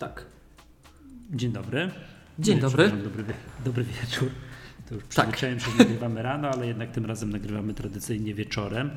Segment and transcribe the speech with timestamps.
[0.00, 0.24] Tak.
[1.30, 1.90] Dzień dobry.
[2.38, 2.88] Dzień Nie, dobry.
[2.90, 3.34] Dobry, wie-
[3.64, 4.28] dobry wieczór.
[4.88, 8.90] To już przyzwyczaiłem się, że nagrywamy rano, ale jednak tym razem nagrywamy tradycyjnie wieczorem.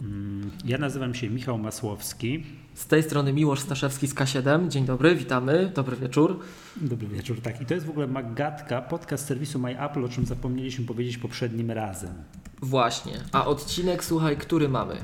[0.00, 2.46] Mm, Ja nazywam się Michał Masłowski.
[2.74, 4.68] Z tej strony Miłosz Staszewski z K7.
[4.68, 5.72] Dzień dobry, witamy.
[5.74, 6.40] Dobry wieczór.
[6.76, 7.60] Dobry wieczór, tak.
[7.60, 11.70] I to jest w ogóle Magatka, podcast serwisu My Apple, o czym zapomnieliśmy powiedzieć poprzednim
[11.70, 12.14] razem.
[12.62, 13.12] Właśnie.
[13.32, 14.96] A odcinek, słuchaj, który mamy?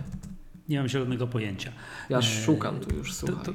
[0.68, 1.72] Nie mam zielonego pojęcia.
[2.08, 3.44] Ja Eee, szukam tu już, To, słuchaj.
[3.44, 3.52] to,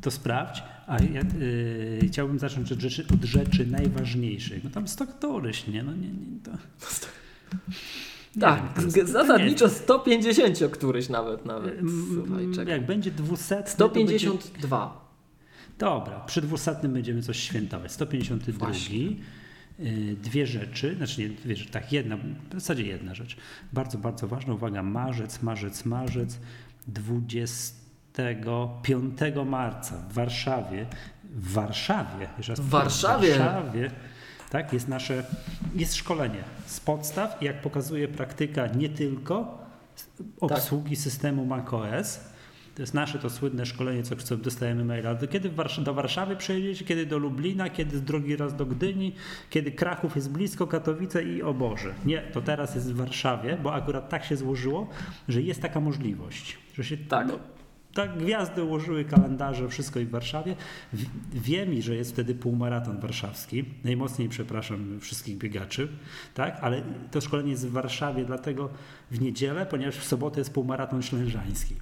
[0.00, 0.62] to sprawdź.
[0.86, 4.64] A ja y, chciałbym zacząć od rzeczy, od rzeczy najważniejszych.
[4.64, 5.82] No tam stok toryś, nie?
[5.82, 6.50] No nie, nie to...
[8.36, 8.62] Nie Tak,
[8.94, 11.82] wiem, zasadniczo 150 któryś nawet, nawet.
[11.82, 12.72] nie- Słuchaj, czekaj.
[12.74, 14.18] Jak będzie dwusetny, to będzie...
[14.18, 15.06] 152.
[15.78, 17.92] Dobra, przy dwusetnym będziemy coś świętować.
[17.92, 18.66] 152.
[18.66, 18.98] Właśnie.
[19.80, 22.16] Y, Dwie rzeczy, znaczy nie dwie rzeczy, tak, jedna,
[22.50, 23.36] w zasadzie jedna rzecz.
[23.72, 26.38] Bardzo, bardzo ważna, uwaga, marzec, marzec, marzec,
[28.16, 30.86] 25 marca w Warszawie,
[31.24, 33.34] w Warszawie, W Warszawie?
[33.34, 33.90] w Warszawie,
[34.50, 35.24] tak, jest nasze,
[35.74, 39.58] jest szkolenie z podstaw i jak pokazuje praktyka nie tylko
[40.40, 42.20] obsługi systemu macOS,
[42.74, 45.14] to jest nasze to słynne szkolenie, co, co dostajemy maila.
[45.14, 45.50] Do kiedy
[45.84, 49.14] do Warszawy przejedziecie, kiedy do Lublina, kiedy drugi raz do Gdyni,
[49.50, 51.94] kiedy Kraków jest blisko, Katowice i o Boże.
[52.04, 54.88] Nie, to teraz jest w Warszawie, bo akurat tak się złożyło,
[55.28, 57.26] że jest taka możliwość, że się Tak.
[57.28, 57.38] no,
[57.96, 60.56] tak gwiazdy ułożyły kalendarze, wszystko i w Warszawie.
[61.32, 63.64] Wiem, że jest wtedy półmaraton warszawski.
[63.84, 65.88] Najmocniej przepraszam wszystkich biegaczy,
[66.34, 66.58] tak?
[66.60, 68.70] ale to szkolenie jest w Warszawie, dlatego
[69.10, 71.74] w niedzielę, ponieważ w sobotę jest półmaraton ślężański.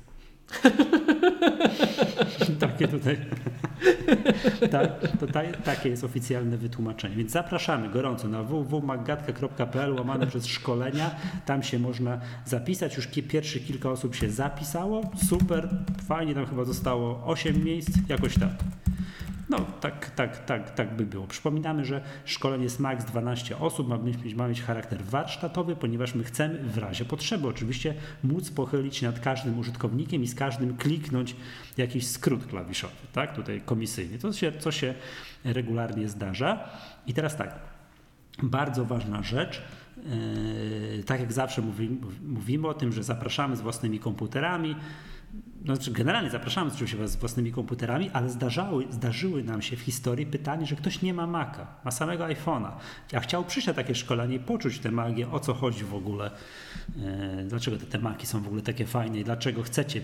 [2.60, 3.16] Takie tutaj.
[5.20, 7.16] to ta, takie jest oficjalne wytłumaczenie.
[7.16, 11.10] Więc zapraszamy gorąco na www.magatka.pl łamane przez szkolenia.
[11.46, 12.96] Tam się można zapisać.
[12.96, 15.10] Już pierwsze kilka osób się zapisało.
[15.28, 15.68] Super,
[16.08, 18.50] fajnie, tam chyba zostało 8 miejsc, jakoś tak.
[19.48, 21.26] No, tak, tak, tak, tak by było.
[21.26, 26.24] Przypominamy, że szkolenie jest maks 12 osób, ma mieć, ma mieć charakter warsztatowy, ponieważ my
[26.24, 27.94] chcemy w razie potrzeby oczywiście
[28.24, 31.36] móc pochylić się nad każdym użytkownikiem i z każdym kliknąć
[31.76, 34.94] jakiś skrót klawiszowy, tak, tutaj komisyjnie, to się, co się
[35.44, 36.68] regularnie zdarza.
[37.06, 37.58] I teraz tak,
[38.42, 39.62] bardzo ważna rzecz.
[40.96, 44.76] Yy, tak jak zawsze mówi, mówimy o tym, że zapraszamy z własnymi komputerami.
[45.64, 50.26] No, znaczy generalnie zapraszamy oczywiście z własnymi komputerami, ale zdarzały, zdarzyły nam się w historii
[50.26, 52.70] pytanie, że ktoś nie ma Maca, ma samego iPhone'a.
[53.14, 56.30] A chciał przyjść na takie szkolenie i poczuć tę magię, o co chodzi w ogóle,
[56.96, 60.00] yy, dlaczego te, te Maki są w ogóle takie fajne i dlaczego chcecie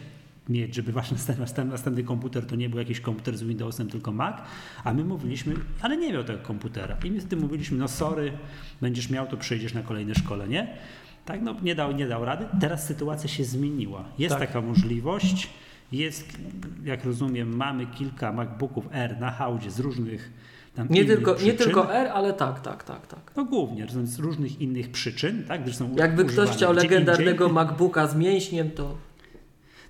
[0.48, 4.36] mieć, żeby wasz następny, następny, komputer to nie był jakiś komputer z Windowsem, tylko Mac,
[4.84, 6.96] a my mówiliśmy, ale nie miał tego komputera.
[7.04, 8.32] I my z tym mówiliśmy, no sorry,
[8.80, 10.76] będziesz miał, to przejdziesz na kolejne szkolenie.
[11.24, 12.46] Tak, no nie dał, nie dał rady.
[12.60, 14.04] Teraz sytuacja się zmieniła.
[14.18, 14.48] Jest Tak.
[14.48, 15.50] taka możliwość.
[15.92, 16.38] Jest,
[16.84, 20.32] jak rozumiem, mamy kilka MacBooków R na hałdzie z różnych
[20.74, 23.32] tam Nie tylko, nie tylko R, ale tak, tak, tak, tak.
[23.36, 27.54] No głównie, z różnych innych przyczyn, tak, gdyż są Jakby ktoś chciał legendarnego indziej.
[27.54, 28.96] MacBooka z mięśniem, to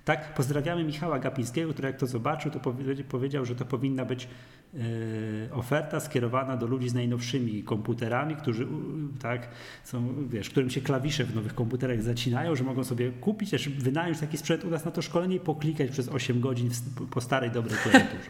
[0.05, 4.27] Tak, pozdrawiamy Michała Gapińskiego, który jak to zobaczył, to powie- powiedział, że to powinna być
[4.73, 8.67] e, oferta skierowana do ludzi z najnowszymi komputerami, którzy
[9.21, 9.47] tak,
[9.83, 14.19] są, wiesz, którym się klawisze w nowych komputerach zacinają, że mogą sobie kupić, też wynająć
[14.19, 17.51] taki sprzęt u nas na to szkolenie i poklikać przez 8 godzin w, po starej,
[17.51, 18.29] dobrej klawiaturze.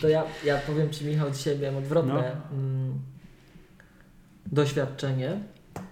[0.00, 2.56] To ja, ja powiem Ci, Michał, dzisiaj miałem odwrotne No.
[2.58, 2.98] mm,
[4.46, 5.40] doświadczenie.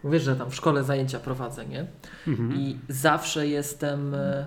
[0.05, 1.87] Wiesz, że tam w szkole zajęcia prowadzę, nie?
[2.28, 2.55] Mhm.
[2.61, 4.47] I zawsze jestem e,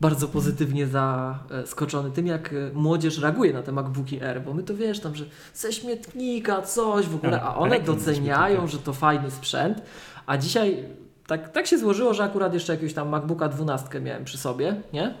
[0.00, 4.74] bardzo pozytywnie zaskoczony tym, jak e, młodzież reaguje na te MacBooki R, bo my to
[4.74, 5.24] wiesz tam, że
[5.54, 9.82] ze śmietnika coś w ogóle, Tak, a one doceniają, że to fajny sprzęt,
[10.26, 10.84] a dzisiaj
[11.26, 15.14] tak, tak się złożyło, że akurat jeszcze jakiegoś tam MacBooka 12 miałem przy sobie, nie?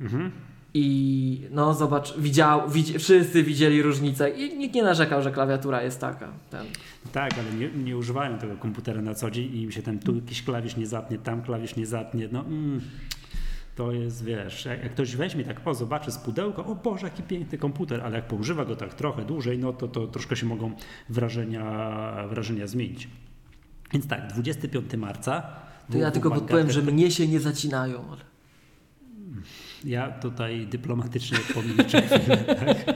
[0.00, 0.32] Mhm.
[0.74, 6.00] I no zobacz, widział, widzi, wszyscy widzieli różnicę i nikt nie narzekał, że klawiatura jest
[6.00, 6.28] taka.
[6.50, 6.66] Ten.
[7.12, 10.14] Tak, ale nie, nie używają tego komputera na co dzień i im się ten tu
[10.14, 12.28] jakiś klawisz nie zatnie, tam klawisz nie zatnie.
[12.32, 12.80] No, mm,
[13.76, 17.22] to jest, wiesz, jak, jak ktoś weźmie tak, o, zobaczy z pudełka, o Boże, jaki
[17.22, 20.72] piękny komputer, ale jak poużywa go tak trochę dłużej, no to, to troszkę się mogą
[21.08, 23.08] wrażenia, wrażenia zmienić.
[23.92, 25.42] Więc tak, 25 marca.
[25.92, 28.04] To ja tylko podpowiem, że mnie się nie zacinają.
[28.10, 28.20] Ale...
[29.84, 32.02] Ja tutaj dyplomatycznie pomilczę
[32.60, 32.94] tak?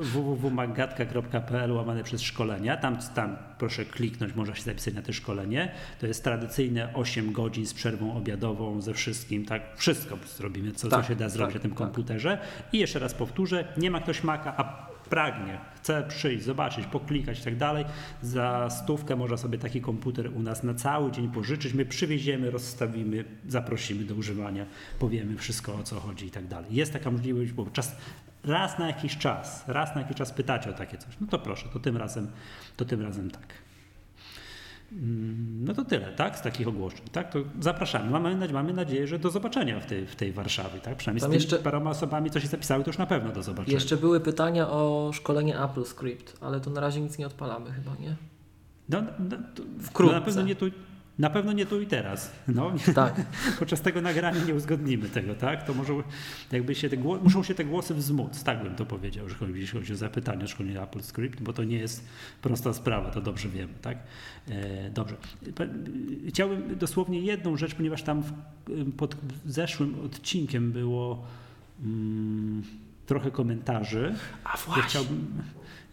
[0.00, 2.76] Www.magatka.pl łamane przez szkolenia.
[2.76, 5.72] Tam, tam proszę kliknąć, można się zapisać na to szkolenie.
[6.00, 9.62] To jest tradycyjne 8 godzin z przerwą obiadową ze wszystkim, tak?
[9.76, 11.78] Wszystko zrobimy, co, Tak, co się da zrobić tak, na tym tak.
[11.78, 12.38] komputerze.
[12.72, 17.42] I jeszcze raz powtórzę, nie ma ktoś maka, a pragnie, chce przyjść, zobaczyć, poklikać i
[17.42, 17.84] tak dalej,
[18.22, 21.74] za stówkę można sobie taki komputer u nas na cały dzień pożyczyć.
[21.74, 24.66] My przywieziemy, rozstawimy, zaprosimy do używania,
[24.98, 26.74] powiemy wszystko o co chodzi i tak dalej.
[26.74, 27.96] Jest taka możliwość, bo czas
[28.44, 31.68] raz na jakiś czas, raz na jakiś czas pytacie o takie coś, no to proszę,
[31.72, 32.28] to tym razem,
[32.76, 33.46] to tym razem tak.
[34.92, 37.00] Mm, No to tyle, tak, z takich ogłoszeń.
[37.12, 38.10] Tak, to zapraszamy.
[38.10, 40.80] Mamy, mamy nadzieję, że do zobaczenia w tej, w tej Warszawie.
[40.80, 40.96] Tak?
[40.96, 43.42] Przynajmniej Tam z tymi jeszcze- paroma osobami, co się zapisały, to już na pewno do
[43.42, 43.74] zobaczenia.
[43.74, 47.90] Jeszcze były pytania o szkolenie Apple Script, ale to na razie nic nie odpalamy chyba,
[48.00, 48.16] nie?
[48.88, 50.14] No, no, to, Wkrótce.
[50.14, 50.66] No na, pewno nie tu,
[51.18, 52.32] na pewno nie tu i teraz.
[52.48, 53.14] No, Tak.
[53.58, 55.66] podczas tego nagrania nie uzgodnimy tego, tak?
[55.66, 55.92] To może
[56.52, 59.52] jakby się te gło- muszą się te głosy wzmóc, tak bym to powiedział, że chodzi,
[59.60, 62.04] jeśli chodzi o zapytania o szkolenie Apple Script, bo to nie jest
[62.42, 63.98] prosta sprawa, to dobrze wiemy, tak?
[64.48, 65.16] E, dobrze.
[66.28, 68.32] Chciałbym dosłownie jedną rzecz, ponieważ tam w,
[68.96, 69.16] pod
[69.46, 71.26] zeszłym odcinkiem było
[71.84, 72.62] mm,
[73.06, 74.14] trochę komentarzy.
[74.44, 74.82] A Ja właśnie.
[74.82, 75.42] chciałbym,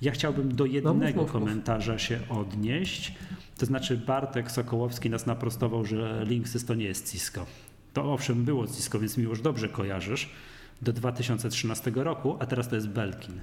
[0.02, 1.32] ja chciałbym do mów, jednego mów.
[1.32, 3.14] komentarza się odnieść.
[3.58, 7.46] To znaczy Bartek Sokołowski nas naprostował, że Linksys to nie jest Cisco.
[7.94, 10.30] To owszem było Cisco, więc miło, że dobrze kojarzysz.
[10.82, 13.34] Do 2013 roku, a teraz to jest Belkin.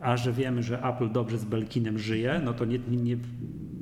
[0.00, 3.16] A że wiemy, że Apple dobrze z Belkinem żyje, no to nie, nie,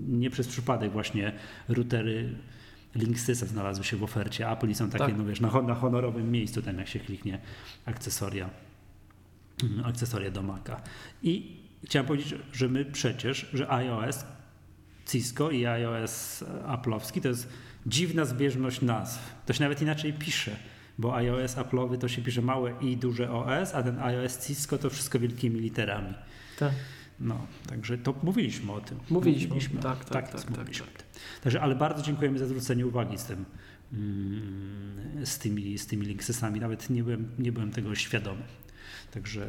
[0.09, 1.33] nie przez przypadek właśnie
[1.69, 2.35] routery
[2.95, 5.19] Linksysa znalazły się w ofercie Apple i są takie, Tak.
[5.19, 7.39] no wiesz, na, na honorowym miejscu tam jak się kliknie
[7.87, 8.51] akcesoria
[9.85, 10.81] akcesoria do Maca.
[11.23, 14.25] I chciałem powiedzieć, że- my przecież, że iOS
[15.07, 17.49] Cisco i iOS Apple'owski to jest
[17.87, 19.35] dziwna zbieżność nazw.
[19.47, 20.57] To się nawet inaczej pisze,
[20.99, 24.91] bo iOS Apple'owy to się pisze małe i duże OS, a ten iOS Cisco to
[24.91, 26.15] wszystko wielkimi literami.
[26.59, 26.73] Tak.
[27.21, 28.99] No, także to mówiliśmy o tym.
[29.11, 31.07] Mówiliśmy, tak, tak, jest, tak, tak, mówiliśmy o tym.
[31.43, 33.45] Także, ale bardzo dziękujemy za zwrócenie uwagi z tym,
[33.93, 36.61] mm, z tymi, z tymi linksysami.
[36.61, 38.43] Nawet nie byłem, nie byłem tego świadomy.
[39.15, 39.47] Także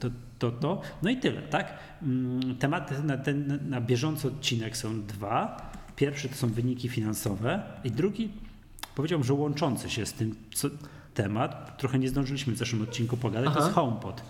[0.00, 0.08] to,
[0.38, 0.80] to, to.
[1.02, 1.78] No i tyle, tak?
[2.02, 5.72] Mm, Tematy na ten na bieżący odcinek są dwa.
[5.96, 8.28] Pierwszy to są wyniki finansowe i drugi
[8.94, 10.68] powiedziałbym, że łączący się z tym co,
[11.14, 11.78] temat.
[11.78, 13.60] Trochę nie zdążyliśmy w zeszłym odcinku pogadać, to Aha.
[13.64, 14.22] jest HomePod.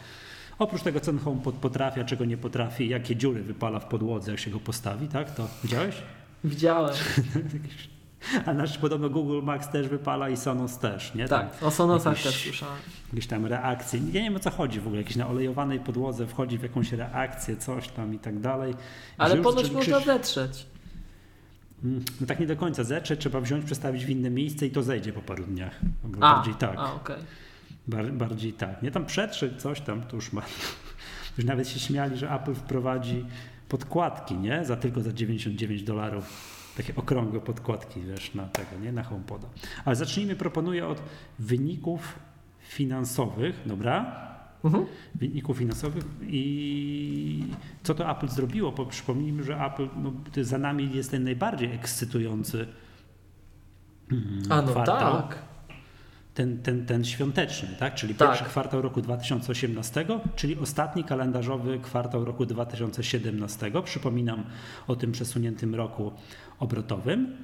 [0.59, 4.31] Oprócz tego, co ten HomePod potrafi, a czego nie potrafi, jakie dziury wypala w podłodze,
[4.31, 5.35] jak się go postawi, tak?
[5.35, 5.95] To widziałeś?
[6.45, 6.95] Widziałem.
[8.47, 11.29] A nasz podobno Google Max też wypala i Sonos też, nie?
[11.29, 12.77] Tam Tak, o Sonosach jakieś- też słyszałem.
[13.13, 13.99] Jakieś tam reakcje.
[14.01, 15.03] Ja nie wiem o co chodzi w ogóle.
[15.03, 18.75] Jakieś na olejowanej podłodze wchodzi w jakąś reakcję, coś tam i tak dalej.
[19.19, 20.67] Ale już ponoć krzyż- można zetrzeć.
[21.85, 22.85] Mm, No tak nie do końca.
[22.85, 25.81] Zetrzeć trzeba wziąć, przestawić w inne miejsce i to zejdzie po paru dniach.
[26.21, 26.75] A, bardziej tak.
[26.79, 27.17] a okej.
[27.87, 28.83] Bar, bardziej tak.
[28.83, 30.43] Nie tam przetrzeć coś tam, to już ma.
[31.39, 33.25] Już nawet się śmiali, że Apple wprowadzi
[33.69, 34.65] podkładki, nie?
[34.65, 36.54] Za tylko za 99 dolarów.
[36.77, 38.93] Takie okrągłe podkładki, wiesz, na tego, nie?
[38.93, 39.49] Na HomePoda.
[39.85, 41.03] Ale zacznijmy, proponuję od
[41.39, 42.19] wyników
[42.61, 44.25] finansowych, dobra?
[44.65, 44.87] Mhm.
[45.15, 47.45] Wyników finansowych i
[47.83, 50.13] co to Apple zrobiło, bo przypomnijmy, że Apple no,
[50.43, 52.67] za nami jest ten najbardziej ekscytujący
[54.13, 55.39] mm, A no kwartał tak.
[56.35, 57.95] Ten, ten, ten świąteczny, tak?
[57.95, 58.29] czyli Tak.
[58.29, 63.73] pierwszy kwartał roku 2018, czyli ostatni kalendarzowy kwartał roku 2017.
[63.85, 64.45] Przypominam
[64.87, 66.13] o tym przesuniętym roku
[66.59, 67.37] obrotowym.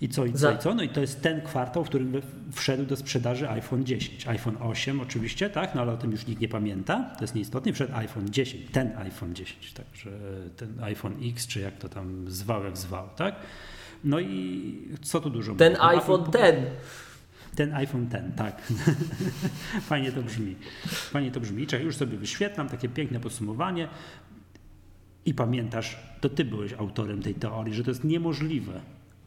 [0.00, 0.74] I co, i co, i co?
[0.74, 2.22] No i to jest ten kwartał, w którym
[2.52, 4.28] wszedł do sprzedaży iPhone 10.
[4.28, 5.74] iPhone 8 oczywiście, tak?
[5.74, 7.10] No ale o tym już nikt nie pamięta.
[7.18, 7.72] To jest nieistotne.
[7.72, 10.10] Wszedł iPhone 10, ten iPhone 10, także
[10.56, 13.34] ten iPhone X, czy jak to tam zwał, jak zwał, tak?
[14.04, 15.82] No i co tu dużo Ten mówić?
[15.82, 16.30] No, iPhone Apple-
[17.56, 17.74] ten.
[17.74, 18.62] iPhone ten, tak.
[19.90, 20.56] Fajnie to brzmi.
[20.86, 21.66] Fajnie to brzmi.
[21.66, 23.88] Czekaj, już sobie wyświetlam takie piękne podsumowanie.
[25.26, 28.80] I pamiętasz, to ty byłeś autorem tej teorii, że to jest niemożliwe,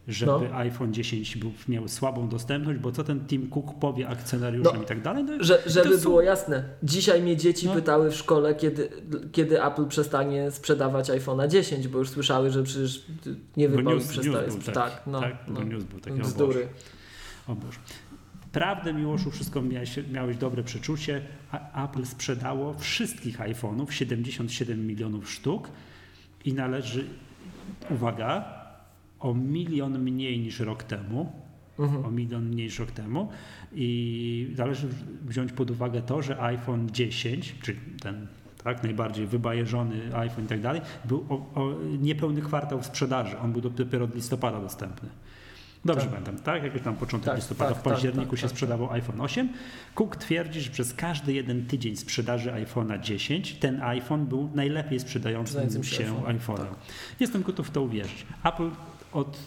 [0.07, 0.55] żeby No.
[0.57, 4.85] iPhone 10 był, miał słabą dostępność, bo co ten Tim Cook powie akcjonariuszom No, i
[4.85, 5.23] tak dalej.
[5.23, 7.73] No, Że, żeby było jasne, dzisiaj mnie dzieci No.
[7.73, 8.89] pytały w szkole, kiedy,
[9.31, 13.05] kiedy Apple przestanie sprzedawać iPhone'a 10, bo już słyszały, że przecież
[13.57, 14.47] nie Bo wypał i news, przestaje.
[14.65, 15.63] tak, taki, no, tak, no.
[15.63, 16.67] news był taki, Bzdury.
[17.47, 17.79] O Boże.
[18.53, 21.21] Prawdę, Miłoszu, wszystko miałeś, miałeś dobre przeczucie.
[21.51, 25.69] A Apple sprzedało wszystkich iPhone'ów, 77 milionów sztuk
[26.45, 27.05] i należy,
[27.89, 28.45] uwaga,
[29.19, 31.31] o milion mniej niż rok temu.
[31.79, 32.05] Mhm.
[32.05, 33.29] O milion mniej niż rok temu.
[33.75, 34.87] I należy
[35.25, 38.27] wziąć pod uwagę to, że iPhone 10, czyli ten
[38.63, 43.39] tak, najbardziej wybajeżony iPhone i tak dalej, był o, o niepełny kwartał sprzedaży.
[43.39, 45.09] On był dopiero od listopada dostępny.
[45.85, 46.09] Dobrze Tak.
[46.09, 46.63] pamiętam, tak?
[46.63, 49.21] Jak już tam początek Tak, listopada, tak, w tak, październiku tak, się tak, sprzedawał iPhone
[49.21, 49.49] 8.
[49.95, 55.83] Cook twierdzi, że przez każdy jeden tydzień sprzedaży iPhone'a 10 ten iPhone był najlepiej sprzedającym
[55.83, 56.73] się się iPhone, iPhone'em.
[57.19, 58.25] Jestem gotów w to uwierzyć.
[58.43, 58.69] Apple
[59.13, 59.37] od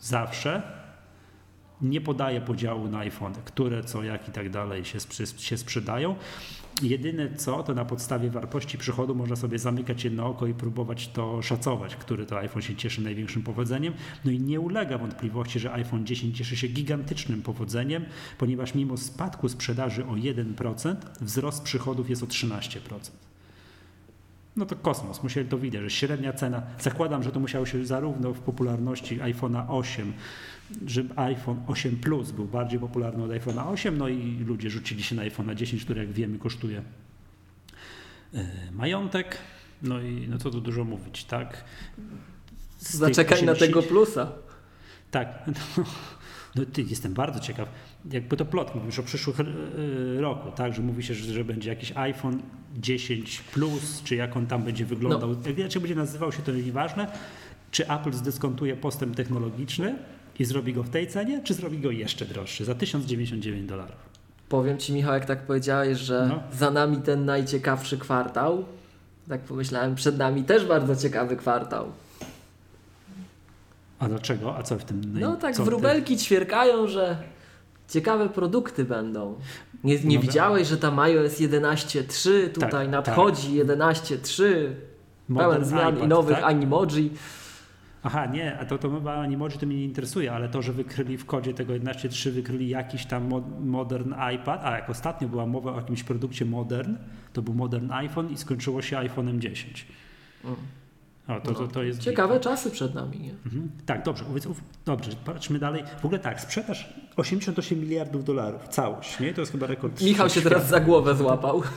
[0.00, 0.62] zawsze
[1.82, 4.98] nie podaje podziału na iPhone, które, co, jak i tak dalej się,
[5.38, 6.16] się sprzedają.
[6.82, 11.42] Jedyne co, to na podstawie wartości przychodu można sobie zamykać jedno oko i próbować to
[11.42, 13.94] szacować, który to iPhone się cieszy największym powodzeniem.
[14.24, 18.04] No i nie ulega wątpliwości, że iPhone 10 cieszy się gigantycznym powodzeniem,
[18.38, 23.10] ponieważ mimo spadku sprzedaży o 1%, wzrost przychodów jest o 13%
[24.56, 25.22] no to kosmos.
[25.22, 29.64] Musieli to widzieć, że średnia cena, zakładam, że to musiało się zarówno w popularności iPhone'a
[29.68, 30.12] 8,
[30.86, 35.14] że iPhone 8 Plus był bardziej popularny od iPhone'a 8, no i ludzie rzucili się
[35.14, 36.82] na iPhone'a 10, który jak wiemy kosztuje
[38.32, 38.40] yy,
[38.72, 39.38] majątek.
[39.82, 41.64] No i no co tu dużo mówić, tak?
[42.78, 43.60] Z Zaczekaj 80...
[43.60, 44.32] na tego plusa.
[45.10, 45.28] Tak.
[46.56, 47.68] No, no ty, jestem bardzo ciekaw.
[48.12, 50.74] Jakby to plot, mówisz o przyszłym e, roku, tak?
[50.74, 52.42] Że mówi się, że, że będzie jakiś iPhone
[52.78, 55.30] 10 Plus, czy jak on tam będzie wyglądał.
[55.30, 55.36] No.
[55.56, 57.12] Jak będzie nazywał się, to nieważne.
[57.70, 59.98] Czy Apple zdyskontuje postęp technologiczny
[60.40, 63.96] i zrobi go w tej cenie, czy zrobi go jeszcze droższy, za 1099 dolarów?
[64.48, 66.42] Powiem Ci, Michał, jak tak powiedziałeś, że no.
[66.58, 68.64] za nami ten najciekawszy kwartał,
[69.28, 71.86] tak pomyślałem, przed nami też bardzo ciekawy kwartał.
[73.98, 74.56] A dlaczego?
[74.56, 75.02] A co w tym?
[75.20, 76.22] No tak, wróbelki ty...
[76.22, 77.16] ćwierkają, że
[77.88, 79.34] ciekawe produkty będą.
[79.84, 83.78] Nie, nie widziałeś, że tam iOS 11.3 tutaj tak, nadchodzi, tak.
[83.78, 84.44] 11.3,
[85.36, 86.44] pełen zmian i nowych tak?
[86.44, 87.12] animoji.
[88.02, 91.18] Aha, nie, a to, to o animoji to mnie nie interesuje, ale to, że wykryli
[91.18, 95.76] w kodzie tego 11.3 wykryli jakiś tam modern iPad, a jak ostatnio była mowa o
[95.76, 96.96] jakimś produkcie modern,
[97.32, 99.86] to był modern iPhone i skończyło się iPhone'em 10.
[100.44, 100.56] Mm.
[101.28, 103.20] O, to, to, to jest Ciekawe czasy przed nami.
[103.20, 103.30] Nie?
[103.30, 103.70] Mhm.
[103.86, 104.24] Tak, dobrze.
[104.84, 105.84] Dobrze, patrzmy dalej.
[106.00, 109.34] W ogóle tak, sprzedaż 88 miliardów dolarów, całość, nie?
[109.34, 110.02] To jest chyba rekord.
[110.02, 111.62] Michał się teraz za głowę złapał.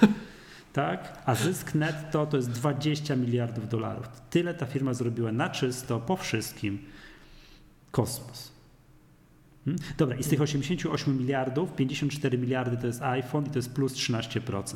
[0.73, 4.07] Tak, a zysk netto to jest 20 miliardów dolarów.
[4.29, 6.79] Tyle ta firma zrobiła na czysto, po wszystkim.
[7.91, 8.51] Kosmos.
[9.65, 9.83] Hmm?
[9.97, 13.93] Dobra, i z tych 88 miliardów, 54 miliardy to jest iPhone i to jest plus
[13.93, 14.75] 13%.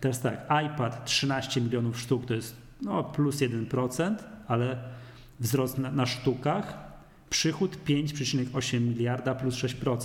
[0.00, 4.14] Teraz tak, iPad 13 milionów sztuk to jest no, plus 1%,
[4.48, 4.78] ale
[5.40, 6.91] wzrost na, na sztukach,
[7.32, 9.96] przychód 5,8 miliarda plus 6%.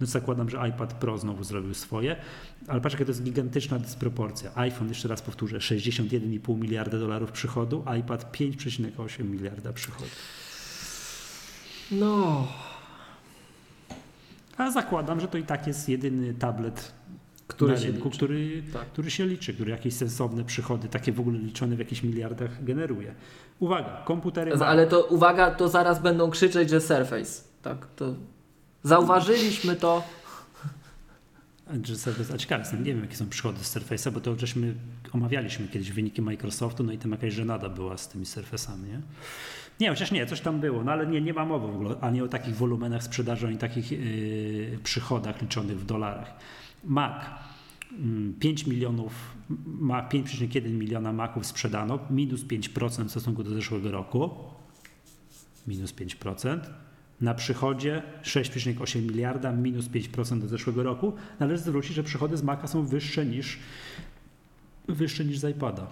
[0.00, 2.16] No zakładam, że iPad Pro znowu zrobił swoje,
[2.68, 4.50] ale patrz, jaka to jest gigantyczna dysproporcja.
[4.54, 10.10] iPhone, jeszcze raz powtórzę, 61,5 miliarda dolarów przychodu, iPad 5,8 miliarda przychodu.
[11.90, 12.48] No.
[14.56, 16.92] A zakładam, że to i tak jest jedyny tablet
[17.46, 18.86] który na rynku, który, tak.
[18.86, 23.14] który się liczy, który jakieś sensowne przychody, takie w ogóle liczone w jakichś miliardach generuje.
[23.58, 24.52] Uwaga, komputery.
[24.54, 27.42] Ale to uwaga, to zaraz będą krzyczeć, że Surface.
[27.62, 28.14] Tak, to
[28.82, 30.02] zauważyliśmy to.
[31.82, 34.74] Że Surface, a ciekawe jestem, nie wiem jakie są przychody z Surface'a, bo to żeśmy
[35.12, 39.00] omawialiśmy kiedyś wyniki Microsoftu, no i tam jakaś żenada była z tymi Surface'ami, nie?
[39.80, 42.22] Nie, chociaż nie, coś tam było, no ale nie, nie ma mowy w ogóle ani
[42.22, 46.34] o takich wolumenach sprzedaży, ani takich yy, przychodach liczonych w dolarach.
[46.84, 47.24] Mac
[48.40, 49.36] 5 mm, milionów,
[49.66, 54.30] ma 5,1 miliona Maców sprzedano, minus 5% w stosunku do zeszłego roku.
[55.66, 56.60] Minus 5%.
[57.20, 61.12] Na przychodzie 6,8 miliarda, minus 5% do zeszłego roku.
[61.40, 63.58] Należy zwrócić, że przychody z Maca są wyższe niż,
[64.88, 65.86] wyższe niż z iPada.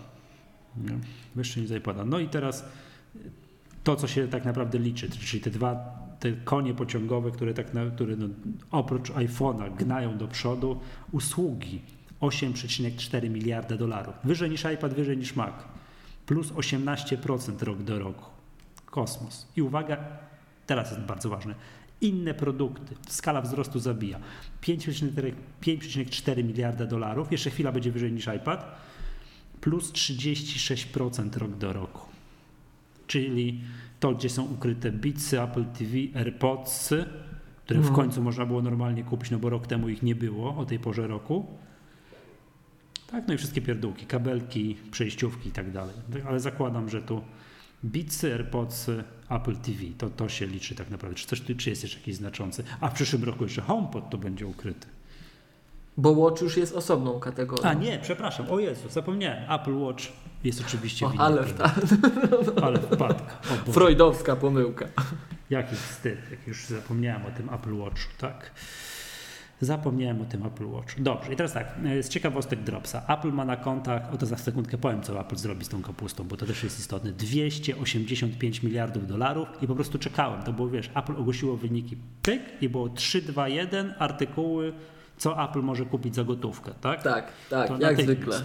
[1.34, 2.04] Wyższe niż z iPada.
[2.04, 2.64] No i teraz
[3.84, 7.86] to, co się tak naprawdę liczy, czyli te dwa te konie pociągowe, które, tak na,
[7.90, 8.28] które no,
[8.70, 10.80] oprócz iPhone'a gnają do przodu,
[11.12, 11.80] usługi
[12.20, 14.14] 8,4 miliarda dolarów.
[14.24, 15.54] Wyżej niż iPad, wyżej niż Mac.
[16.26, 18.24] Plus 18% rok do roku.
[18.86, 19.46] Kosmos.
[19.56, 19.96] I uwaga,
[20.66, 21.54] teraz jest bardzo ważne.
[22.00, 22.94] Inne produkty.
[23.08, 24.18] Skala wzrostu zabija.
[24.62, 27.32] 5,4 miliarda dolarów.
[27.32, 28.80] Jeszcze chwila będzie wyżej niż iPad.
[29.60, 32.11] Plus 36% rok do roku.
[33.06, 33.60] Czyli
[34.00, 37.04] to, gdzie są ukryte Beatsy, Apple TV, AirPodsy,
[37.64, 37.86] które no.
[37.86, 40.78] w końcu można było normalnie kupić, no bo rok temu ich nie było o tej
[40.78, 41.46] porze roku.
[43.06, 45.94] Tak, no i wszystkie pierdółki, kabelki, przejściówki i tak dalej.
[46.28, 47.22] Ale zakładam, że tu
[47.82, 51.16] Beatsy, AirPodsy, Apple TV, to, to się liczy tak naprawdę.
[51.16, 52.64] Czy, coś, czy jest jeszcze jakiś znaczący?
[52.80, 54.86] A w przyszłym roku jeszcze HomePod to będzie ukryty.
[55.96, 57.64] Bo Watch już jest osobną kategorią.
[57.64, 59.50] A nie, przepraszam, o Jezu, zapomniałem.
[59.50, 60.04] Apple Watch
[60.44, 61.74] jest oczywiście o, ale, ta...
[62.64, 63.38] ale wpadka.
[63.72, 64.86] Freudowska pomyłka.
[65.50, 68.50] Jaki wstyd, jak już zapomniałem o tym Apple Watchu, tak?
[69.60, 71.00] Zapomniałem o tym Apple Watch.
[71.00, 71.66] Dobrze, i teraz tak,
[72.00, 73.02] z ciekawostek Dropsa.
[73.08, 76.24] Apple ma na kontach, o to za sekundkę powiem, co Apple zrobi z tą kapustą,
[76.24, 80.42] bo to też jest istotne, 285 miliardów dolarów i po prostu czekałem.
[80.42, 84.72] To było, wiesz, Apple ogłosiło wyniki pyk i było 3, 2, 1, artykuły,
[85.16, 87.02] co Apple może kupić za gotówkę, tak?
[87.02, 88.42] Tak, tak, to jak zwykle.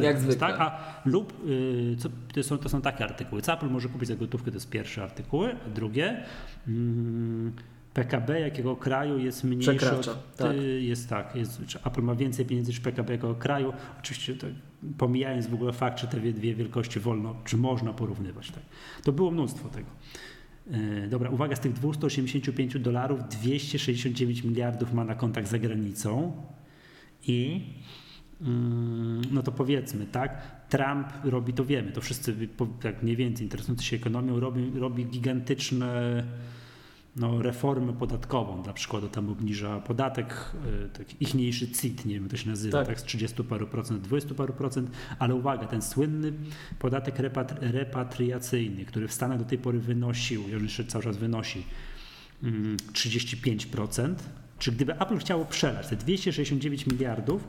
[0.00, 0.48] Jak zwykle.
[0.48, 0.60] Tak?
[0.60, 3.42] A lub y, co, to, są, to są takie artykuły.
[3.42, 5.56] Co Apple może kupić za gotówkę, to jest pierwsze artykuły.
[5.66, 6.24] A drugie,
[6.68, 7.52] mm,
[7.94, 10.56] PKB jakiego kraju jest mniejsze Przekracza, od, tak.
[10.78, 13.72] jest tak, jest, Apple ma więcej pieniędzy niż PKB jakiego kraju.
[14.00, 14.46] Oczywiście to,
[14.98, 18.50] pomijając w ogóle fakt, czy te dwie wielkości wolno, czy można porównywać.
[18.50, 18.62] Tak.
[19.04, 19.88] To było mnóstwo tego.
[20.70, 26.32] E, dobra, uwaga, z tych 285 dolarów 269 miliardów ma na kontach za granicą.
[27.26, 27.64] I
[28.40, 32.48] mm, no to powiedzmy, tak, Trump robi, to wiemy, to wszyscy,
[32.80, 36.24] tak mniej więcej interesujący się ekonomią, robi, robi gigantyczne
[37.16, 38.62] no, reformę podatkową.
[38.62, 40.52] Dla przykładu tam obniża podatek,
[40.84, 42.86] e, tak, ichniejszy CIT, nie wiem jak to się nazywa, tak.
[42.86, 46.32] tak z 30 paru procent, 20 paru procent, ale uwaga, ten słynny
[46.78, 51.66] podatek repatri repatriacyjny, który w Stanach do tej pory wynosił, jeszcze cały czas wynosi
[52.92, 54.16] 35%, mm,
[54.58, 57.48] czy gdyby Apple chciało przelać te 269 miliardów,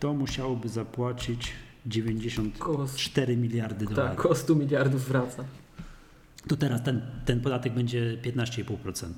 [0.00, 1.52] to musiałoby zapłacić
[1.86, 4.10] 94 miliardy dolarów.
[4.10, 5.44] Tak, koło 100 miliardów wraca
[6.48, 9.08] to teraz ten, ten podatek będzie 15,5%.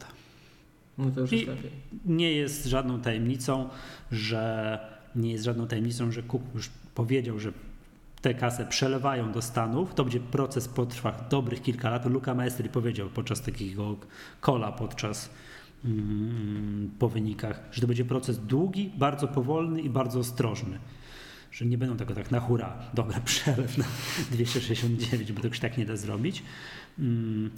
[0.98, 1.70] No to już I jest lepiej.
[2.04, 3.68] Nie jest żadną tajemnicą,
[4.12, 4.78] że
[5.16, 7.52] nie jest żadną tajemnicą, że Cook już powiedział, że
[8.22, 9.94] te kasę przelewają do Stanów.
[9.94, 12.06] To będzie proces potrwa dobrych kilka lat.
[12.06, 13.96] Luca Maestri powiedział podczas takiego
[14.40, 15.30] kola, podczas
[15.84, 20.78] mm, po wynikach, że to będzie proces długi, bardzo powolny i bardzo ostrożny
[21.56, 23.84] że nie będą tego tak na hura, dobra, przelew na
[24.30, 26.42] 269, bo to już tak nie da zrobić.
[26.98, 27.50] Mm.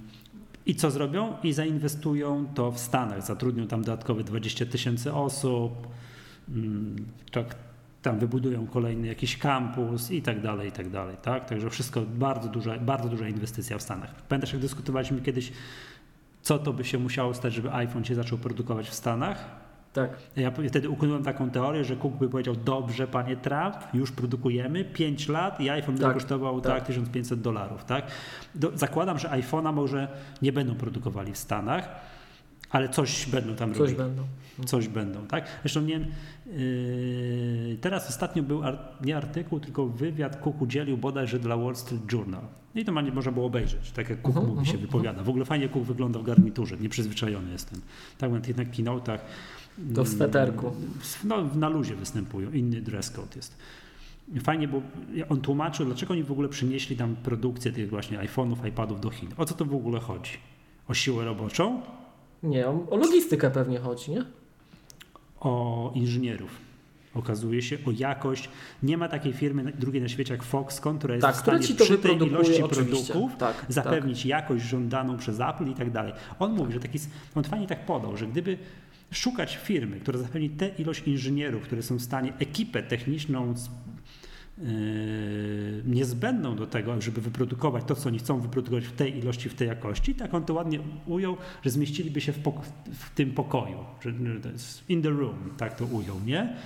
[0.67, 1.37] I co zrobią?
[1.43, 3.27] I zainwestują to w Stanach.
[3.27, 5.89] Zatrudnią tam dodatkowe 20 tysięcy osób,
[6.49, 7.55] mm, tak,
[8.03, 11.17] tam wybudują kolejny jakiś kampus i tak dalej, i tak dalej.
[11.23, 11.49] Tak?
[11.49, 14.15] Także wszystko bardzo duża, bardzo duża inwestycja w Stanach.
[14.23, 15.53] Pamiętasz, jak dyskutowaliśmy kiedyś,
[16.43, 19.68] co to by się musiało stać, żeby iPhone się zaczął produkować w Stanach?
[19.99, 20.19] Tak.
[20.37, 25.29] Ja wtedy ukłoniłem taką teorię, że Cook by powiedział, dobrze panie Trump, już produkujemy 5
[25.29, 26.73] lat i iPhone tak, kosztował tak.
[26.73, 27.85] tak 1500 dolarów.
[27.85, 28.07] Tak?
[28.55, 30.09] Do, zakładam, że iPhone'a może
[30.43, 31.89] nie będą produkowali w Stanach,
[32.71, 33.97] ale coś będą tam coś robili.
[33.97, 34.23] Będą.
[34.67, 35.47] Coś będą, tak?
[35.63, 36.01] Zresztą nie
[36.47, 42.13] yy, teraz ostatnio był ar, nie artykuł, tylko wywiad Cook udzielił bodajże dla Wall Street
[42.13, 42.43] Journal.
[42.75, 45.23] I to można było obejrzeć, tak jak Cook uh -huh, mówi, uh -huh, się wypowiada.
[45.23, 47.81] W ogóle fajnie Cook wygląda w garniturze, nieprzyzwyczajony jestem.
[48.19, 49.19] Tak, na tych keynote'ach
[49.95, 50.73] to w sweterku.
[51.25, 53.57] No, na luzie występują, inny dress code jest.
[54.43, 54.83] Fajnie, bo
[55.29, 59.29] on tłumaczył, dlaczego oni w ogóle przynieśli tam produkcję tych właśnie iPhone'ów, iPadów do Chin.
[59.37, 60.33] O co to w ogóle chodzi?
[60.89, 61.83] O siłę roboczą?
[62.43, 64.25] Nie, o, o logistykę pewnie chodzi, nie?
[65.41, 66.51] O inżynierów.
[67.15, 68.49] Okazuje się o jakość.
[68.83, 71.99] Nie ma takiej firmy drugiej na świecie jak Foxconn, która jest tak, w stanie przy
[71.99, 73.13] tej ilości oczywiście.
[73.13, 74.27] produktów tak, zapewnić tak.
[74.27, 76.13] jakość żądaną przez Apple i tak dalej.
[76.39, 76.99] On mówi, że taki,
[77.35, 78.59] on fajnie tak podał, że gdyby
[79.11, 83.55] szukać firmy, która zapewni tę ilość inżynierów, które są w stanie ekipę techniczną
[84.59, 84.65] yy,
[85.87, 89.69] niezbędną do tego, żeby wyprodukować to, co oni chcą wyprodukować w tej ilości, w tej
[89.69, 90.15] jakości.
[90.15, 92.39] Tak on to ładnie ujął, że zmieściliby się w,
[92.93, 93.85] w tym pokoju,
[94.89, 96.57] in the room, tak to ujął, nie?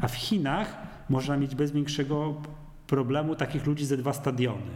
[0.00, 0.76] A w Chinach
[1.08, 2.42] można mieć bez większego
[2.86, 4.70] problemu takich ludzi ze dwa stadiony.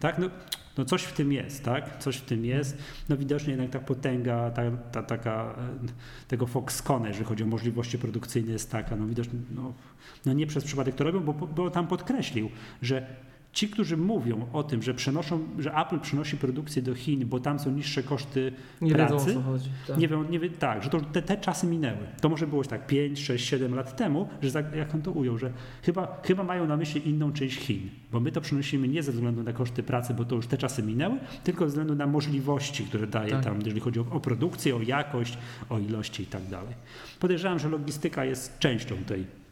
[0.00, 0.18] Tak?
[0.18, 0.30] No,
[0.76, 1.98] no coś w tym jest, tak?
[1.98, 2.78] Coś w tym jest.
[3.08, 7.98] No widocznie jednak ta potęga, ta, ta taka e, tego Foxconn, jeżeli chodzi o możliwości
[7.98, 9.72] produkcyjne jest taka, no widocznie, no,
[10.26, 12.50] no nie przez przypadek to robią, bo, bo tam podkreślił,
[12.82, 13.06] że
[13.56, 17.58] ci, którzy mówią o tym, że przenoszą, że Apple przenosi produkcję do Chin, bo tam
[17.58, 19.70] są niższe koszty nie pracy, wiedzą, o co chodzi.
[19.86, 19.98] Tak.
[19.98, 22.06] Nie wiem, nie wie, tak, że to, te, te, czasy minęły.
[22.20, 25.38] To może było tak 5, 6, 7 lat temu, że tak, jak on to ujął,
[25.38, 29.12] że chyba, chyba mają na myśli inną część Chin, bo my to przenosimy nie ze
[29.12, 32.84] względu na koszty pracy, bo to już te czasy minęły, tylko ze względu na możliwości,
[32.84, 33.44] które daje tak.
[33.44, 35.38] tam, jeżeli chodzi o, o produkcję, o jakość,
[35.68, 36.74] o ilości i tak dalej.
[37.20, 39.45] Podejrzewam, że logistyka jest częścią tej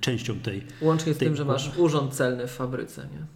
[0.00, 0.66] częścią tej.
[0.80, 3.26] Łącznie z tej tym, że masz urząd celny w fabryce, nie?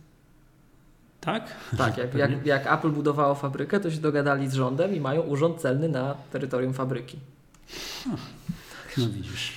[1.20, 1.56] Tak?
[1.76, 5.60] Tak, jak, jak, jak Apple budowało fabrykę, to się dogadali z rządem i mają urząd
[5.60, 7.18] celny na terytorium fabryki.
[8.06, 8.16] No,
[8.98, 9.52] no widzisz.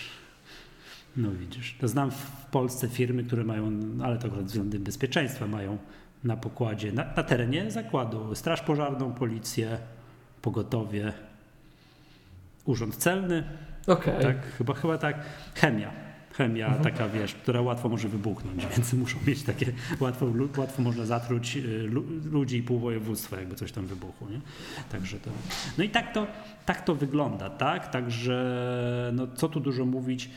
[1.18, 1.78] No widzisz.
[1.82, 3.72] To znam w Polsce firmy, które mają,
[4.04, 5.78] ale to akurat względem bezpieczeństwa, mają
[6.24, 9.78] na pokładzie, na, na terenie zakładu straż pożarną, policję,
[10.42, 11.14] pogotowie,
[12.66, 13.44] urząd celny.
[13.88, 14.22] Okay.
[14.22, 15.26] Tak, chyba, chyba tak.
[15.56, 16.05] Chemia
[16.38, 16.84] chemia mhm.
[16.84, 20.26] taka, wiesz, która łatwo może wybuchnąć, więc muszą mieć takie, łatwo,
[20.58, 21.90] łatwo można zatruć y,
[22.32, 24.42] ludzi i pół województwa, jakby coś tam wybuchło, nie?
[24.92, 25.30] Także to,
[25.78, 26.28] no i tak to,
[26.66, 27.92] tak to wygląda, tak?
[27.92, 30.30] Także, no co tu dużo mówić,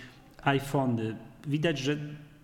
[0.42, 1.96] iPhony, widać, że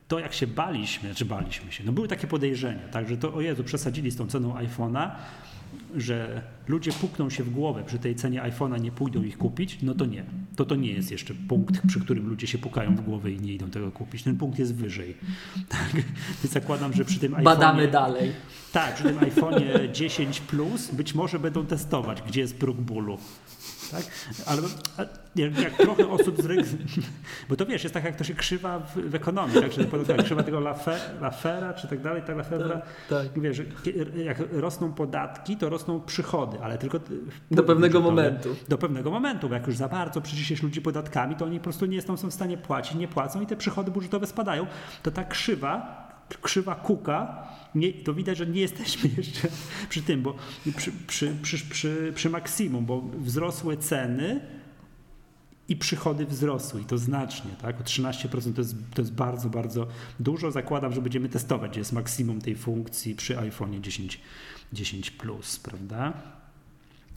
[0.09, 3.41] to jak się baliśmy, czy baliśmy się, no były takie podejrzenia, tak, że to o
[3.41, 5.11] Jezu, przesadzili z tą ceną iPhone'a,
[5.97, 9.95] że ludzie pukną się w głowę przy tej cenie iPhone'a, nie pójdą ich kupić, no
[9.95, 10.25] to nie.
[10.57, 13.53] To to nie jest jeszcze punkt, przy którym ludzie się pukają w głowę i nie
[13.53, 14.23] idą tego kupić.
[14.23, 15.15] Ten punkt jest wyżej.
[15.69, 15.93] Tak?
[16.43, 17.43] Więc zakładam, że przy tym iPhone'ie...
[17.43, 18.33] Badamy dalej.
[18.73, 23.19] Tak, przy tym iPhone'ie 10 Plus być może będą testować, gdzie jest próg bólu.
[23.95, 24.05] Tak?
[24.47, 24.63] Ale
[25.37, 26.71] jak, jak trochę osób z rynku,
[27.49, 30.25] bo to wiesz, jest tak jak to się krzywa w, w ekonomii, tak, że tak,
[30.25, 30.61] krzywa tego
[31.21, 33.41] Lafera czy tak dalej, tak Lafera, tak, tak.
[33.41, 33.63] wiesz,
[34.25, 37.01] jak rosną podatki, to rosną przychody, ale tylko
[37.51, 38.57] do pewnego momentu.
[38.69, 41.87] Do pewnego momentu, bo jak już za bardzo przyciśniesz ludzi podatkami, to oni po prostu
[41.87, 44.67] nie są w stanie płacić, nie płacą i te przychody budżetowe spadają,
[45.03, 46.04] to ta krzywa,
[46.43, 49.49] krzywa kuka, nie, to widać, że nie jesteśmy jeszcze
[49.89, 50.35] przy tym, bo
[50.77, 54.41] przy, przy, przy, przy, przy maksimum, bo wzrosły ceny,
[55.69, 57.81] i przychody wzrosły i to znacznie, tak?
[57.81, 59.87] O 13% to jest, to jest bardzo, bardzo
[60.21, 60.51] dużo.
[60.51, 64.21] Zakładam, że będziemy testować, gdzie jest maksimum tej funkcji przy iPhone 10,
[64.73, 66.13] 10 Plus, prawda?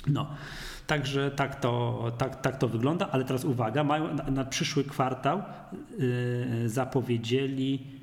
[0.08, 0.28] No,
[0.88, 5.43] także tak to, tak, tak to wygląda, ale teraz uwaga, mają na, na przyszły kwartał
[6.00, 7.97] yy, zapowiedzieli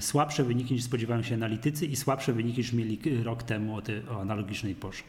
[0.00, 4.02] słabsze wyniki niż spodziewają się analitycy i słabsze wyniki niż mieli rok temu o, ty,
[4.10, 5.02] o analogicznej porze.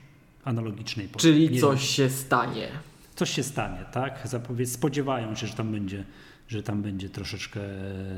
[0.43, 1.21] Analogicznej porze.
[1.21, 2.67] Czyli Nie coś się stanie
[3.15, 4.19] coś się stanie, tak?
[4.25, 6.03] Zapowiedz, spodziewają się, że tam będzie,
[6.47, 7.59] że tam będzie troszeczkę,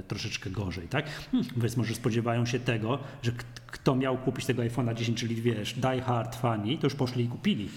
[0.08, 1.06] troszeczkę gorzej, tak?
[1.32, 3.32] Hmm, więc może spodziewają się tego, że
[3.68, 7.28] kto miał kupić tego iPhone'a 10, czyli wiesz, die hard fani, to już poszli i
[7.28, 7.70] kupili.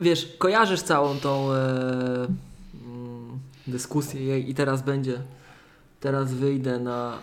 [0.00, 2.26] Wiesz, kojarzysz całą tą e,
[2.86, 5.18] mm, dyskusję i teraz będzie,
[6.04, 7.18] teraz wyjdę na,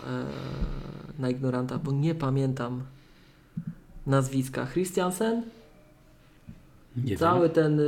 [1.18, 2.82] e, na ignoranta, bo nie pamiętam
[4.06, 4.66] nazwiska.
[4.66, 5.42] Christiansen?
[6.96, 7.50] Nie Cały wiem.
[7.50, 7.80] ten...
[7.80, 7.84] E,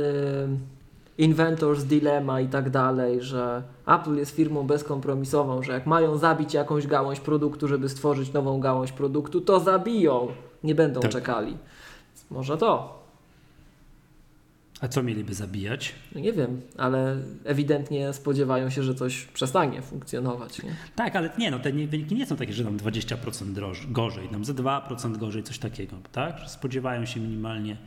[1.17, 6.87] Inventors Dilemma i tak dalej, że Apple jest firmą bezkompromisową, że jak mają zabić jakąś
[6.87, 10.27] gałąź produktu, żeby stworzyć nową gałąź produktu, to zabiją,
[10.63, 11.11] nie będą tak.
[11.11, 11.57] czekali.
[12.31, 13.04] Może to.
[14.85, 15.93] A co mieliby zabijać?
[16.15, 20.63] No nie wiem, ale ewidentnie spodziewają się, że coś przestanie funkcjonować.
[20.63, 20.75] Nie?
[20.95, 24.45] Tak, ale nie, no te wyniki nie są takie, że nam 20% drożej, gorzej, nam
[24.45, 26.39] za 2% gorzej, coś takiego, tak?
[26.39, 27.77] Że spodziewają się minimalnie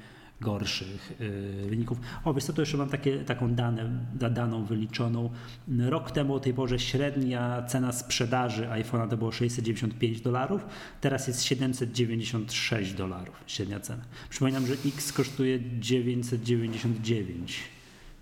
[0.41, 1.99] gorszych y, wyników.
[2.25, 5.31] O, wiesz co, to jeszcze mam takie, taką dane, daną wyliczoną.
[5.79, 10.67] Rok temu o tej porze średnia cena sprzedaży iPhone'a to było 695 dolarów,
[11.01, 14.03] teraz jest 796 dolarów średnia cena.
[14.31, 17.61] Przypominam, że X kosztuje 999,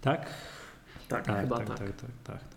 [0.00, 0.30] tak?
[1.08, 1.68] Tak, tak chyba tak.
[1.68, 2.55] tak, tak, tak, tak.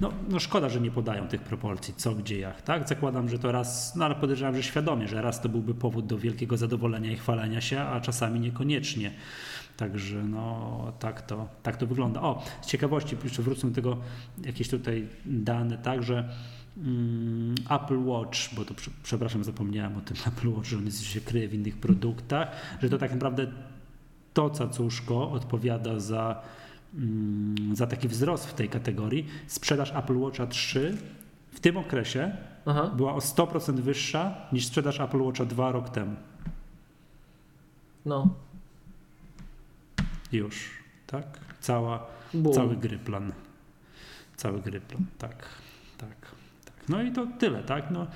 [0.00, 2.88] No, no szkoda, że nie podają tych proporcji, co, gdzie, jak, tak?
[2.88, 6.18] Zakładam, że to raz, no ale podejrzewam, że świadomie, że raz to byłby powód do
[6.18, 9.12] wielkiego zadowolenia i chwalenia się, a czasami niekoniecznie.
[9.76, 12.22] Także no, tak to, tak to wygląda.
[12.22, 13.96] O, z ciekawości, jeszcze wrócę do tego,
[14.44, 16.28] jakieś tutaj dane, także
[16.76, 21.20] mm, Apple Watch, bo to przepraszam, zapomniałem o tym Apple Watch, że on jest, się
[21.20, 22.50] kryje w innych produktach,
[22.82, 23.46] że to tak naprawdę
[24.34, 26.42] to cacuszko odpowiada za
[27.72, 29.26] za taki wzrost w tej kategorii.
[29.46, 30.96] Sprzedaż Apple Watcha 3
[31.50, 32.92] w tym okresie Aha.
[32.96, 36.16] była o 100% wyższa niż sprzedaż Apple Watcha 2 rok temu.
[38.06, 38.34] No.
[40.32, 40.70] Już,
[41.06, 41.24] tak?
[41.60, 42.06] Cała,
[42.54, 43.32] cały gryplan.
[44.36, 45.44] Cały gryplan, tak,
[45.98, 46.16] tak,
[46.64, 46.88] tak.
[46.88, 47.90] No i to tyle, tak?
[47.90, 48.06] No,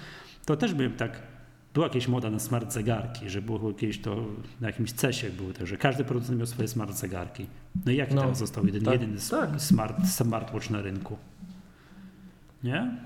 [0.47, 1.32] to też bym tak
[1.75, 4.17] była jakieś moda na smart zegarki, że było jakieś to
[4.61, 7.47] na jakimś cesie były też, że każdy producent miał swoje smart zegarki.
[7.87, 9.61] No i jaki no, teraz został jeden, tak, jedyny tak.
[9.61, 11.17] smart, smartwatch na rynku?
[12.65, 12.99] Nie?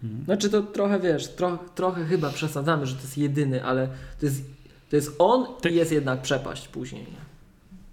[0.00, 0.24] Hmm.
[0.24, 3.88] Znaczy to trochę wiesz, tro, trochę chyba przesadzamy, że to jest jedyny, ale
[4.20, 4.42] to jest,
[4.90, 7.06] to jest on i jest jednak przepaść później.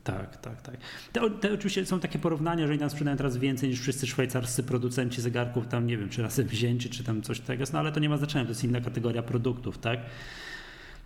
[0.07, 0.77] Tak, tak, tak.
[1.13, 4.63] Te, te, oczywiście są takie porównania, że oni nam sprzedają teraz więcej niż wszyscy szwajcarscy
[4.63, 7.99] producenci zegarków, tam nie wiem, czy razem wzięci, czy tam coś tego, no ale to
[7.99, 9.99] nie ma znaczenia, to jest inna kategoria produktów, tak?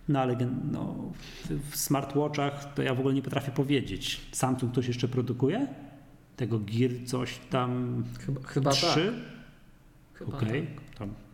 [0.08, 0.36] No ale
[0.72, 1.12] no,
[1.70, 4.20] w smartwatchach to ja w ogóle nie potrafię powiedzieć.
[4.32, 5.66] Samsung ktoś jeszcze produkuje?
[6.36, 9.12] Tego Gear coś tam chyba, chyba 3?
[10.18, 10.28] Tak.
[10.28, 10.62] Okej, okay.
[10.62, 10.81] tak.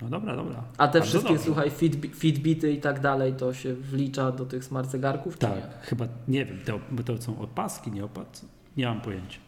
[0.02, 0.62] No dobra, dobra.
[0.78, 1.44] A te wszystkie, dobrze.
[1.44, 5.38] słuchaj, fit, Fitbity i tak dalej, to się wlicza do tych smart zegarków?
[5.38, 9.38] Tak, chyba, nie wiem, to, bo to są opaski, nie opaski, nie mam pojęcia.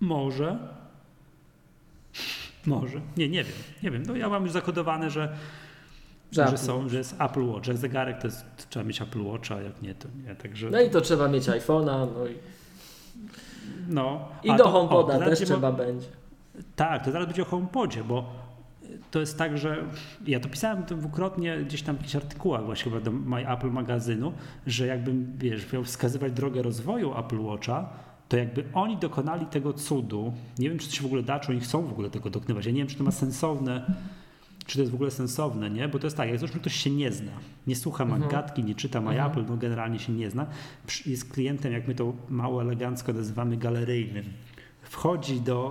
[0.00, 0.58] Może.
[2.66, 3.00] Może.
[3.16, 4.02] Nie, nie wiem, nie wiem.
[4.06, 5.36] No ja mam już zakodowane, że
[6.32, 7.68] że, że, są, że jest Apple Watch.
[7.68, 10.34] Jak zegarek to, jest, to trzeba mieć Apple Watcha, jak nie, to nie.
[10.34, 12.34] Także no i to trzeba mieć iPhone'a, no i.
[13.88, 16.06] No, I do HomePoda też trzeba będzie.
[16.76, 18.46] Tak, to zaraz będzie o HomePodzie, bo
[19.10, 19.84] to jest tak, że
[20.26, 24.32] ja to pisałem dwukrotnie gdzieś tam w jakichś artykułach właśnie do My Apple magazynu,
[24.66, 27.88] że jakbym, wiesz, miał wskazywać drogę rozwoju Apple Watcha,
[28.28, 31.52] to jakby oni dokonali tego cudu, nie wiem, czy to się w ogóle da, czy
[31.52, 33.94] oni chcą w ogóle tego dokonywać, ja nie wiem, czy to ma sensowne
[34.66, 35.88] czy to jest w ogóle sensowne, nie?
[35.88, 37.32] Bo to jest tak, jak zresztą ktoś się nie zna,
[37.66, 39.30] nie słucha magatki, nie czyta My Mhm.
[39.30, 40.46] Apple, no generalnie się nie zna,
[41.06, 44.24] jest klientem, jak my to mało elegancko nazywamy, galeryjnym.
[44.82, 45.70] Wchodzi do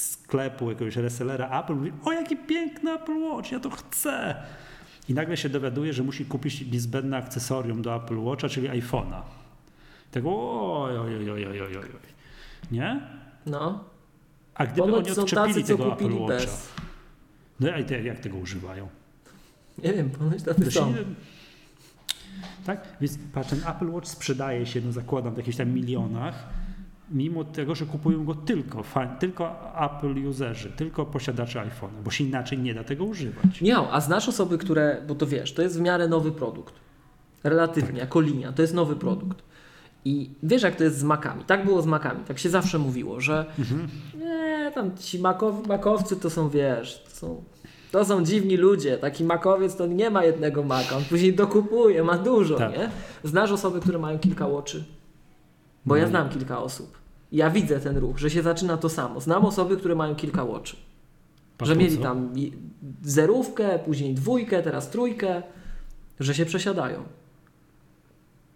[0.00, 4.36] sklepu jakiegoś resellera Apple, mówi, o jaki piękny Apple Watch, ja to chcę.
[5.08, 9.22] I nagle się dowiaduje, że musi kupić niezbędne akcesorium do Apple Watcha, czyli iPhone'a.
[10.10, 11.86] Tak oj, oj, oj, oj, oj, oj.
[12.70, 13.00] Nie?
[13.46, 13.84] No.
[14.54, 16.68] A gdyby Ponoć oni odczepili tacy, tego Apple Watcha, bez.
[17.60, 18.88] no i te, jak tego używają?
[19.84, 20.94] Nie wiem, ponoć tacy się są.
[22.66, 22.88] Tak?
[23.00, 26.48] Więc patrz, ten Apple Watch sprzedaje się, no zakładam, w jakichś tam milionach,
[27.10, 32.24] mimo tego, że kupują go tylko, fan, tylko Apple userzy, tylko posiadacze iPhone'a, bo się
[32.24, 33.60] inaczej nie da tego używać.
[33.60, 36.74] Nie, a znasz osoby, które, bo to wiesz, to jest w miarę nowy produkt.
[37.44, 39.42] Relatywnie, jako linia, to jest nowy produkt.
[40.04, 41.44] I wiesz, jak to jest z makami.
[41.44, 42.20] Tak było z makami.
[42.28, 43.46] Tak się zawsze mówiło, że
[44.18, 47.44] nie, tam ci makow, makowcy to są, wiesz, to są,
[47.92, 48.98] to są dziwni ludzie.
[48.98, 50.96] Taki makowiec to nie ma jednego maka.
[50.96, 52.72] On później dokupuje, ma dużo, Tak.
[52.78, 52.90] nie?
[53.24, 54.84] Znasz osoby, które mają kilka łoczy?
[55.86, 56.08] Bo ja No.
[56.10, 56.99] znam kilka osób.
[57.32, 59.20] Ja widzę ten ruch, że się zaczyna to samo.
[59.20, 60.46] Znam osoby, które mają kilka.
[61.58, 62.32] Po Że mieli tam
[63.02, 65.42] zerówkę, później dwójkę, teraz trójkę,
[66.20, 67.02] że się przesiadają.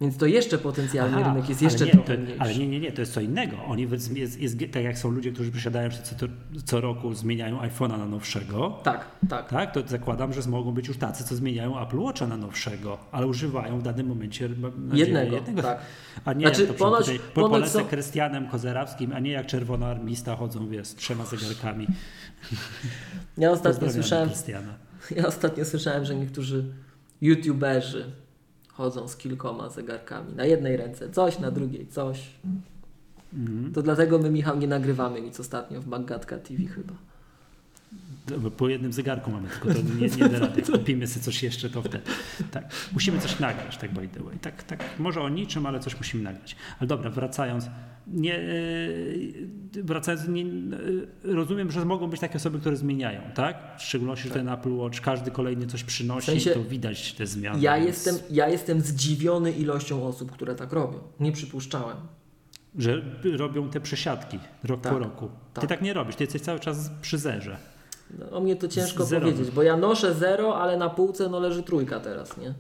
[0.00, 2.40] Więc to jeszcze potencjalny Aha, rynek jest jeszcze nie, trochę to, mniejszy.
[2.40, 3.56] Ale nie, nie, nie, to jest co innego.
[3.66, 6.16] Oni jest, jest, tak jak są ludzie, którzy posiadają, że co,
[6.64, 9.48] co roku zmieniają iPhone'a na nowszego, Tak, tak.
[9.48, 13.26] tak, to zakładam, że mogą być już tacy, co zmieniają Apple Watcha na nowszego, ale
[13.26, 15.78] używają w danym momencie nadzieję, Jednego, tak.
[16.24, 19.30] A nie Znaczy, jak to ponoć- tutaj po ponoć polecę są- Krystianem Kozerawskim, a nie
[19.30, 21.86] jak czerwonoarmista chodzą, wiesz, z trzema zegarkami.
[23.38, 24.74] Ja ostatnio słyszałem, Krystiana.
[25.16, 26.64] ja ostatnio słyszałem, że niektórzy
[27.20, 28.12] youtuberzy
[28.74, 30.34] chodzą z kilkoma zegarkami.
[30.34, 32.30] Na jednej ręce coś, na drugiej coś.
[33.34, 33.72] Mhm.
[33.72, 36.94] To dlatego my, Michał, nie nagrywamy nic ostatnio w Magatka TV chyba.
[38.56, 40.60] Po jednym zegarku mamy, tylko to nie, nie da rady.
[40.60, 42.04] Jak kupimy sobie coś jeszcze, to wtedy.
[42.50, 42.64] Tak.
[42.92, 44.38] Musimy coś nagrać, tak by the way.
[44.38, 46.56] Tak, tak, może o niczym, ale coś musimy nagrać.
[46.80, 47.66] Ale dobra, wracając.
[48.06, 48.34] Nie,
[49.74, 53.56] yy, wracając, nie, yy, rozumiem, że mogą być takie osoby, które zmieniają, tak?
[53.78, 57.26] W szczególności, że ten Apple Watch, każdy kolejny coś przynosi W sensie, to widać te
[57.26, 57.60] zmiany.
[57.60, 60.98] Ja więc- jestem, ja jestem zdziwiony ilością osób, które tak robią.
[61.20, 61.96] Nie przypuszczałem.
[62.78, 63.02] Że
[63.36, 65.28] robią te przesiadki rok Tak, po roku.
[65.28, 65.68] Ty tak.
[65.68, 67.73] tak nie robisz, ty jesteś cały czas przy zerze.
[68.18, 69.26] No, o mnie to ciężko zero.
[69.30, 72.54] powiedzieć, bo ja noszę zero, ale na półce no leży trójka teraz, nie?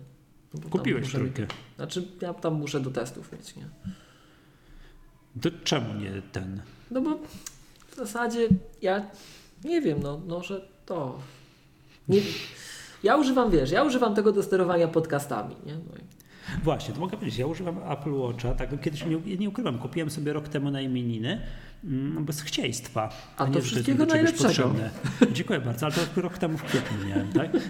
[0.54, 1.46] No Kupiłeś muszę- trójkę.
[1.76, 3.68] Znaczy ja tam muszę do testów mieć, nie?
[5.42, 6.62] To czemu nie ten?
[6.90, 7.18] No bo
[7.88, 8.48] w zasadzie
[8.82, 9.06] ja
[9.64, 11.18] nie wiem, no noszę to.
[12.08, 12.20] Nie,
[13.02, 15.74] ja używam, wiesz, ja używam tego do sterowania podcastami, nie?
[15.74, 16.04] No i,
[16.64, 20.32] Właśnie, to mogę powiedzieć, ja używam Apple Watcha, tak kiedyś nie, nie ukrywam, kupiłem sobie
[20.32, 21.40] rok temu na imieniny
[22.20, 23.08] bez chcieństwa.
[23.36, 24.48] A to nie, że wszystkiego najlepszego.
[24.48, 24.90] potrzebne.
[25.32, 27.50] Dziękuję bardzo, ale to rok temu w kwietniu miałem, tak?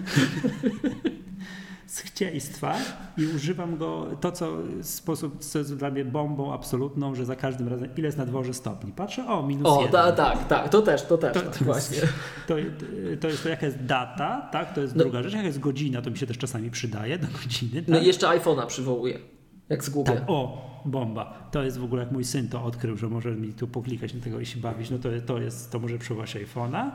[1.87, 2.75] Z chcieństwa
[3.17, 7.67] i używam go, to co sposób, co jest dla mnie bombą absolutną, że za każdym
[7.67, 8.91] razem, ile jest na dworze stopni.
[8.91, 9.91] Patrzę, o, minus o, jeden.
[9.91, 11.97] ta, tak, tak, to też, to też, To, tak, to, właśnie.
[11.97, 12.13] jest,
[12.47, 12.55] to,
[13.21, 14.73] to jest to, jaka jest data, tak?
[14.73, 15.03] To jest No.
[15.03, 15.33] druga rzecz.
[15.33, 17.83] Jaka jest godzina, to mi się też czasami przydaje do godziny.
[17.87, 18.03] No tak?
[18.03, 19.19] i jeszcze iPhone'a przywołuję,
[19.69, 20.11] jak zgubię.
[20.13, 21.49] Tak, o, bomba.
[21.51, 24.21] To jest w ogóle jak mój syn to odkrył, że może mi tu poklikać na
[24.21, 26.91] tego i się bawić, no to, to jest, to może przewołać iPhone'a.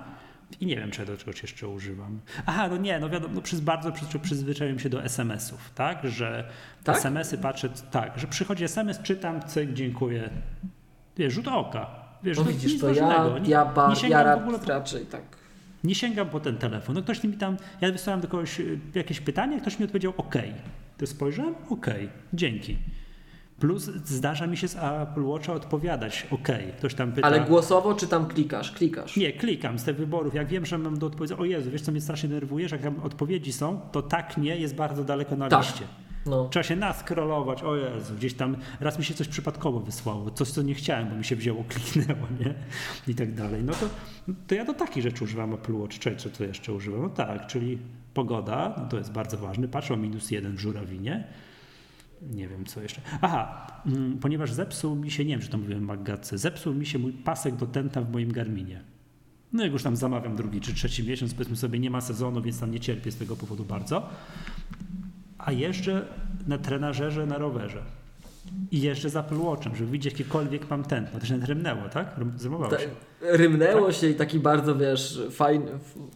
[0.60, 2.20] I nie wiem, czy ja do czegoś jeszcze używam.
[2.46, 5.98] Aha, no nie, no wiadomo, no przez bardzo przy, przyzwyczaiłem się do SMS-ów, tak?
[6.08, 6.48] Że
[6.84, 6.96] Tak?
[6.96, 10.30] SMS-y patrzę, tak, że przychodzi SMS, czytam, cyk, dziękuję.
[11.16, 11.86] Wiesz, rzut oka.
[12.22, 13.38] Wiesz, No no widzisz, to ja, ważnego.
[13.38, 15.22] Nie- ja, ba, nie ja w ogóle po raczej tak.
[15.84, 16.94] nie sięgam po ten telefon.
[16.94, 20.34] No ktoś mi tam, ja wysłałem do kogoś y, jakieś pytanie, ktoś mi odpowiedział OK.
[21.00, 21.86] To spojrzałem, OK,
[22.32, 22.76] dzięki.
[23.60, 26.48] Plus zdarza mi się z Apple Watcha odpowiadać OK.
[26.78, 27.26] Ktoś tam pyta.
[27.26, 28.72] Ale głosowo czy tam klikasz?
[28.72, 29.16] Klikasz.
[29.16, 30.34] Nie, klikam z tych wyborów.
[30.34, 32.82] Jak wiem, że mam do odpowiedzi, o Jezu, wiesz co mnie strasznie denerwuje, że jak
[32.84, 35.62] tam odpowiedzi są, to tak nie jest bardzo daleko na Tak.
[35.62, 35.84] liście.
[36.26, 36.48] No.
[36.48, 40.62] Trzeba się naskrolować, o Jezu, gdzieś tam, raz mi się coś przypadkowo wysłało, coś co
[40.62, 42.54] nie chciałem, bo mi się wzięło, kliknęło, nie?
[43.08, 43.64] I tak dalej.
[43.64, 43.86] No to,
[44.46, 45.98] to ja do takich rzeczy używam Apple Watch.
[45.98, 47.02] Czy co to jeszcze używam?
[47.02, 47.78] No tak, czyli
[48.14, 49.68] pogoda, no to jest bardzo ważny.
[49.68, 51.24] Patrzę o minus jeden w żurawinie.
[52.22, 53.00] Nie wiem co jeszcze.
[53.20, 56.86] Aha, mm, ponieważ zepsuł mi się, nie wiem, czy to mówiłem w Maggatce, zepsuł mi
[56.86, 58.82] się mój pasek do tenta w moim Garminie.
[59.52, 62.60] No jak już tam zamawiam drugi czy trzeci miesiąc, powiedzmy sobie, nie ma sezonu, więc
[62.60, 64.08] tam nie cierpię z tego powodu bardzo.
[65.38, 66.06] A jeżdżę
[66.46, 67.82] na trenażerze na rowerze.
[68.70, 71.20] I jeżdżę z Apple Watchem, żeby widzieć jakiekolwiek mam tętno.
[71.20, 72.18] To się nawet rymnęło, tak?
[72.18, 72.88] Rym- Zrymowało Ta, się.
[73.20, 73.96] rymnęło Tak.
[73.96, 75.62] się i taki bardzo, wiesz, fajn,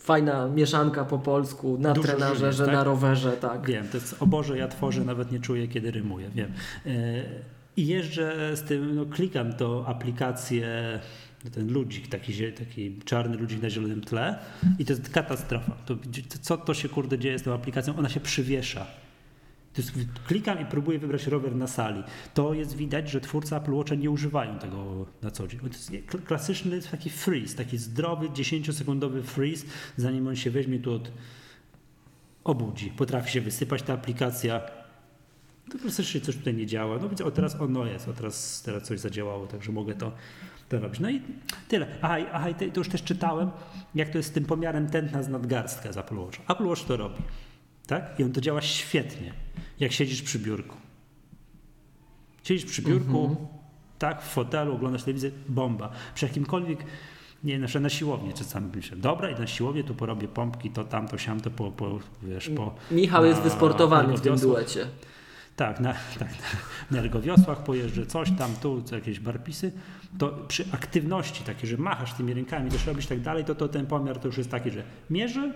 [0.00, 2.76] fajna mieszanka po polsku na Dużo trenażerze, żyjesz, tak?
[2.76, 3.66] na rowerze, tak.
[3.66, 6.52] Wiem, to jest, o Boże, ja tworzę, nawet nie czuję, kiedy rymuję, wiem.
[6.86, 6.90] E,
[7.76, 11.00] I jeżdżę z tym, no klikam to aplikację
[11.54, 14.38] ten ludzik, taki, taki czarny ludzik na zielonym tle
[14.78, 15.72] i to jest katastrofa.
[15.86, 15.94] To,
[16.40, 17.96] co to się kurde dzieje z tą aplikacją?
[17.96, 18.86] Ona się przywiesza.
[20.26, 22.02] Klikam i próbuję wybrać rower na sali.
[22.34, 25.60] To jest widać, że twórcy Apple Watcha nie używają tego na co dzień.
[25.60, 25.92] To jest
[26.26, 31.10] klasyczny taki freeze, taki zdrowy, 10-sekundowy freeze, zanim on się weźmie tu od
[32.44, 32.90] obudzi.
[32.90, 34.60] Potrafi się wysypać ta aplikacja.
[35.70, 36.98] To klasycznie coś tutaj nie działa.
[36.98, 40.12] No więc o teraz ono jest, o teraz, teraz coś zadziałało, także mogę to,
[40.68, 41.00] to robić.
[41.00, 41.22] No i
[41.68, 41.86] tyle.
[42.02, 43.50] Aha, aha to już też czytałem,
[43.94, 46.40] jak to jest z tym pomiarem tętna z nadgarstka z Apple Watch.
[46.50, 47.22] Apple Watch to robi.
[47.86, 48.20] Tak?
[48.20, 49.32] I on to działa świetnie,
[49.80, 50.76] jak siedzisz przy biurku.
[52.44, 53.46] Siedzisz przy biurku, mm -hmm.
[53.98, 55.90] tak, w fotelu, oglądasz telewizję, bomba.
[56.14, 56.84] Przy jakimkolwiek,
[57.44, 61.18] nie na, na siłownię czasami myślę, dobra, i na siłownię tu porobię pompki, to tamto,
[61.18, 62.74] siam, to po, po wiesz, po...
[62.90, 64.86] Michał na, jest wysportowany w tym duecie.
[65.56, 66.28] Tak, na, tak,
[66.90, 69.72] na ergowiosłach pojeżdżę, coś tam, tu, jakieś barpisy,
[70.18, 73.86] to przy aktywności takiej, że machasz tymi rękami, też robisz tak dalej, to, to ten
[73.86, 75.52] pomiar to już jest taki, że mierzy,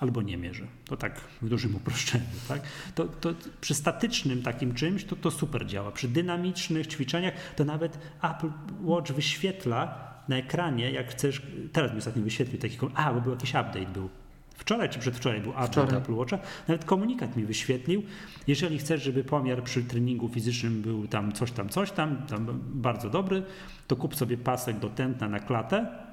[0.00, 0.66] albo nie mierzy.
[0.84, 2.24] To tak w dużym uproszczeniu.
[2.48, 2.62] Tak?
[2.94, 5.92] To, to przy statycznym takim czymś to, to super działa.
[5.92, 8.50] Przy dynamicznych ćwiczeniach to nawet Apple
[8.82, 13.50] Watch wyświetla na ekranie, jak chcesz, teraz mi ostatnio wyświetlił taki, a, bo był jakiś
[13.50, 14.08] update był.
[14.54, 15.96] Wczoraj czy przedwczoraj był update Wczoraj.
[15.96, 16.38] Apple Watcha.
[16.68, 18.02] Nawet komunikat mi wyświetlił.
[18.46, 23.10] Jeżeli chcesz, żeby pomiar przy treningu fizycznym był tam coś tam, coś tam, tam bardzo
[23.10, 23.42] dobry,
[23.86, 26.09] to kup sobie pasek do tętna na klatę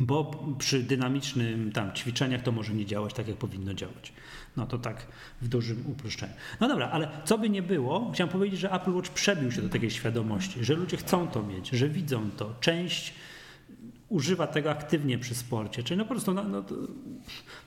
[0.00, 4.12] bo przy dynamicznym tam ćwiczeniach to może nie działać tak, jak powinno działać.
[4.56, 5.06] No to tak
[5.42, 6.32] w dużym uproszczeniu.
[6.60, 9.68] No dobra, ale co by nie było, chciałem powiedzieć, że Apple Watch przebił się do
[9.68, 12.54] takiej świadomości, że ludzie chcą to mieć, że widzą to.
[12.60, 13.14] Część
[14.08, 15.82] używa tego aktywnie przy sporcie.
[15.82, 16.74] Czyli no po prostu no, no to,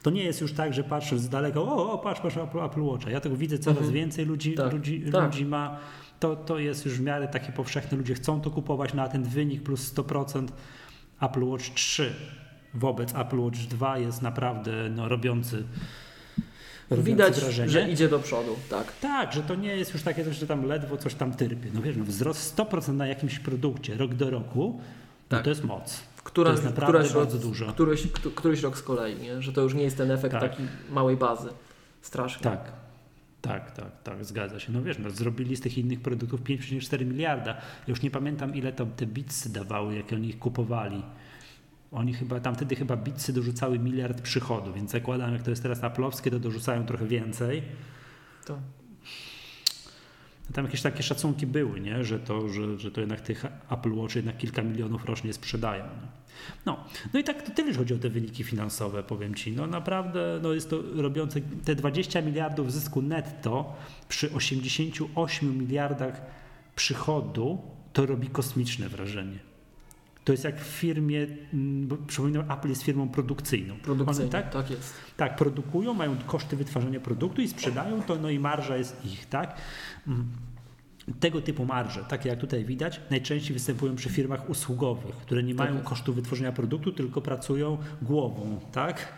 [0.04, 2.82] to, nie jest już tak, że patrzysz z daleka, o, o patrz, patrz Apple, Apple
[2.82, 3.12] Watcha.
[3.12, 3.94] Ja tego widzę coraz mhm.
[3.96, 5.24] więcej ludzi, tak, ludzi, tak.
[5.26, 5.80] ludzi ma.
[6.20, 7.98] To, to jest już w miarę takie powszechne.
[7.98, 10.48] Ludzie chcą to kupować na ten wynik plus 100%.
[11.22, 12.14] Apple Watch 3
[12.74, 15.64] wobec Apple Watch 2 jest naprawdę no, robiący
[16.92, 17.70] Widać, wrażenie.
[17.70, 18.94] że idzie do przodu, tak.
[19.02, 21.70] Tak, że to nie jest już takie coś, że tam ledwo coś tam tyrpie.
[21.74, 24.84] No wiesz, no, wzrost 100% na jakimś produkcie rok do roku, no
[25.30, 25.40] tak.
[25.40, 26.00] no to jest moc.
[26.24, 27.66] Która, to jest naprawdę któraś bardzo rok, dużo.
[27.66, 29.42] Któryś, któryś rok z kolei, nie?
[29.42, 30.52] że to już nie jest ten efekt tak.
[30.52, 31.50] takiej małej bazy.
[32.02, 32.44] Strasznie.
[32.44, 32.72] Tak.
[33.42, 34.72] Tak, tak, tak, zgadza się.
[34.72, 37.58] No wiesz, no, zrobili z tych innych produktów 5,4 miliarda.
[37.88, 41.04] Już nie pamiętam, ile to te bitsy dawały, jak oni ich kupowali.
[41.92, 46.32] Oni chyba, tam chyba bitsy dorzucały miliard przychodu, więc zakładam, jak to jest teraz aplowskie,
[46.32, 47.64] to dorzucają trochę więcej.
[48.46, 48.60] To.
[50.54, 52.04] Tam jakieś takie szacunki były, nie?
[52.04, 55.84] Że, to, że, że to jednak tych Apple Watch jednak kilka milionów rocznie sprzedają.
[55.84, 56.22] Nie?
[56.66, 56.84] No,
[57.14, 59.52] no i tak to tyle chodzi o te wyniki finansowe, powiem Ci.
[59.52, 63.76] No naprawdę no jest to robiące te 20 miliardów zysku netto
[64.08, 66.22] przy 88 miliardach
[66.76, 67.62] przychodu,
[67.94, 69.51] to robi kosmiczne wrażenie.
[70.24, 73.76] To jest jak w firmie, mm, bo przypominam, Apple jest firmą produkcyjną.
[73.76, 74.54] Produkcyjną, tak?
[74.54, 74.94] tak jest.
[75.18, 79.58] Tak, produkują, mają koszty wytwarzania produktu i sprzedają to, no i marża jest ich, tak?
[80.08, 80.26] Mm.
[81.20, 85.76] Tego typu marże, takie jak tutaj widać, najczęściej występują przy firmach usługowych, które nie mają
[85.76, 89.14] tak kosztu wytworzenia produktu, tylko pracują głową, tak?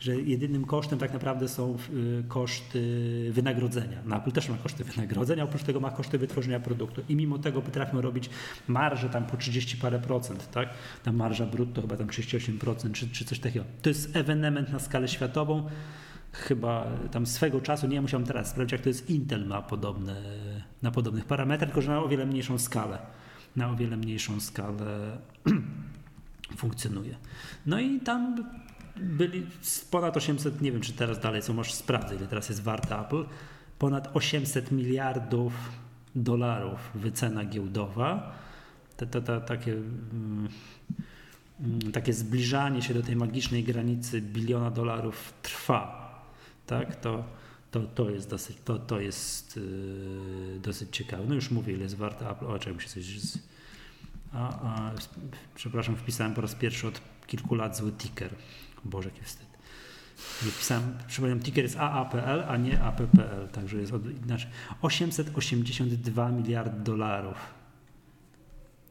[0.00, 2.80] Że jedynym kosztem tak naprawdę są y, koszty
[3.32, 3.98] wynagrodzenia.
[4.04, 7.62] No Apple też ma koszty wynagrodzenia, oprócz tego ma koszty wytworzenia produktu i mimo tego
[7.62, 8.30] potrafią robić
[8.68, 10.68] marże tam po 30 parę procent, tak?
[11.02, 13.64] Ta marża brutto chyba tam 38% czy, czy coś takiego.
[13.82, 15.68] To jest ewenement na skalę światową
[16.32, 20.22] chyba tam swego czasu, nie musiałem teraz sprawdzić, jak to jest Intel ma podobne,
[20.82, 22.98] na podobnych parametrach, tylko że na o wiele mniejszą skalę.
[23.56, 25.18] Na o wiele mniejszą skalę
[26.56, 27.16] funkcjonuje.
[27.66, 28.44] No i tam
[29.00, 29.46] byli
[29.90, 33.24] ponad 800, nie wiem czy teraz dalej są, może sprawdzę ile teraz jest warte Apple,
[33.78, 35.52] ponad 800 miliardów
[36.14, 38.32] dolarów wycena giełdowa.
[38.96, 40.48] To takie, mm,
[41.92, 46.08] takie zbliżanie się do tej magicznej granicy biliona dolarów trwa
[46.68, 47.24] tak, to,
[47.70, 51.24] to, to jest dosyć, to, to jest yy, dosyć ciekawe.
[51.28, 52.46] No już mówię, ile jest warte Apple.
[52.46, 53.20] O, czemu się coś...
[53.20, 53.38] Z...
[54.32, 54.92] A, a,
[55.54, 58.30] przepraszam, wpisałem po raz pierwszy od kilku lat zły ticker.
[58.84, 59.46] Boże, jaki wstyd.
[60.44, 64.46] Nie wpisałem, ticker jest AAPL, a nie APPL, także jest od, znaczy
[64.82, 67.36] 882 miliardy dolarów.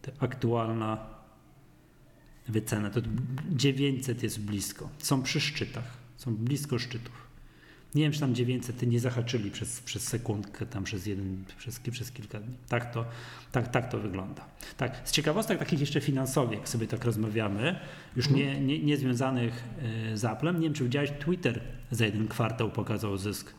[0.01, 0.97] To aktualna
[2.47, 3.01] wycena, to
[3.49, 4.89] 900 jest blisko.
[4.97, 7.26] Są przy szczytach, są blisko szczytów.
[7.97, 12.11] Nie wiem, czy tam 900 nie zahaczyli przez, przez sekundkę, tam przez jeden, przez, przez
[12.11, 12.53] kilka dni.
[12.69, 13.05] Tak to,
[13.51, 14.45] tak, tak to wygląda.
[14.77, 17.79] Tak, z ciekawostek takich jeszcze finansowych, jak sobie tak rozmawiamy,
[18.15, 19.63] już nie, nie, nie związanych
[20.11, 21.61] e, z Applem, nie wiem, czy widziałeś, Twitter
[21.91, 23.53] za jeden kwartał pokazał zysk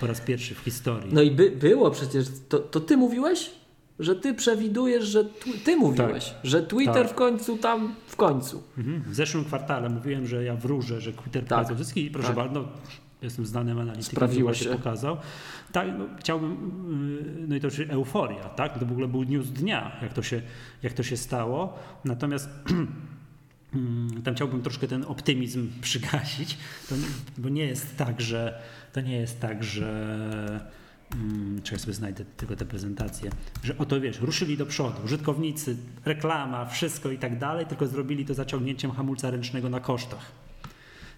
[0.00, 1.14] po raz pierwszy w historii.
[1.14, 3.50] No i by, było przecież, to, to ty mówiłeś?
[3.98, 5.24] że ty przewidujesz, że
[5.64, 6.38] ty mówiłeś, tak.
[6.44, 7.10] że Twitter tak.
[7.10, 8.62] w końcu tam w końcu.
[8.78, 9.02] Mhm.
[9.02, 11.78] W zeszłym kwartale mówiłem, że ja wróżę, że Twitter tak.
[11.78, 12.36] zyski i proszę tak.
[12.36, 12.68] bardzo,
[13.22, 15.16] jestem znanym analitykiem, który się pokazał.
[15.72, 16.52] Tak, no, chciałbym,
[17.42, 18.78] y, no i to już euforia, tak?
[18.78, 20.42] To w ogóle był news dnia, jak to się,
[20.82, 21.78] jak to się stało.
[22.04, 22.48] Natomiast
[23.74, 26.58] mm, tam chciałbym troszkę ten optymizm przygasić,
[26.88, 26.94] to,
[27.38, 28.62] bo nie jest tak, że
[28.92, 30.72] to nie jest tak, że
[31.12, 33.30] hmm, czekaj sobie znajdę tylko tę prezentację,
[33.62, 38.34] że oto wiesz, ruszyli do przodu, użytkownicy, reklama, wszystko i tak dalej, tylko zrobili to
[38.34, 40.32] zaciągnięciem hamulca ręcznego na kosztach.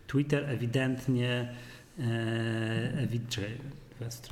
[0.06, 1.54] Twitter ewidentnie,
[1.98, 3.58] e, czekaj,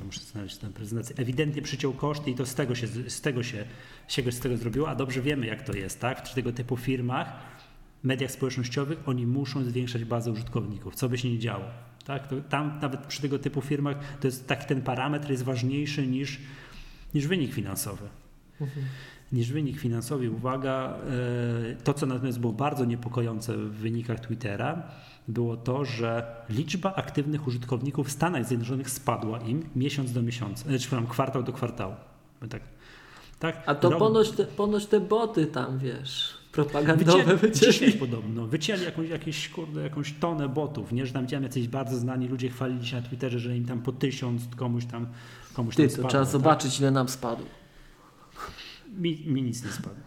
[0.05, 3.65] muszę znaleźć tę prezentację, ewidentnie przyciął koszty i to z tego się, z tego się,
[4.07, 6.27] się z tego zrobiło, a dobrze wiemy jak to jest, tak?
[6.29, 7.33] W tego typu firmach,
[8.03, 11.65] mediach społecznościowych oni muszą zwiększać bazę użytkowników, co by się nie działo.
[12.05, 12.27] Tak?
[12.27, 16.39] To tam nawet przy tego typu firmach to jest tak ten parametr jest ważniejszy niż,
[17.13, 18.09] niż wynik finansowy.
[18.61, 18.85] Mhm.
[19.31, 20.31] Niż wynik finansowy.
[20.31, 20.97] Uwaga,
[21.71, 24.83] e, to co natomiast było bardzo niepokojące w wynikach Twittera,
[25.27, 30.79] było to, że liczba aktywnych użytkowników w Stanach Zjednoczonych spadła im miesiąc do miesiąca, czy
[30.79, 31.95] przepraszam, kwartał do kwartału.
[32.49, 32.61] Tak,
[33.39, 33.63] tak?
[33.65, 33.99] A to Rok...
[33.99, 37.71] ponoć, te, ponoć te boty tam, wiesz, propagandowe wycięli.
[37.73, 38.47] Dzisiaj podobno.
[38.47, 41.05] Wycięli jakąś, jakieś, kurde, jakąś tonę botów, nie?
[41.05, 43.91] Że tam widziałem jacyś bardzo znani ludzie chwalili się na Twitterze, że im tam po
[43.91, 45.07] tysiąc komuś tam
[45.53, 46.31] komuś Ty, tam to trzeba tak?
[46.31, 47.45] zobaczyć, ile nam spadło.
[48.97, 50.03] Mi, mi nic nie spadło.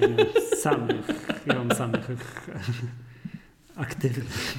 [0.00, 1.06] Ja samych,
[1.46, 2.10] ja mam samych
[3.76, 4.56] aktywnych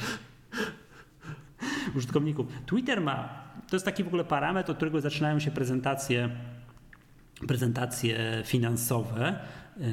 [1.95, 2.47] użytkowników.
[2.65, 6.29] Twitter ma, to jest taki w ogóle parametr, od którego zaczynają się prezentacje,
[7.47, 9.39] prezentacje finansowe
[9.77, 9.85] yy,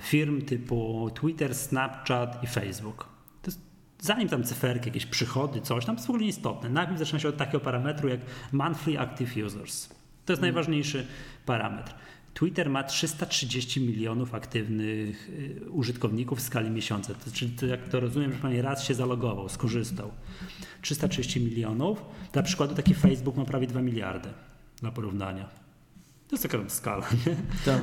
[0.00, 3.08] firm typu Twitter, Snapchat i Facebook.
[3.42, 3.50] To
[3.98, 6.68] zanim tam cyferki, jakieś przychody, coś, tam jest w ogóle nieistotne.
[6.68, 8.20] Najpierw zaczyna się od takiego parametru jak
[8.52, 9.88] monthly active users.
[10.24, 11.06] To jest najważniejszy
[11.46, 11.94] parametr.
[12.40, 17.14] Twitter ma 330 milionów aktywnych y, użytkowników w skali miesiąca.
[17.14, 20.10] To, czyli to, jak to rozumiem, że pani raz się zalogował, skorzystał.
[20.82, 22.04] 330 milionów.
[22.32, 24.28] Dla przykładu taki Facebook ma prawie 2 miliardy
[24.80, 25.48] dla porównania.
[26.28, 27.36] To jest taka skala, nie?
[27.64, 27.82] Tak.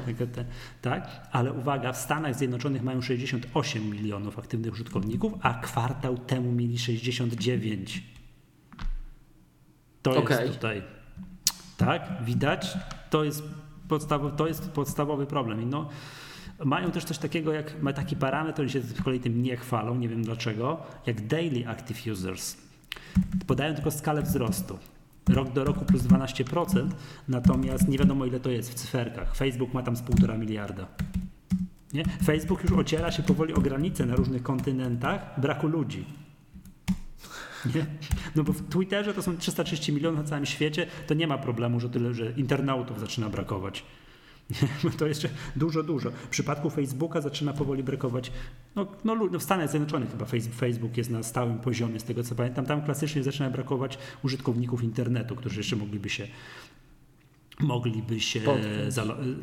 [0.81, 1.27] tak.
[1.31, 8.03] Ale uwaga, w Stanach Zjednoczonych mają 68 milionów aktywnych użytkowników, a kwartał temu mieli 69.
[10.01, 10.41] To okay.
[10.41, 10.83] jest tutaj.
[11.77, 12.77] Tak, widać.
[13.09, 13.43] To jest
[13.89, 15.61] podstawowy, to jest podstawowy problem.
[15.61, 15.89] I no,
[16.65, 19.95] mają też coś takiego, jak ma taki parametr, oni się z kolei tym nie chwalą,
[19.95, 22.57] nie wiem dlaczego, jak daily active users.
[23.47, 24.77] Podają tylko skalę wzrostu.
[25.29, 26.89] Rok do roku plus 12%,
[27.27, 29.35] natomiast nie wiadomo ile to jest w cyferkach.
[29.35, 30.87] Facebook ma tam z półtora miliarda.
[31.93, 32.03] Nie?
[32.23, 36.05] Facebook już ociera się powoli o granice na różnych kontynentach braku ludzi.
[37.75, 37.85] Nie?
[38.35, 41.79] No bo w Twitterze to są 330 milionów na całym świecie, to nie ma problemu,
[41.79, 43.83] że tyle, że internautów zaczyna brakować.
[44.49, 44.91] Nie?
[44.97, 46.11] To jeszcze dużo, dużo.
[46.11, 48.31] W przypadku Facebooka zaczyna powoli brakować.
[48.75, 50.25] No, no, no w Stanach Zjednoczonych chyba
[50.59, 52.65] Facebook jest na stałym poziomie, z tego co pamiętam.
[52.65, 56.27] Tam klasycznie zaczyna brakować użytkowników internetu, którzy jeszcze mogliby się
[57.59, 58.41] mogliby się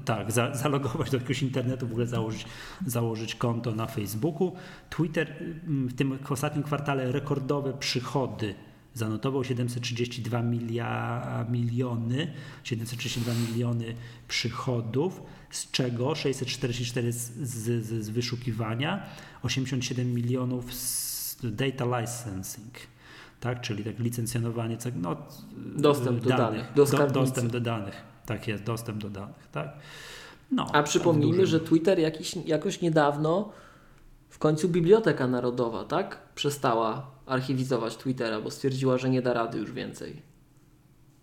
[0.04, 2.46] tak, za zalogować do jakiegoś internetu, w ogóle założyć,
[2.86, 4.52] założyć konto na Facebooku.
[4.90, 5.36] Twitter
[5.66, 8.54] mm, w tym ostatnim kwartale rekordowe przychody
[8.94, 12.32] zanotował 732 milia, miliony,
[12.64, 13.94] 732 miliony
[14.28, 19.06] przychodów, z czego 644 z, z, z wyszukiwania,
[19.42, 22.93] 87 milionów z data licensing
[23.44, 23.60] tak?
[23.60, 25.16] czyli tak licencjonowanie, no,
[25.76, 27.94] dostęp do danych, danych do do, dostęp do danych,
[28.26, 29.68] tak jest, dostęp do danych, tak.
[30.50, 31.46] No, A przypomnijmy, dużym...
[31.46, 33.52] że Twitter jakiś, jakoś niedawno
[34.28, 36.18] w końcu Biblioteka Narodowa, tak?
[36.34, 40.22] Przestała archiwizować Twittera, bo stwierdziła, że nie da rady już więcej.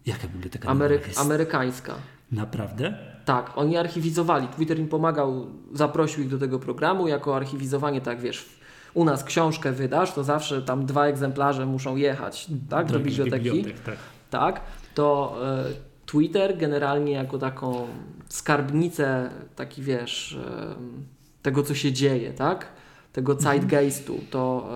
[0.05, 1.19] Jaka Biblioteka Ameryk jest?
[1.19, 1.95] Amerykańska.
[2.31, 2.97] Naprawdę?
[3.25, 4.47] Tak, oni archiwizowali.
[4.47, 8.60] Twitter im pomagał, zaprosił ich do tego programu jako archiwizowanie, tak wiesz,
[8.93, 13.51] u nas książkę wydasz, to zawsze tam dwa egzemplarze muszą jechać tak, do, do biblioteki.
[13.51, 13.97] Bibliotek, tak.
[14.29, 14.61] tak,
[14.95, 15.37] to
[15.69, 17.87] y, Twitter generalnie jako taką
[18.29, 20.37] skarbnicę, taki wiesz, y,
[21.41, 22.67] tego co się dzieje, tak?
[23.13, 23.43] Tego mhm.
[23.43, 24.69] zeitgeistu, to,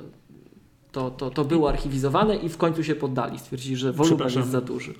[0.00, 3.38] y, to, to, to było archiwizowane i w końcu się poddali.
[3.38, 4.94] Stwierdzili, że wolumen jest za duży.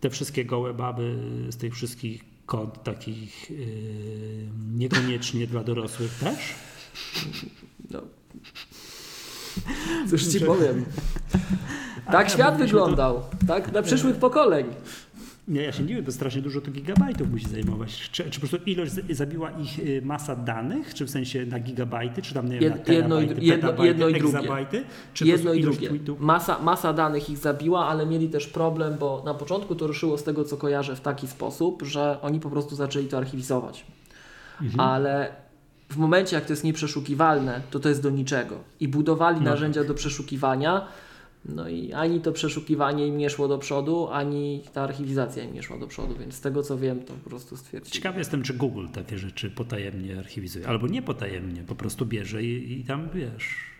[0.00, 1.16] Te wszystkie gołe baby
[1.50, 3.66] z tych wszystkich kod takich yy,
[4.74, 6.54] niekoniecznie dla dorosłych też?
[7.90, 8.02] No.
[10.10, 10.84] Cóż ci powiem.
[12.12, 13.22] Tak świat wyglądał.
[13.46, 13.70] Tak?
[13.70, 14.66] Dla przyszłych pokoleń.
[15.48, 18.10] Nie, ja się nie wiem, bo strasznie dużo to gigabajtów musi zajmować.
[18.10, 22.22] Czy, czy po prostu ilość zabiła ich y, masa danych, czy w sensie na gigabajty,
[22.22, 24.48] czy tam nie wiem, na jedno, jedno, jedno, jedno i drugie.
[25.14, 25.90] czy jedno i drugie.
[26.18, 30.24] Masa, masa danych ich zabiła, ale mieli też problem, bo na początku to ruszyło z
[30.24, 33.86] tego, co kojarzę, w taki sposób, że oni po prostu zaczęli to archiwizować.
[34.62, 34.80] Mhm.
[34.80, 35.32] Ale
[35.88, 38.58] w momencie, jak to jest nieprzeszukiwalne, to to jest do niczego.
[38.80, 39.44] I budowali no.
[39.44, 40.88] narzędzia do przeszukiwania,
[41.44, 45.62] no i ani to przeszukiwanie im nie szło do przodu, ani ta archiwizacja im nie
[45.62, 47.92] szła do przodu, więc z tego co wiem, to po prostu stwierdziłem.
[47.92, 52.80] Ciekawy jestem, czy Google takie rzeczy potajemnie archiwizuje, albo nie potajemnie, po prostu bierze i,
[52.80, 53.77] i tam wiesz.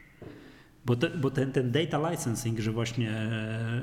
[0.88, 3.30] Bo, te, bo ten, ten data licensing, że właśnie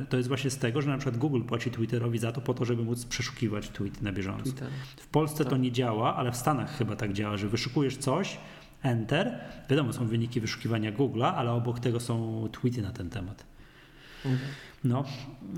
[0.09, 2.65] to jest właśnie z tego, że na przykład Google płaci Twitterowi za to po to,
[2.65, 4.43] żeby móc przeszukiwać tweety na bieżąco.
[4.43, 4.69] Twitter.
[4.97, 5.49] W Polsce tak.
[5.49, 8.37] to nie działa, ale w Stanach chyba tak działa, że wyszukujesz coś,
[8.83, 9.39] enter,
[9.69, 13.45] wiadomo, są wyniki wyszukiwania Google'a, ale obok tego są tweety na ten temat.
[14.83, 15.03] No,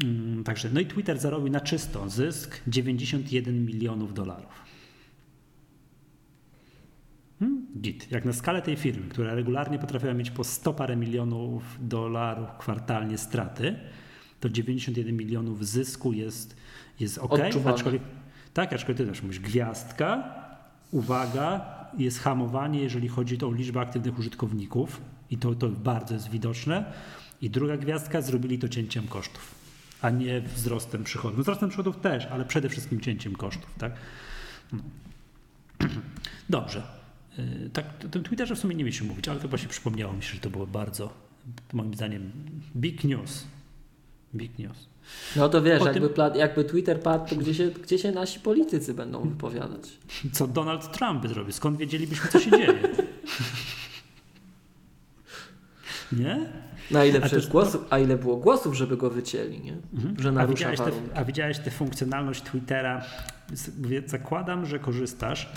[0.04, 4.67] mm, także, no i Twitter zarobił na czysto zysk 91 milionów dolarów.
[7.40, 7.66] Hmm?
[7.82, 8.12] Git.
[8.12, 13.18] Jak na skalę tej firmy, która regularnie potrafiła mieć po 100 parę milionów dolarów kwartalnie
[13.18, 13.76] straty,
[14.40, 16.56] to 91 milionów zysku jest,
[17.00, 17.40] jest ok.
[17.66, 18.02] Aczkolwiek,
[18.54, 20.36] tak, aczkolwiek ty też mówisz, gwiazdka,
[20.92, 26.94] uwaga, jest hamowanie, jeżeli chodzi o liczbę aktywnych użytkowników i to, to bardzo jest widoczne.
[27.42, 29.56] I druga gwiazdka, zrobili to cięciem kosztów,
[30.02, 31.40] a nie wzrostem przychodów.
[31.40, 33.74] Wzrostem przychodów też, ale przede wszystkim cięciem kosztów.
[33.78, 33.94] Tak?
[34.74, 34.80] No.
[36.50, 36.97] Dobrze.
[37.40, 40.24] Y, tak, o tym Twitterze w sumie nie mieliśmy mówić, ale to właśnie przypomniało mi
[40.24, 41.14] się, że to było bardzo,
[41.74, 42.32] moim zdaniem,
[42.76, 43.46] big news.
[44.36, 44.88] Big news.
[45.36, 46.36] No to wiesz, jakby, tym...
[46.36, 49.98] jakby, Twitter padł, to gdzie się, gdzie się nasi politycy będą wypowiadać?
[50.34, 51.54] Co Donald Trump by zrobił?
[51.54, 52.80] Skąd wiedzielibyśmy, co się dzieje?
[56.12, 56.50] nie?
[56.92, 59.78] Na ile a głosów, a ile było głosów, żeby go wycięli, nie?
[59.94, 60.16] Mhm.
[60.20, 63.06] Że narusza a widziałeś, te, a widziałeś tę funkcjonalność Twittera?
[64.06, 65.50] Zakładam, że korzystasz.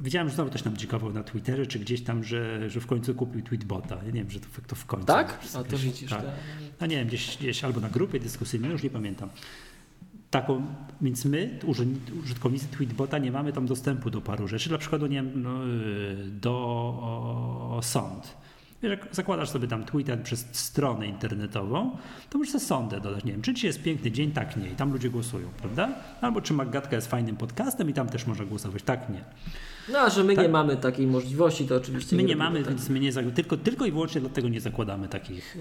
[0.00, 3.14] Widziałem, że znowu ktoś nam dzikował na Twitterze, czy gdzieś tam, że, że w końcu
[3.14, 3.96] kupił tweetbota.
[3.96, 5.06] Ja nie wiem, że to, to w końcu.
[5.06, 5.38] Tak?
[5.54, 6.10] A to widzisz.
[6.10, 6.24] Tak.
[6.80, 9.28] No nie wiem, gdzieś, gdzieś albo na grupie dyskusyjnej, już nie pamiętam.
[10.30, 10.66] Taką,
[11.00, 11.58] więc my,
[12.24, 14.68] użytkownicy Tweetbota, nie mamy tam dostępu do paru rzeczy.
[14.68, 15.60] Dla przykładu, nie wiem, no,
[16.40, 18.34] do o, sąd
[18.82, 21.96] Wiesz, jak zakładasz sobie tam Twitter przez stronę internetową,
[22.30, 23.24] to możesz sobie sondę dodać.
[23.24, 24.70] Nie wiem, czy dzisiaj jest piękny dzień, tak nie.
[24.70, 25.88] I tam ludzie głosują, prawda?
[26.20, 29.24] Albo czy Maggatka jest fajnym podcastem i tam też można głosować, tak nie.
[29.92, 30.44] No, a że my tak?
[30.44, 32.16] nie mamy takiej możliwości, to oczywiście.
[32.16, 32.68] My nie, nie mamy, tak.
[32.68, 35.56] więc my nie tylko, tylko i wyłącznie dlatego nie zakładamy takich,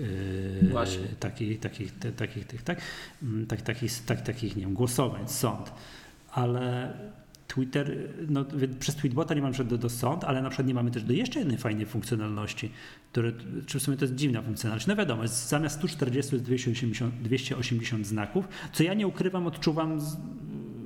[0.61, 1.07] yy, Właśnie.
[1.19, 2.81] takich, takich, te, takich, tych, tak,
[3.23, 5.71] mm, tak, takich, tak, takich, nie wiem, głosowań, sąd.
[6.31, 6.93] Ale
[7.47, 7.97] Twitter,
[8.29, 8.45] no,
[8.79, 11.39] przez Tweetbota nie mamy do, do sąd, ale na przykład nie mamy też do jeszcze
[11.39, 12.71] jednej fajnej funkcjonalności,
[13.11, 13.31] które,
[13.65, 14.87] czy w sumie to jest dziwna funkcjonalność.
[14.87, 20.17] No wiadomo, jest zamiast 140 jest 280, 280 znaków, co ja nie ukrywam, odczuwam z,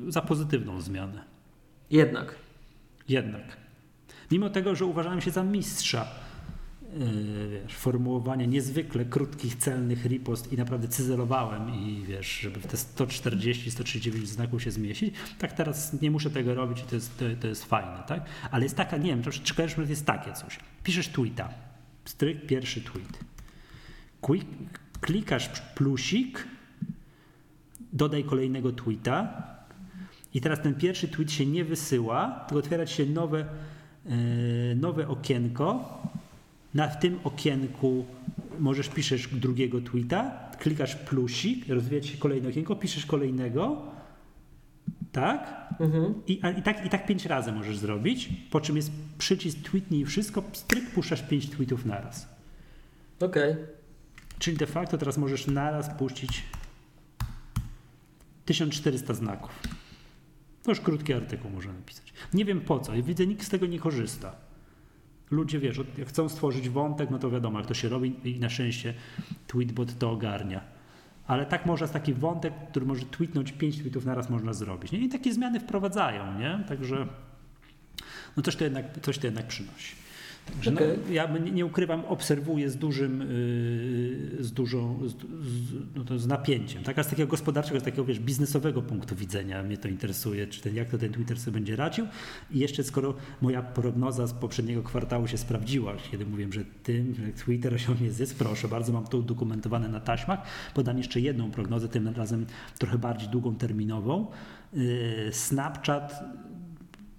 [0.07, 1.23] za pozytywną zmianę.
[1.89, 2.35] Jednak.
[3.09, 3.57] Jednak.
[4.31, 6.07] Mimo tego, że uważałem się za mistrza
[6.99, 12.77] Yy, wiesz, formułowania niezwykle krótkich, celnych ripost i naprawdę cyzelowałem i wiesz, żeby w te
[12.77, 17.47] 140-139 znaków się zmieścić, tak teraz nie muszę tego robić i to jest, to, to
[17.47, 18.25] jest fajne, tak?
[18.51, 20.59] Ale jest taka, nie wiem, czy kojarzysz, jest takie coś.
[20.83, 21.49] Piszesz tweeta,
[22.05, 23.19] stryk pierwszy tweet.
[24.21, 24.47] Quick,
[25.01, 26.47] klikasz plusik,
[27.93, 29.43] dodaj kolejnego tweeta
[30.33, 33.45] i teraz ten pierwszy tweet się nie wysyła, tylko otwiera się nowe,
[34.05, 34.15] yy,
[34.75, 36.01] nowe okienko
[36.73, 38.05] na w tym okienku
[38.59, 43.81] możesz piszesz drugiego tweeta, klikasz plusik, rozwija się kolejne okienko, piszesz kolejnego,
[45.11, 45.69] tak?
[45.79, 46.13] Mhm.
[46.27, 46.85] I, i, tak?
[46.85, 51.21] I tak pięć razy możesz zrobić, po czym jest przycisk tweetnij i wszystko, stryk puszczasz
[51.21, 52.27] pięć tweetów naraz.
[53.19, 53.51] Okej.
[53.51, 53.67] Okay.
[54.39, 56.43] Czyli de facto teraz możesz naraz puścić
[58.45, 59.59] 1400 znaków.
[60.63, 62.13] To już krótki artykuł można napisać.
[62.33, 64.35] Nie wiem po co, widzę, nikt z tego nie korzysta
[65.31, 68.49] ludzie, wiesz, jak chcą stworzyć wątek, no to wiadomo, jak to się robi i na
[68.49, 68.93] szczęście
[69.47, 70.61] Tweetbot to ogarnia.
[71.27, 74.91] Ale tak można z taki wątek, który może tweetnąć pięć tweetów naraz można zrobić.
[74.91, 74.99] Nie?
[74.99, 76.63] I takie zmiany wprowadzają, nie?
[76.67, 77.07] Także
[78.37, 79.95] no coś to jednak, coś to jednak przynosi.
[80.53, 80.97] Także okay.
[81.07, 85.15] no, ja nie, ukrywam, obserwuję z dużym, yy, z dużą, z,
[86.09, 86.83] no z, napięciem.
[86.83, 86.99] Tak?
[86.99, 90.75] A z takiego gospodarczego, z takiego wiesz, biznesowego punktu widzenia mnie to interesuje, czy ten,
[90.75, 92.07] jak to ten Twitter sobie będzie radził.
[92.51, 97.43] I jeszcze skoro moja prognoza z poprzedniego kwartału się sprawdziła, kiedy mówiłem, że tym że
[97.43, 100.39] Twitter osiągnie zysk, proszę bardzo, mam to udokumentowane na taśmach,
[100.73, 102.45] podam jeszcze jedną prognozę, tym razem
[102.79, 104.27] trochę bardziej długą terminową.
[104.73, 106.23] Yy, Snapchat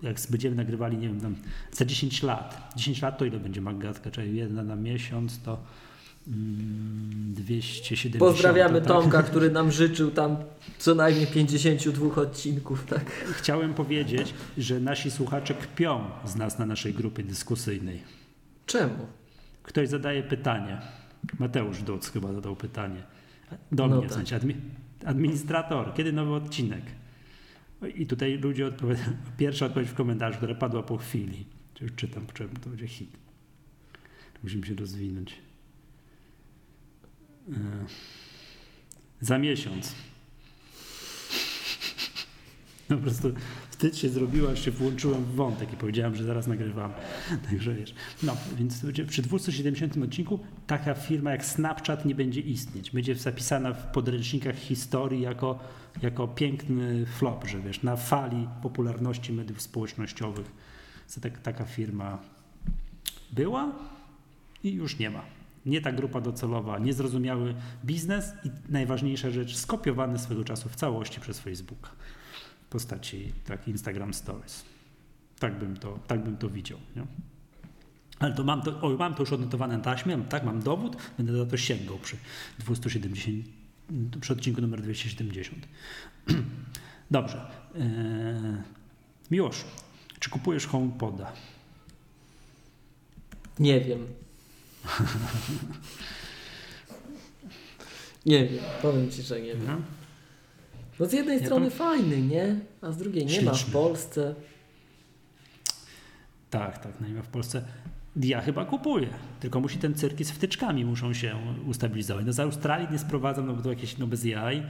[0.03, 1.37] jak będziemy nagrywali, nie wiem, tam
[1.73, 2.73] za 10 lat.
[2.77, 4.11] 10 lat to ile będzie Maggatka?
[4.11, 5.59] Czyli jedna na miesiąc, to
[6.27, 8.17] 270.
[8.19, 8.89] Pozdrawiamy tak?
[8.89, 10.37] Tomka, który nam życzył tam
[10.79, 13.11] co najmniej 52 odcinków, tak?
[13.33, 18.03] Chciałem powiedzieć, że nasi słuchacze kpią z nas na naszej grupie dyskusyjnej.
[18.67, 19.07] Czemu?
[19.63, 20.79] Ktoś zadaje pytanie.
[21.39, 23.03] Mateusz Duc chyba zadał pytanie.
[23.73, 24.19] Do No mnie, w tak.
[24.19, 24.39] sensie
[25.05, 26.83] administrator, kiedy nowy odcinek?
[27.89, 29.17] I tutaj ludzie odpowiadają.
[29.39, 31.47] Pierwsza odpowiedź w komentarzu, która padła po chwili.
[31.75, 33.17] Czy już czytam, czy to będzie hit.
[34.43, 35.35] Musimy się rozwinąć.
[37.49, 37.55] E,
[39.21, 39.95] Za miesiąc.
[42.91, 43.33] No po prostu
[43.71, 46.95] wstyd się zrobiło, aż się włączyłem w wątek i powiedziałem, że zaraz nagrywamy.
[47.51, 47.95] Także wiesz.
[48.23, 52.91] No, więc przy 270 odcinku taka firma jak Snapchat nie będzie istnieć.
[52.91, 55.59] Będzie zapisana w podręcznikach historii jako,
[56.03, 60.53] jako piękny flop, że wiesz, na fali popularności mediów społecznościowych.
[61.21, 62.19] Tak, taka firma
[63.33, 63.73] była
[64.65, 65.23] i już nie ma.
[65.67, 71.41] Nie ta grupa docelowa, niezrozumiały biznes i najważniejsza rzecz, skopiowany swego czasu w całości przez
[71.41, 71.91] Facebooka
[72.67, 74.65] w postaci tak Instagram Stories.
[75.39, 76.79] Tak bym to, tak bym to widział.
[76.97, 77.07] Nie?
[78.19, 81.37] Ale to mam to, o, mam to już odnotowane na taśmie, tak, mam dowód, będę
[81.37, 82.17] za to sięgał przy
[82.59, 83.47] 270,
[84.21, 85.59] przy odcinku numer 270.
[87.11, 87.51] Dobrze.
[87.75, 87.83] Eee,
[89.31, 89.65] Miłosz,
[90.21, 91.33] czy kupujesz HomePoda?
[93.59, 94.07] Nie wiem.
[98.27, 99.67] nie wiem, powiem Ci, że nie wiem.
[99.67, 99.81] No.
[101.01, 102.57] No z jednej Ja strony tam- fajny, nie?
[102.81, 103.73] A z drugiej nie ma w Śliczny.
[103.73, 104.35] Polsce.
[106.51, 107.65] Tak, tak, no i ma w Polsce.
[108.17, 109.09] Ja chyba kupuję,
[109.41, 111.37] tylko musi ten cyrki z wtyczkami muszą się
[111.67, 112.27] ustabilizować.
[112.27, 114.63] No z Australii nie sprowadzam, no bo to jakieś no bez jaj.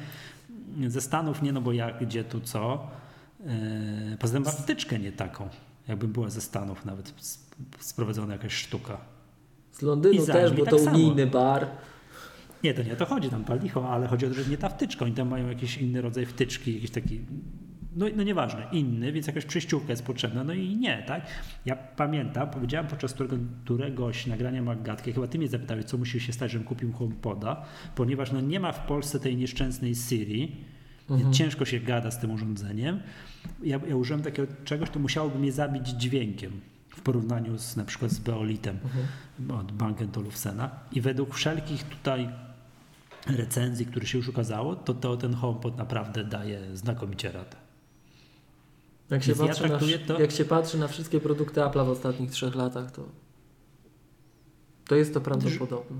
[0.88, 2.86] Ze Stanów nie, no bo jak, gdzie, tu, co.
[3.40, 3.46] Yy,
[4.18, 5.48] poza tym ma wtyczkę nie taką,
[5.88, 8.98] jakby była ze Stanów nawet sp- sprowadzona jakaś sztuka.
[9.72, 10.96] Z Londynu też, bo tak to samo.
[10.96, 11.66] unijny bar.
[12.64, 14.68] Nie, to nie o to chodzi, tam palicho, ale chodzi o to, że nie ta
[14.68, 15.04] wtyczka.
[15.04, 17.20] Oni tam mają jakiś inny rodzaj wtyczki, jakiś taki,
[17.96, 20.44] no, no nieważne, inny, więc jakaś przejściówka jest potrzebna.
[20.44, 21.26] No i nie, tak?
[21.66, 26.32] Ja pamiętam, powiedziałem podczas którego, któregoś nagrania Maggatki, chyba ty mnie zapytałeś, co musi się
[26.32, 27.64] stać, żebym kupił HomePoda,
[27.94, 30.56] ponieważ no nie ma w Polsce tej nieszczęsnej Siri,
[31.10, 33.00] więc ciężko się gada z tym urządzeniem.
[33.62, 38.10] Ja, ja użyłem takiego czegoś, to musiałoby mnie zabić dźwiękiem w porównaniu z na przykład
[38.10, 38.78] z Beolitem
[39.60, 42.28] od Bang Olufsena i według wszelkich tutaj
[43.26, 47.61] recenzji, które się już ukazało, to, to ten HomePod naprawdę daje znakomicie radę.
[49.10, 51.86] Jak się, ja patrzy na, traktuję wsz- to- jak się patrzy na wszystkie produkty Apple'a
[51.86, 53.02] w ostatnich trzech latach, to,
[54.88, 55.96] to jest to prawdopodobne.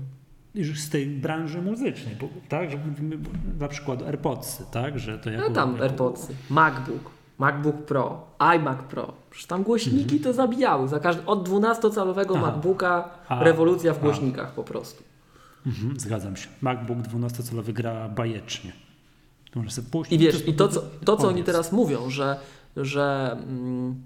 [0.55, 3.17] Już z tej branży muzycznej, bo, tak, że mówimy
[3.59, 8.25] na przykład AirPodsy, tak, że to No jako, tam jako- AirPodsy, MacBook, MacBook Pro,
[8.55, 9.13] iMac Pro.
[9.29, 10.87] Przecież tam głośniki to zabijały.
[10.87, 12.43] Za każdy, od 12-calowego Mhm.
[12.43, 12.51] Aha.
[12.51, 13.43] MacBooka A.
[13.43, 14.01] rewolucja w A.
[14.01, 15.03] głośnikach po prostu.
[15.65, 16.47] Mhm, zgadzam się.
[16.61, 18.73] MacBook 12-calowy gra bajecznie.
[20.11, 22.39] I wiesz, i to co, to, co oni teraz mówią, że,
[22.77, 24.01] że mm,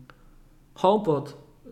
[0.74, 1.70] HomePod y,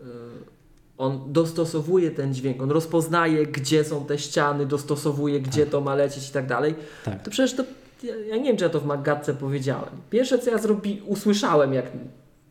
[0.98, 6.28] on dostosowuje ten dźwięk, on rozpoznaje, gdzie są te ściany, dostosowuje, gdzie to ma lecieć
[6.28, 6.74] i tak dalej.
[7.04, 7.22] Tak.
[7.22, 7.64] To przecież to,
[8.02, 9.90] ja, ja nie wiem, czy ja to w Maggatce powiedziałem.
[10.10, 11.86] Pierwsze, co ja zrobi, usłyszałem, jak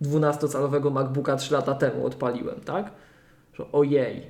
[0.02, 2.92] 12-calowego MacBooka 3 lata temu odpaliłem, tak?
[3.54, 4.22] Że ojej,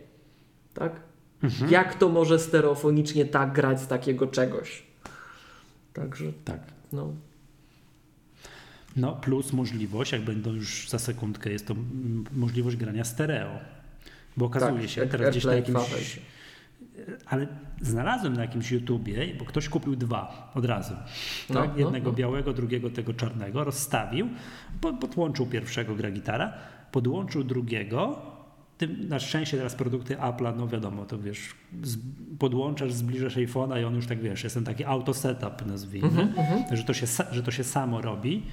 [0.74, 0.92] tak?
[1.44, 1.72] Mhm.
[1.72, 4.84] Jak to może stereofonicznie tak grać z takiego czegoś?
[5.94, 6.60] Także, Tak.
[6.94, 7.14] no,
[8.96, 11.76] No plus możliwość, jak będą już za sekundkę, jest to
[12.34, 13.60] możliwość grania stereo.
[14.38, 15.78] Bo okazuje tak, się, teraz gdzieś na jakimś...
[15.88, 16.18] 2 wejdzie.
[17.26, 17.48] Ale
[17.82, 20.94] znalazłem na jakimś YouTubie, bo ktoś kupił dwa od razu.
[21.50, 21.70] No, Tak?
[21.74, 22.18] no, Jednego no.
[22.18, 23.64] białego, drugiego tego czarnego.
[23.64, 24.30] Rozstawił,
[24.82, 26.54] po- podłączył pierwszego, gra gitara,
[26.92, 28.22] podłączył drugiego.
[28.78, 31.40] Tym, na szczęście teraz produkty Apple'a, no wiadomo, to wiesz,
[31.84, 31.98] z,
[32.40, 36.78] podłączasz, zbliżasz iPhone'a i on już tak, wiesz, jest ten taki auto setup, nazwijmy, Mhm,
[36.78, 38.44] Że, to się, że to się samo robi.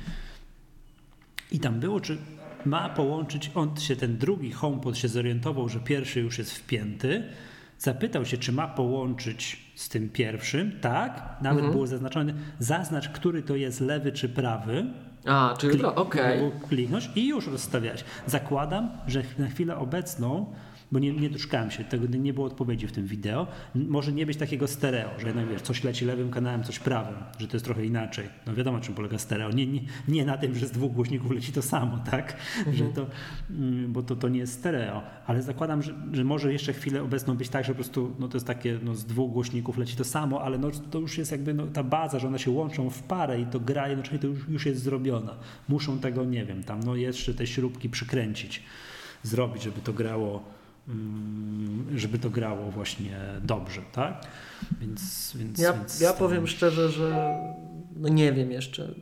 [1.52, 2.18] I tam było, czy
[2.64, 7.22] ma połączyć, on się, ten drugi HomePod się zorientował, że pierwszy już jest wpięty,
[7.78, 11.72] zapytał się, czy ma połączyć z tym pierwszym, tak, nawet Mhm.
[11.72, 14.86] było zaznaczone, zaznacz, który to jest lewy czy prawy,
[15.26, 16.38] A, czyli Klik- okej.
[16.38, 18.04] było kliknąć i już rozstawiać.
[18.26, 20.54] Zakładam, że na chwilę obecną,
[20.92, 24.36] bo nie, nie doszukałem się, tego nie było odpowiedzi w tym wideo, może nie być
[24.36, 27.86] takiego stereo, że jednak wiesz, coś leci lewym kanałem, coś prawym, że to jest trochę
[27.86, 28.28] inaczej.
[28.46, 29.50] No wiadomo, czym polega stereo.
[29.50, 32.36] Nie, nie, nie na tym, że z dwóch głośników leci to samo, tak?
[32.72, 33.06] Że to,
[33.50, 35.02] mm, bo to, to nie jest stereo.
[35.26, 38.36] Ale zakładam, że, że może jeszcze chwilę obecną być tak, że po prostu no to
[38.36, 41.54] jest takie, no z dwóch głośników leci to samo, ale no to już jest jakby
[41.54, 44.48] no, ta baza, że one się łączą w parę i to gra jednocześnie to już,
[44.48, 45.34] już jest zrobiona.
[45.68, 48.62] Muszą tego, nie wiem, tam no jeszcze te śrubki przykręcić,
[49.22, 50.61] zrobić, żeby to grało
[51.96, 54.26] żeby to grało właśnie dobrze, tak?
[54.80, 57.38] Więc, więc, ja, więc ja powiem szczerze, że
[57.96, 58.94] no nie wiem jeszcze.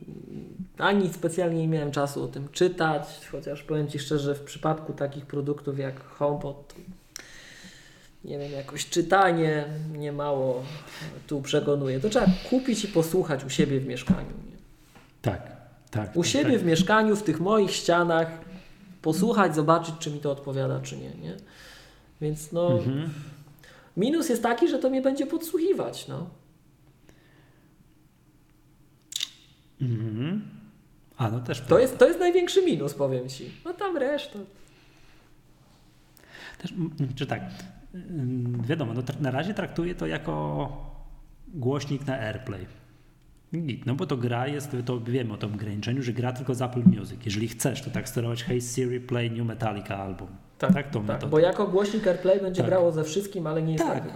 [0.77, 5.25] Ani specjalnie nie miałem czasu o tym czytać, chociaż powiem Ci szczerze, w przypadku takich
[5.25, 6.75] produktów jak HomePod,
[8.25, 9.65] nie wiem, jakoś czytanie
[9.97, 10.63] nie mało
[11.27, 11.99] tu przekonuje.
[11.99, 14.29] To trzeba kupić i posłuchać u siebie w mieszkaniu.
[14.49, 14.57] Nie?
[15.21, 15.51] Tak,
[15.91, 16.15] tak.
[16.15, 16.61] U tak, siebie tak.
[16.61, 18.27] w mieszkaniu, w tych moich ścianach,
[19.01, 21.09] posłuchać, zobaczyć, czy mi to odpowiada, czy nie.
[21.09, 21.35] nie?
[22.21, 22.71] Więc no.
[22.73, 23.09] Mhm.
[23.97, 26.07] Minus jest taki, że to mnie będzie podsłuchiwać.
[26.07, 26.29] No.
[29.81, 30.41] Mhm.
[31.17, 31.61] A no też.
[31.61, 33.51] To, jest, to jest największy minus, powiem Ci.
[33.65, 34.39] No tam reszta.
[36.57, 36.73] Też,
[37.15, 37.41] czy tak,
[38.63, 40.71] wiadomo, no, na razie traktuję to jako
[41.47, 42.65] głośnik na AirPlay.
[43.55, 46.61] Git, No bo to gra jest, to wiemy o tym ograniczeniu, że gra tylko z
[46.61, 47.25] Apple Music.
[47.25, 50.27] Jeżeli chcesz, to tak sterować Hey Siri, play New Metallica album.
[50.61, 52.69] Tak, tak, tą tak, bo jako głośnik AirPlay będzie Tak.
[52.69, 54.13] grało ze wszystkim, ale nie jest tak, Tak.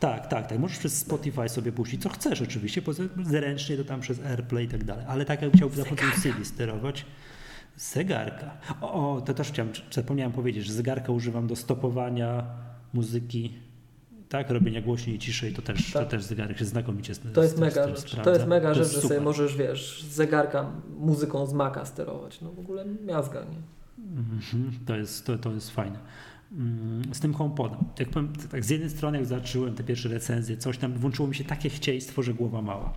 [0.00, 0.58] Tak, tak, tak.
[0.58, 2.82] Możesz przez Spotify sobie puścić, co chcesz oczywiście,
[3.22, 5.04] zręcznie to tam przez AirPlay i tak dalej.
[5.08, 7.04] Ale tak jak chciałbym za pomocą Siri sterować,
[7.76, 8.50] zegarka.
[8.80, 12.44] O, o, to też chciałem, zapomniałem powiedzieć, że zegarka używam do stopowania
[12.94, 13.52] muzyki,
[14.28, 16.04] tak, robienia głośniej i ciszej, to też, Tak.
[16.04, 17.98] to też zegarek się znakomicie To jest mega rzecz.
[17.98, 18.22] sprawdza.
[18.22, 20.66] To jest mega To rzecz, że sobie możesz, wiesz, zegarka
[20.98, 22.40] muzyką z Maca sterować.
[22.40, 23.81] No w ogóle miazga, nie?
[23.98, 25.98] Mhm, To jest, to, to jest fajne.
[26.52, 27.78] Mm, Z tym HomePodem.
[27.98, 31.34] Jak powiem, tak z jednej strony jak zacząłem te pierwsze recenzje, coś tam włączyło mi
[31.34, 32.92] się takie chcieństwo, że głowa mała.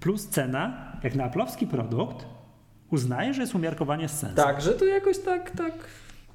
[0.00, 2.26] Plus cena, jak na aplowski produkt,
[2.90, 4.36] uznaję, że jest umiarkowanie z sensem.
[4.36, 5.72] Tak, że to jakoś tak, tak.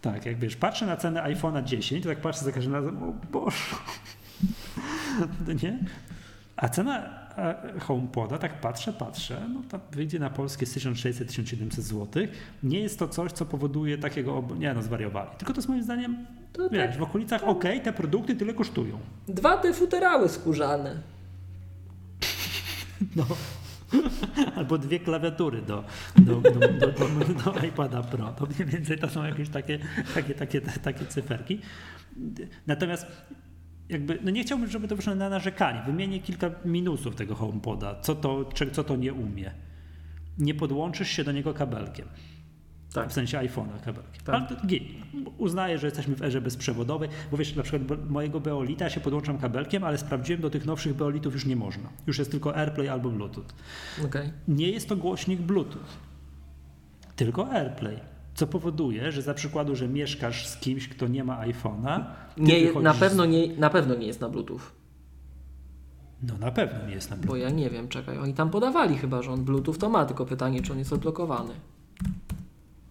[0.01, 3.13] Tak, jak wiesz, patrzę na cenę iPhone'a 10, to tak patrzę za każdym razem, o
[3.31, 3.57] Boże.
[5.63, 5.79] Nie?
[6.55, 7.09] A cena
[7.79, 12.23] HomePoda, tak patrzę, patrzę, no to wyjdzie na polskie 1600-1700 zł.
[12.63, 15.29] Nie jest to coś, co powoduje takiego, nie no, zwariowali.
[15.37, 16.99] Tylko to jest moim zdaniem, To wiesz, tak.
[16.99, 18.99] w okolicach ok, te produkty tyle kosztują.
[19.27, 20.95] Dwa te futerały skórzane.
[23.15, 23.25] No.
[24.55, 25.83] Albo dwie klawiatury do,
[26.15, 28.33] do, do, do, do, do iPada Pro.
[28.33, 29.79] To mniej więcej to są jakieś takie,
[30.15, 31.59] takie, takie, takie cyferki.
[32.67, 33.07] Natomiast
[33.93, 35.81] jakby, no nie chciałbym, żeby to wyszło na narzekanie.
[35.85, 38.01] Wymienię kilka minusów tego HomePoda.
[38.01, 39.51] Co to, co to nie umie.
[40.37, 42.07] Nie podłączysz się do niego kabelkiem.
[42.93, 43.09] Tak.
[43.09, 44.23] W sensie iPhone'a kabelkiem.
[44.25, 44.35] Tak.
[44.35, 44.47] Ale.
[45.37, 49.83] Uznaję, że jesteśmy w erze bezprzewodowej, bo wiesz, na przykład mojego Beolita się podłączam kabelkiem,
[49.83, 51.89] ale sprawdziłem, do tych nowszych Beolitów już nie można.
[52.07, 53.45] Już jest tylko AirPlay albo Bluetooth.
[54.05, 54.31] Okej.
[54.47, 55.85] Nie jest to głośnik Bluetooth,
[57.15, 58.12] tylko AirPlay.
[58.35, 62.05] Co powoduje, że za przykładu, że mieszkasz z kimś, kto nie ma iPhone'a,
[62.37, 64.59] Nie, na, z- pewno nie, na pewno nie jest na Bluetooth.
[66.27, 67.41] No na pewno nie jest na Bo Bluetooth.
[67.43, 68.17] ja nie wiem, czekaj.
[68.17, 71.53] Oni tam podawali chyba, że on Bluetooth to ma, tylko pytanie, czy on jest odblokowany.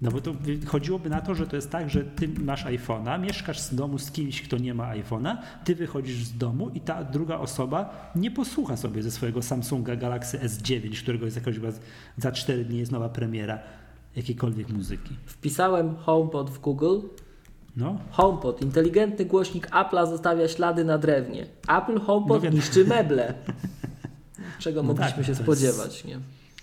[0.02, 0.32] No bo to
[0.66, 4.10] chodziłoby na to, że to jest tak, że ty masz iPhone'a, mieszkasz z domu z
[4.10, 8.76] kimś, kto nie ma iPhone'a, ty wychodzisz z domu i ta druga osoba nie posłucha
[8.76, 11.80] sobie ze swojego Samsunga Galaxy S9, którego jest jakoś z-
[12.16, 13.58] za 4 dni jest nowa premiera
[14.16, 15.14] jakiejkolwiek muzyki.
[15.26, 17.00] Wpisałem HomePod w Google.
[17.76, 21.46] No, HomePod, inteligentny głośnik Apple'a zostawia ślady na drewnie.
[21.68, 23.34] Apple HomePod No niszczy meble.
[24.58, 26.18] Czego No mogliśmy tak, się to jest- spodziewać, nie?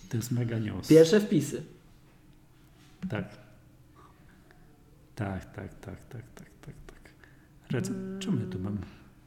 [0.10, 0.88] to jest mega news.
[0.88, 1.64] Pierwsze wpisy.
[3.10, 3.26] Tak.
[5.16, 7.14] Tak, tak, tak, tak, tak, tak, tak.
[7.72, 8.78] Rece, czemu ja tu mam?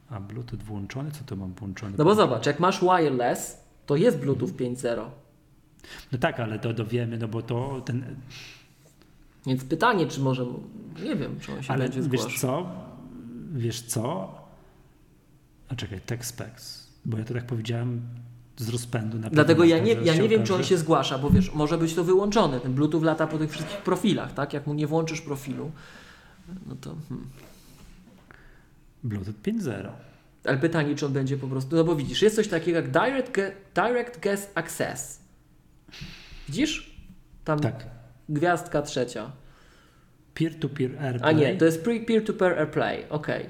[0.09, 1.11] A Bluetooth włączony?
[1.11, 1.93] Co tu mam włączony?
[1.97, 5.05] No bo zobacz, jak masz wireless, to jest Bluetooth 5.0.
[6.11, 8.15] No tak, ale to dowiemy, no bo to ten.
[9.47, 10.45] Więc pytanie, czy może,
[11.03, 12.71] nie wiem, czy on się Ale będzie wiesz co?
[13.53, 14.35] Wiesz co?
[15.69, 16.87] A czekaj, tech specs.
[17.05, 18.01] Bo ja to tak powiedziałem
[18.57, 21.53] z rozpędu na Dlatego ja nie, ja nie wiem, czy on się zgłasza, bo wiesz,
[21.53, 22.59] może być to wyłączone.
[22.59, 24.53] Ten Bluetooth lata po tych wszystkich profilach, tak?
[24.53, 25.71] Jak mu nie włączysz profilu,
[26.67, 26.95] no to...
[27.09, 27.27] Hmm.
[29.03, 29.89] Bluetooth 5.0.
[30.45, 31.75] Ale pytanie, czy on będzie po prostu...
[31.75, 33.31] No bo widzisz, jest coś takiego jak Direct,
[33.75, 35.22] direct Guest Access.
[36.47, 36.97] Widzisz?
[37.43, 37.85] Tam Tak.
[38.29, 39.31] gwiazdka trzecia.
[40.33, 43.09] Peer-to-peer AirPlay A nie, to jest peer-to-peer AirPlay.
[43.09, 43.49] Okej.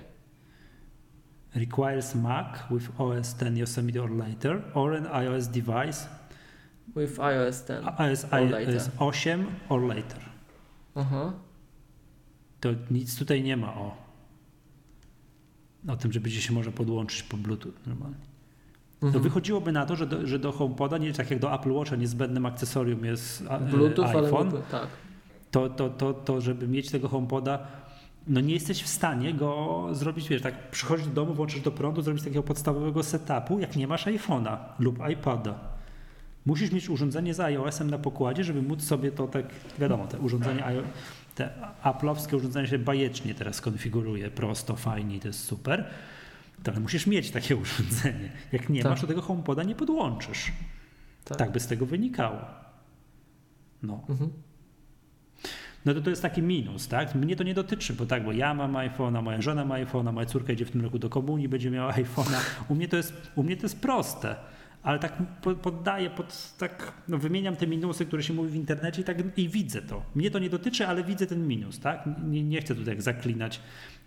[1.56, 6.08] requires Mac with OS 10 Yosemite or later or an iOS device
[6.96, 7.86] With iOS 10.
[8.00, 10.20] iOS, Or iOS 8 or later.
[10.96, 11.34] Aha.
[12.60, 13.98] To nic tutaj nie ma o,
[15.88, 18.33] o tym, że będzie się może podłączyć po Bluetooth normalnie.
[19.04, 19.24] To Mhm.
[19.24, 22.46] wychodziłoby na to, że do, że do HomePoda, nie tak jak do Apple Watcha, niezbędnym
[22.46, 24.88] akcesorium jest e, Bluetooth, ale iPhone, nie, tak.
[25.52, 27.68] to, to, to, to żeby mieć tego HomePoda,
[28.28, 32.02] no nie jesteś w stanie go zrobić, wiesz, tak przychodzisz do domu, włączysz do prądu,
[32.02, 35.54] zrobić takiego podstawowego setupu, jak nie masz iPhone'a lub iPada.
[36.46, 39.46] Musisz mieć urządzenie z iOS-em na pokładzie, żeby móc sobie to tak,
[39.80, 40.64] wiadomo, te urządzenie,
[41.36, 41.50] te
[41.84, 45.86] Apple'owskie urządzenie się bajecznie teraz konfiguruje, prosto, fajnie, to jest super.
[46.64, 48.32] To ale musisz mieć takie urządzenie.
[48.52, 48.92] Jak nie tak.
[48.92, 50.52] masz, to tego HomePoda nie podłączysz.
[51.24, 51.38] Tak.
[51.38, 52.42] tak by z tego wynikało.
[53.84, 54.06] No.
[54.10, 54.30] Mhm.
[55.86, 57.16] No to to jest taki minus, tak?
[57.16, 60.26] Mnie to nie dotyczy, bo tak, bo ja mam iPhone'a, moja żona ma iPhone'a, moja
[60.26, 62.40] córka idzie w tym roku do komunii, będzie miała iPhone'a.
[62.68, 64.36] U mnie to jest, u mnie to jest proste
[64.84, 65.14] ale tak
[65.62, 69.50] poddaję, pod, tak, no wymieniam te minusy, które się mówi w internecie i, tak, i
[69.50, 70.04] widzę to.
[70.16, 72.10] Mnie to nie dotyczy, ale widzę ten minus, tak?
[72.24, 73.60] Nie, nie chcę tutaj zaklinać,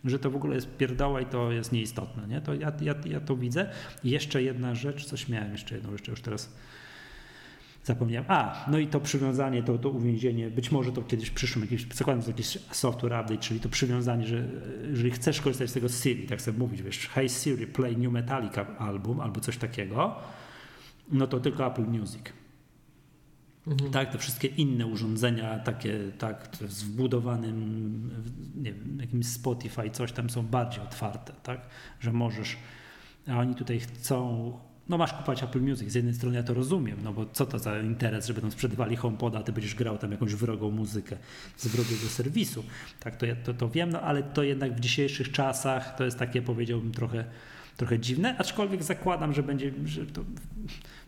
[0.04, 2.40] że to w ogóle jest pierdoła i to jest nieistotne, nie?
[2.40, 3.70] To ja, ja, ja to widzę.
[4.04, 6.52] I jeszcze jedna rzecz, coś miałem jeszcze jedną, jeszcze już teraz
[7.84, 8.30] zapomniałem.
[8.30, 11.86] A, no i to przywiązanie, to, to uwięzienie, być może to kiedyś w przyszłym, jakiś,
[11.94, 14.44] zakładam, że jakiś software update, czyli to przywiązanie, że
[14.90, 18.66] jeżeli chcesz korzystać z tego Siri, tak sobie mówić, wiesz, hey Siri, play New Metallica
[18.78, 20.14] album albo coś takiego,
[21.12, 22.22] no to tylko Apple Music.
[23.66, 23.90] Mhm.
[23.90, 28.10] Tak, te wszystkie inne urządzenia, takie tak, z wbudowanym,
[28.56, 31.60] nie wiem, jakimś Spotify, coś tam są bardziej otwarte, tak,
[32.00, 32.56] że możesz,
[33.28, 34.52] a oni tutaj chcą,
[34.88, 37.58] no masz kupować Apple Music, z jednej strony ja to rozumiem, no bo co to
[37.58, 41.16] za interes, że będą sprzedawali HomePoda, a ty będziesz grał tam jakąś wrogą muzykę
[41.56, 42.64] z wrogiego serwisu,
[43.00, 46.18] tak, to, ja, to, to wiem, no ale to jednak w dzisiejszych czasach to jest
[46.18, 47.24] takie, powiedziałbym, trochę
[47.76, 50.24] trochę dziwne, aczkolwiek zakładam, że będzie, że to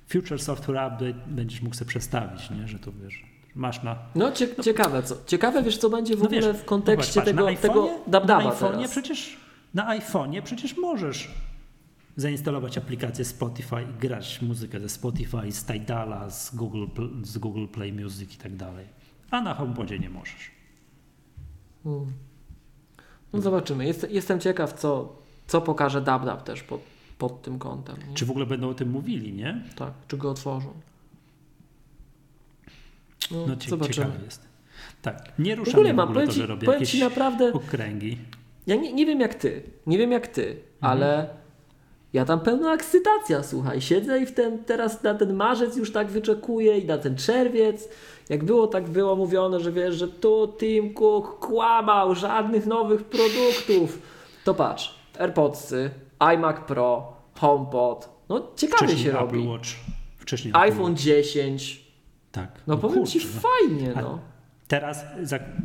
[0.09, 2.69] Future Software Update będziesz mógł sobie przestawić, nie?
[2.69, 3.99] że to wiesz, masz na...
[4.15, 7.27] No cie, ciekawe, co, ciekawe wiesz, co będzie w no ogóle wiesz, w kontekście no
[7.27, 9.37] tego, patrz, tego Na iPhone'ie przecież,
[9.75, 11.31] na iPhone'ie przecież możesz
[12.17, 16.87] zainstalować aplikację Spotify i grać muzykę ze Spotify, z Tidala, z Google,
[17.23, 18.87] z Google Play Music i tak dalej.
[19.31, 20.51] A na HomePodzie nie możesz.
[21.85, 22.13] Hmm.
[23.33, 23.87] No zobaczymy.
[23.87, 26.81] Jest, jestem ciekaw, co, co pokaże DubDub też pod,
[27.19, 27.97] pod tym kątem.
[28.09, 28.15] Nie?
[28.15, 29.63] Czy w ogóle będą o tym mówili, nie?
[29.77, 30.73] Tak, czy go otworzą.
[33.31, 33.95] No, no zobaczymy.
[33.95, 34.49] ciekawe jest.
[35.03, 38.19] Tak, nie ruszam w ogóle, mam, w ogóle to, że robię jakieś ci naprawdę, okręgi.
[38.67, 40.61] Ja nie, nie wiem jak ty, nie wiem jak ty, mhm.
[40.81, 41.29] ale
[42.13, 46.09] ja tam pełna ekscytacja, słuchaj, siedzę i w ten, teraz na ten marzec już tak
[46.09, 47.89] wyczekuję i na ten czerwiec.
[48.29, 54.03] Jak było, tak było mówione, że wiesz, że tu Tim Cook kłamał, żadnych nowych produktów.
[54.45, 55.91] To patrz, AirPodsy,
[56.21, 58.19] iMac Pro, HomePod.
[58.29, 59.49] No ciekawie Wcześniej się Apple robi.
[59.49, 59.69] Watch.
[60.19, 61.89] Wcześniej iPhone 10.
[62.33, 62.63] Tak.
[62.67, 63.41] No, no powiem kurczę, Ci no.
[63.41, 64.19] fajnie, no.
[64.69, 65.05] Teraz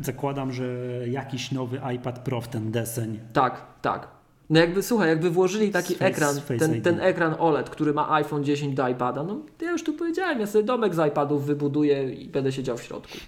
[0.00, 0.64] zakładam, że
[1.08, 3.20] jakiś nowy iPad Pro w ten deseń.
[3.32, 4.08] Tak, tak.
[4.50, 8.74] No jakby, słuchaj, jakby włożyli taki ekran, ten, ten, ekran OLED, który ma iPhone 10
[8.74, 12.52] do iPada, no ja już tu powiedziałem, ja sobie domek z iPadów wybuduję i będę
[12.52, 13.18] siedział w środku.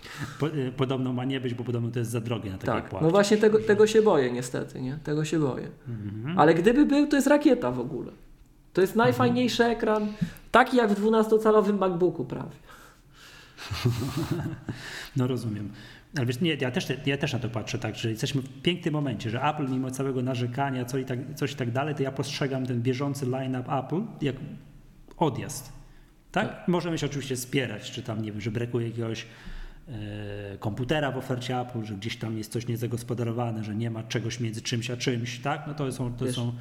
[0.42, 3.10] Y, podobno ma nie być, bo podobno to jest za drogie na takiej tak, No
[3.10, 4.98] właśnie tego, tego się boję niestety, nie?
[5.04, 5.68] Tego się boję.
[5.88, 6.38] Mhm.
[6.38, 8.12] Ale gdyby był, to jest rakieta w ogóle.
[8.72, 9.78] To jest najfajniejszy mhm.
[9.78, 10.12] ekran,
[10.52, 12.56] taki jak w 12-calowym MacBooku prawie.
[15.16, 15.70] No rozumiem.
[16.16, 18.94] Ale wiesz, nie, ja też, ja też na to patrzę tak, że jesteśmy w pięknym
[18.94, 22.12] momencie, że Apple mimo całego narzekania, co i tak, coś i tak dalej, to ja
[22.12, 24.36] postrzegam ten bieżący line-up Apple jak
[25.16, 25.72] odjazd.
[26.32, 26.48] Tak?
[26.48, 26.68] tak?
[26.68, 29.26] Możemy się oczywiście spierać, czy tam, nie wiem, że brakuje jakiegoś
[29.88, 34.40] e, komputera w ofercie Apple, że gdzieś tam jest coś niezagospodarowane, że nie ma czegoś
[34.40, 35.64] między czymś a czymś, tak?
[35.66, 36.52] No to są, to wiesz, są,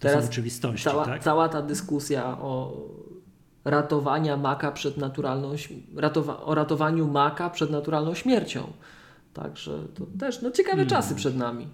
[0.00, 0.84] to są oczywistości.
[0.84, 1.22] Cała, tak?
[1.22, 2.82] cała ta dyskusja o
[3.66, 5.52] ratowania Maka przed naturalną,
[5.96, 8.72] ratowa, o ratowaniu Maka przed naturalną śmiercią.
[9.34, 10.88] Także to też no, ciekawe hmm.
[10.88, 11.68] czasy przed nami.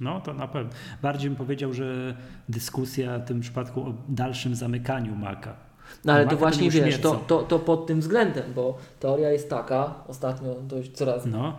[0.00, 0.72] No to na pewno.
[1.02, 2.16] Bardziej bym powiedział, że
[2.48, 5.56] dyskusja w tym przypadku o dalszym zamykaniu Maka.
[6.04, 9.94] No ale to właśnie wiesz, to, to, to pod tym względem, bo teoria jest taka,
[10.08, 11.56] ostatnio dość coraz, no.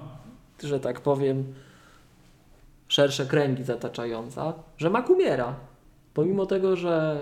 [0.63, 1.53] że tak powiem,
[2.87, 5.55] szersze kręgi zataczająca, że mak umiera.
[6.13, 7.19] Pomimo tego, że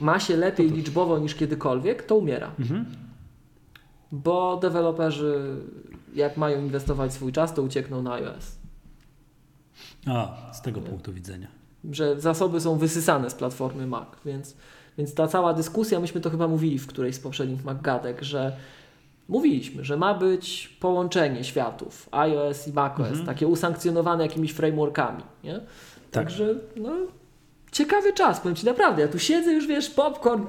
[0.00, 0.76] ma się lepiej to to...
[0.76, 2.50] liczbowo niż kiedykolwiek, to umiera.
[2.58, 2.86] Mhm.
[4.12, 5.56] Bo deweloperzy
[6.14, 8.56] jak mają inwestować swój czas, to uciekną na iOS.
[10.06, 11.48] A, z tego punktu widzenia.
[11.90, 14.56] Że zasoby są wysysane z platformy Mac, więc,
[14.98, 18.56] więc ta cała dyskusja, myśmy to chyba mówili w którejś z poprzednich MacGadek, że
[19.28, 23.26] mówiliśmy, że ma być połączenie światów iOS i macOS, mhm.
[23.26, 25.54] takie usankcjonowane jakimiś frameworkami, nie?
[25.54, 25.66] Tak.
[26.10, 26.90] Także, no,
[27.72, 29.02] ciekawy czas, powiem Ci naprawdę.
[29.02, 30.44] Ja tu siedzę już, wiesz, popcorn,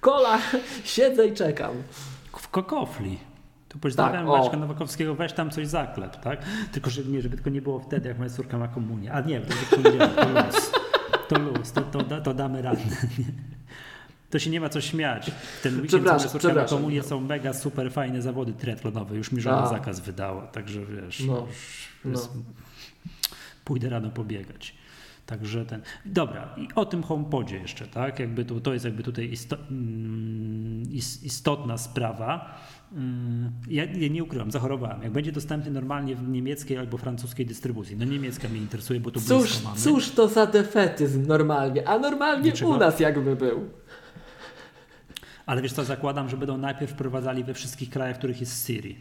[0.00, 0.38] kola,
[0.84, 1.74] siedzę i czekam.
[2.32, 3.18] W kokofli.
[3.68, 6.42] Tu pozdrawiam tak, Maćka Nowakowskiego, weź tam coś zaklep, tak?
[6.72, 9.12] Tylko żeby, nie, żeby tylko nie było wtedy, jak moja córka ma komunię.
[9.12, 9.76] A nie, to
[10.28, 10.72] luz.
[11.28, 12.82] To luz, to, to, to damy radę.
[14.30, 15.30] To się nie ma co śmiać.
[15.62, 19.16] Ten weekend, co ma komunię, są mega super fajne zawody triatlonowe.
[19.16, 21.46] Już mi żona zakaz wydała, także wiesz, no,
[22.04, 22.20] no.
[23.64, 24.74] pójdę rano pobiegać.
[25.30, 25.82] Także ten.
[26.04, 28.18] Dobra, i o tym HomePodzie jeszcze, tak?
[28.18, 29.32] Jakby to, to jest jakby tutaj
[29.70, 30.82] mm,
[31.22, 32.58] istotna sprawa.
[32.92, 35.02] Mm, ja, ja, nie ukrywam, zachorowałem.
[35.02, 37.96] Jak będzie dostępny normalnie w niemieckiej albo francuskiej dystrybucji.
[37.96, 39.76] No niemiecka mnie interesuje, bo to cóż, mamy.
[39.76, 42.70] Cóż to za defetyzm normalnie, a normalnie Dlaczego?
[42.70, 43.70] u nas jakby był.
[45.46, 48.98] Ale wiesz co, zakładam, że będą najpierw wprowadzali we wszystkich krajach, w których jest Siri.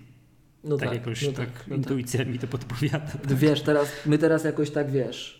[0.64, 2.28] No tak, tak jakoś no tak, tak no intuicja tak.
[2.28, 3.00] mi to podpowiada.
[3.00, 3.34] Tak.
[3.34, 5.39] Wiesz, teraz, my teraz jakoś tak wiesz,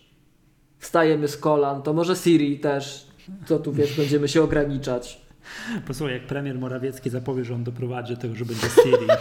[0.80, 3.06] wstajemy z kolan, to może Siri też,
[3.46, 5.20] co tu wiesz, będziemy się ograniczać.
[5.86, 9.06] Posłuchaj, jak premier Morawiecki zapowie, że on doprowadzi do tego, że będzie Siri.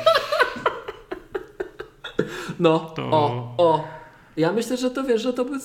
[2.60, 3.10] No, to...
[3.12, 3.88] o, o.
[4.38, 5.60] Ja myślę, że to wiesz, że to by...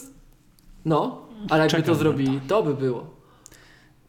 [0.84, 2.48] No, ale jakby Czekam to zrobili, to.
[2.48, 3.14] to by było.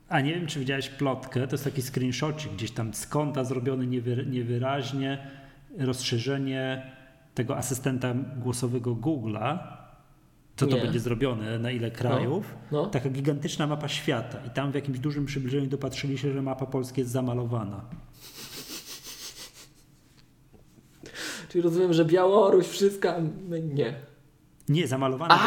[0.09, 3.87] A nie wiem, czy widziałeś plotkę, to jest taki screenshot gdzieś tam z konta zrobiony
[4.25, 5.27] niewyraźnie,
[5.79, 6.91] rozszerzenie
[7.33, 9.57] tego asystenta głosowego Google'a,
[10.55, 12.55] co to będzie zrobione, na ile krajów.
[12.71, 12.89] No, no.
[12.89, 17.01] Taka gigantyczna mapa świata i tam w jakimś dużym przybliżeniu dopatrzyli się, że mapa Polski
[17.01, 17.85] jest zamalowana.
[21.49, 23.13] Czyli rozumiem, że Białoruś, wszystko,
[23.73, 23.95] nie.
[24.69, 25.39] Nie, zamalowana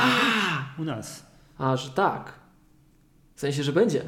[0.78, 1.26] u nas.
[1.58, 2.32] A, że tak.
[3.34, 4.02] W sensie, że będzie.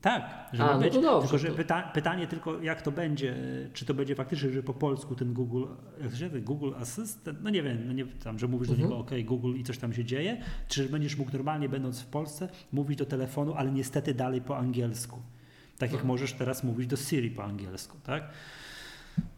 [0.00, 0.94] Tak, że A, no być.
[0.94, 3.36] Dobrze, tylko, że pyta, pytanie tylko, jak to będzie,
[3.72, 5.64] czy to będzie faktycznie, że po polsku ten Google,
[6.02, 8.88] jak się Google Assistant, no nie wiem, no nie, tam, że mówisz mhm.
[8.88, 12.06] do niego, OK, Google i coś tam się dzieje, czy będziesz mógł normalnie, będąc w
[12.06, 15.22] Polsce, mówić do telefonu, ale niestety dalej po angielsku.
[15.78, 16.06] Tak jak no.
[16.06, 18.30] możesz teraz mówić do Siri po angielsku, tak?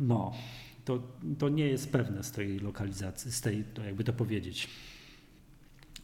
[0.01, 0.33] No,
[0.85, 1.03] to,
[1.39, 4.69] to nie jest pewne z tej lokalizacji, z tej, to jakby to powiedzieć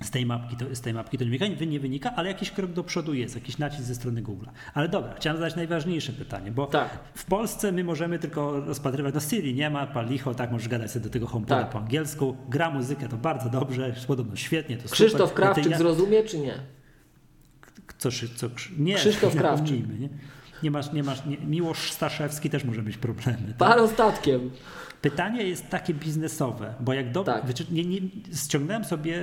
[0.03, 2.73] z tej mapki to, z tej mapki to nie wynika, nie wynika, ale jakiś krok
[2.73, 4.47] do przodu jest, jakiś nacisk ze strony Google.
[4.75, 6.99] Ale dobra, chciałem zadać najważniejsze pytanie, bo tak.
[7.15, 10.91] w Polsce my możemy tylko rozpatrywać, no Siri nie ma, pal licho, tak, możesz gadać
[10.91, 11.71] sobie do tego HomePoda tak.
[11.71, 15.45] po angielsku, gra muzykę to bardzo dobrze, podobno świetnie, to Krzysztof super.
[15.45, 15.79] Krawczyk ja...
[15.79, 16.55] zrozumie, czy nie?
[17.99, 18.47] Co, co,
[18.79, 20.01] nie, Krzysztof nie Krawczyk.
[20.01, 20.09] Nie?
[20.63, 23.49] nie masz, nie masz, nie, Miłosz Staszewski też może mieć problemy.
[23.49, 23.57] Tak?
[23.57, 24.51] Parostatkiem.
[25.03, 27.45] Pytanie jest takie biznesowe, bo jak do, tak.
[28.35, 29.23] ściągnąłem sobie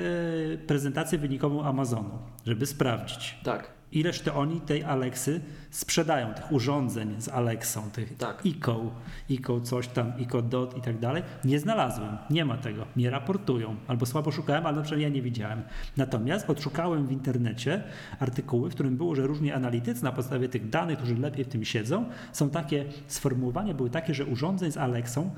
[0.67, 3.37] prezentację wynikową Amazonu, żeby sprawdzić.
[3.43, 8.45] Tak ileż to oni tej Alexy sprzedają, tych urządzeń z Alexą, tych tak.
[8.45, 8.91] ICO,
[9.29, 11.23] ICO coś tam, ICO dot i tak dalej.
[11.43, 15.21] Nie znalazłem, nie ma tego, nie raportują, albo słabo szukałem, ale na przykład ja nie
[15.21, 15.61] widziałem.
[15.97, 17.83] Natomiast odszukałem w internecie
[18.19, 21.65] artykuły, w którym było, że różni analitycy na podstawie tych danych, którzy lepiej w tym
[21.65, 25.31] siedzą, są takie, sformułowania były takie, że urządzeń z Alexą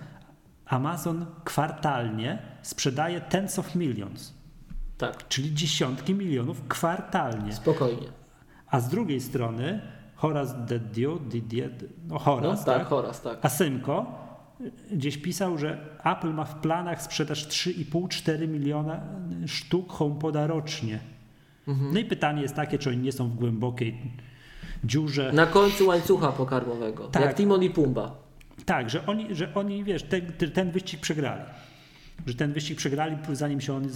[0.65, 4.33] Amazon kwartalnie sprzedaje tens of millions.
[4.97, 5.27] Tak.
[5.27, 7.53] Czyli dziesiątki milionów kwartalnie.
[7.53, 8.07] Spokojnie.
[8.67, 9.81] A z drugiej strony
[10.15, 11.71] Horace Dediu, Didier,
[12.07, 12.87] no Horace, no, tak, tak?
[12.87, 13.39] Horace, tak.
[13.41, 14.25] A Symko
[14.91, 18.99] gdzieś pisał, że Apple ma w planach sprzedaż 3,5-4 miliona
[19.47, 20.99] sztuk HomePoda rocznie.
[21.67, 21.93] Mhm.
[21.93, 24.11] No i pytanie jest takie, czy oni nie są w głębokiej
[24.83, 25.31] dziurze.
[25.33, 27.23] Na końcu łańcucha pokarmowego, tak.
[27.23, 28.24] jak Timon i Pumba.
[28.65, 31.43] Tak, że oni, że oni wiesz, ten, ten wyścig przegrali
[32.25, 33.87] że ten wyścig przegrali, zanim się, on,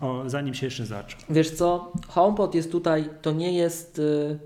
[0.00, 1.20] o, zanim się jeszcze zaczął.
[1.30, 4.38] Wiesz co, HomePod jest tutaj, to nie jest y,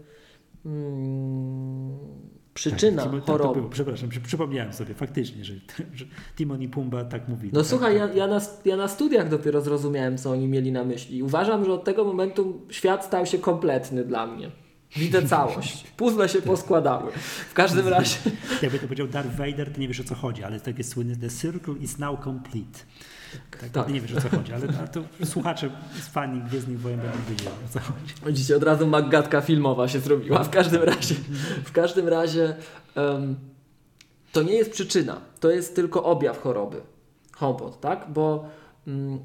[0.66, 1.99] mm,
[2.55, 3.61] przyczyna tak, choroby.
[3.61, 5.55] Było, przepraszam, przypomniałem sobie faktycznie, że,
[5.95, 6.05] że
[6.37, 7.53] Timon i Pumba tak mówili.
[7.55, 8.16] No tak, słuchaj, tak.
[8.16, 11.23] Ja, ja, na, ja na studiach dopiero zrozumiałem, co oni mieli na myśli.
[11.23, 14.51] Uważam, że od tego momentu świat stał się kompletny dla mnie.
[14.97, 15.84] Widzę całość.
[15.97, 17.12] Puzzle się poskładały.
[17.51, 18.16] W każdym razie.
[18.62, 21.30] Jakby to powiedział Darth Vader, to nie wiesz o co chodzi, ale takie słynne The
[21.30, 22.78] circle is now complete.
[23.51, 23.88] Tak, tak.
[23.88, 25.70] Nie wiesz o co chodzi, ale to słuchacze
[26.03, 28.14] z fani Gwiezdnych Wojen będą wiedzieli o co chodzi.
[28.26, 30.45] Widzicie, od razu Maggatka filmowa się zrobiła.
[30.45, 31.14] W każdym razie,
[31.64, 32.57] w każdym razie
[32.97, 33.36] um,
[34.32, 36.80] to nie jest przyczyna, to jest tylko objaw choroby.
[37.32, 38.12] HomePod, tak?
[38.12, 38.49] Bo
[38.86, 39.20] um,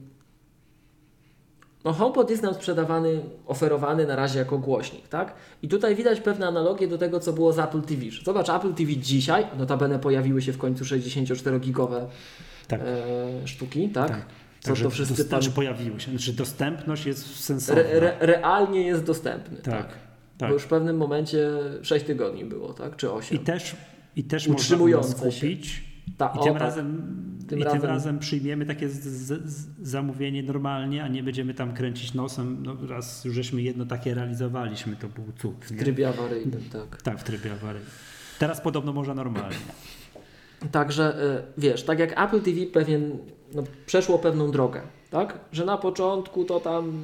[1.88, 5.33] no HomePod jest nam sprzedawany, oferowany na razie jako głośnik, tak?
[5.61, 8.01] I tutaj widać pewne analogie do tego, co było z Apple TV.
[8.23, 12.05] Zobacz, Apple TV dzisiaj, notabene pojawiły się w końcu 64-gigowe
[12.67, 12.81] tak.
[12.81, 14.07] e, sztuki, tak?
[14.07, 14.25] tak.
[14.59, 15.41] Co Także to wszyscy pan...
[15.41, 17.81] Znaczy pojawiły się, znaczy dostępność jest sensowna.
[17.81, 19.73] Re, re, realnie jest dostępny, tak.
[19.73, 19.93] tak.
[20.38, 20.49] tak.
[20.49, 21.49] Bo już w pewnym momencie
[21.81, 22.95] 6 tygodni było, tak?
[22.95, 23.38] Czy 8.
[23.38, 23.75] I też,
[24.15, 25.83] i też można skupić.
[26.18, 27.82] Ta, I tym, o, razem, tym, i razem...
[27.82, 32.64] tym razem przyjmiemy takie z, z, z zamówienie normalnie, a nie będziemy tam kręcić nosem.
[32.64, 35.66] No, raz już żeśmy jedno takie realizowaliśmy, to był cud.
[35.66, 37.01] W trybie awaryjnym, tak.
[37.01, 37.91] Tak, w trybie awaryjnym.
[38.39, 39.58] Teraz podobno można normalnie.
[40.72, 43.18] Także y, wiesz, tak jak Apple TV pewien,
[43.53, 45.39] no, przeszło pewną drogę, tak?
[45.51, 47.03] Że na początku to tam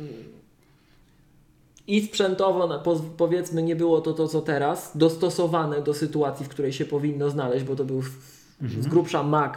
[1.88, 2.84] i sprzętowo,
[3.18, 7.66] powiedzmy, nie było to to, co teraz, dostosowane do sytuacji, w której się powinno znaleźć,
[7.66, 8.04] bo to był
[8.62, 8.84] mhm.
[8.84, 9.54] z grubsza Mac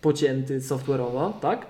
[0.00, 1.66] pocięty software'owo, tak?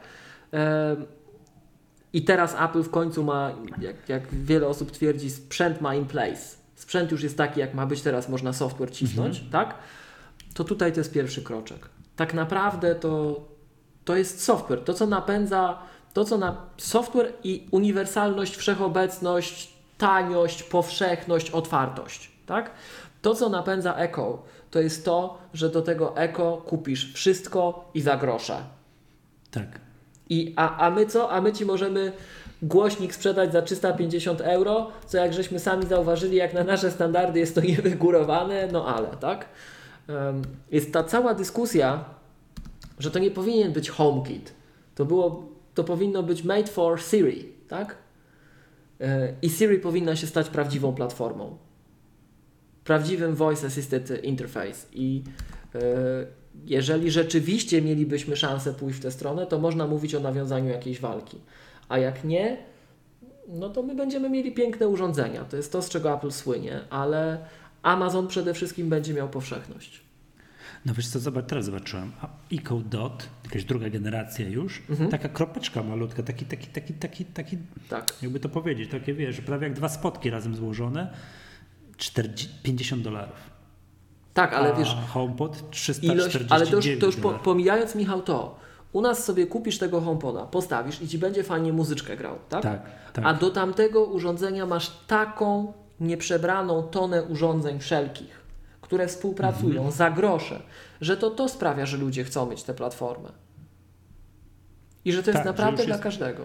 [2.13, 6.57] I teraz Apple w końcu ma, jak, jak wiele osób twierdzi, sprzęt ma in place.
[6.75, 9.53] Sprzęt już jest taki, jak ma być, teraz można software cisnąć, mhm.
[9.53, 9.75] tak?
[10.55, 11.89] To tutaj to jest pierwszy kroczek.
[12.17, 13.41] Tak naprawdę to,
[14.05, 14.85] to jest software.
[14.85, 15.79] To, co napędza,
[16.13, 22.71] to, co na software i uniwersalność, wszechobecność, taniość, powszechność, otwartość, tak?
[23.23, 28.17] To, co napędza Echo, to jest to, że do tego Echo kupisz wszystko i za
[28.17, 28.57] grosze.
[29.51, 29.81] Tak.
[30.31, 31.31] I, a, a my co?
[31.31, 32.13] A my ci możemy
[32.63, 37.55] głośnik sprzedać za 350 euro, co jak żeśmy sami zauważyli, jak na nasze standardy jest
[37.55, 39.49] to niewygórowane, no ale, tak?
[40.71, 42.05] Jest ta cała dyskusja,
[42.99, 44.53] że to nie powinien być HomeKit.
[44.95, 45.43] To, było,
[45.75, 47.95] to powinno być made for Siri, tak?
[49.01, 51.57] E, I Siri powinna się stać prawdziwą platformą.
[52.89, 54.87] Prawdziwym voice assisted interface.
[54.93, 55.23] I
[55.75, 55.81] e,
[56.67, 61.39] jeżeli rzeczywiście mielibyśmy szansę pójść w tę stronę, to można mówić o nawiązaniu jakiejś walki.
[61.89, 62.57] A jak nie,
[63.49, 65.45] no to my będziemy mieli piękne urządzenia.
[65.45, 67.39] To jest to, z czego Apple słynie, ale
[67.83, 70.01] Amazon przede wszystkim będzie miał powszechność.
[70.87, 72.13] No wiesz co, zobacz, teraz zobaczyłem.
[72.53, 75.11] Eco Dot, jakaś druga generacja już, mhm.
[75.11, 77.59] taka kropeczka malutka, taki, taki, taki, taki, taki,
[77.89, 78.15] tak.
[78.23, 81.13] jakby to powiedzieć, takie wiesz, prawie jak dwa spotki razem złożone,
[81.99, 83.51] 40, 50 dolarów.
[84.35, 84.97] Tak, ale A wiesz.
[85.09, 88.59] HomePod 349 ilość, Ale to już, to już po, pomijając Michał to,
[88.93, 92.63] u nas sobie kupisz tego HomePoda, postawisz i ci będzie fajnie muzyczkę grał, tak?
[92.63, 92.83] Tak,
[93.13, 93.25] tak.
[93.27, 98.43] A do tamtego urządzenia masz taką nieprzebraną tonę urządzeń wszelkich,
[98.81, 99.93] które współpracują mhm.
[99.93, 100.63] za grosze,
[101.01, 103.33] że to to sprawia, że ludzie chcą mieć tę platformę.
[105.05, 106.45] I że to jest tak, naprawdę dla każdego.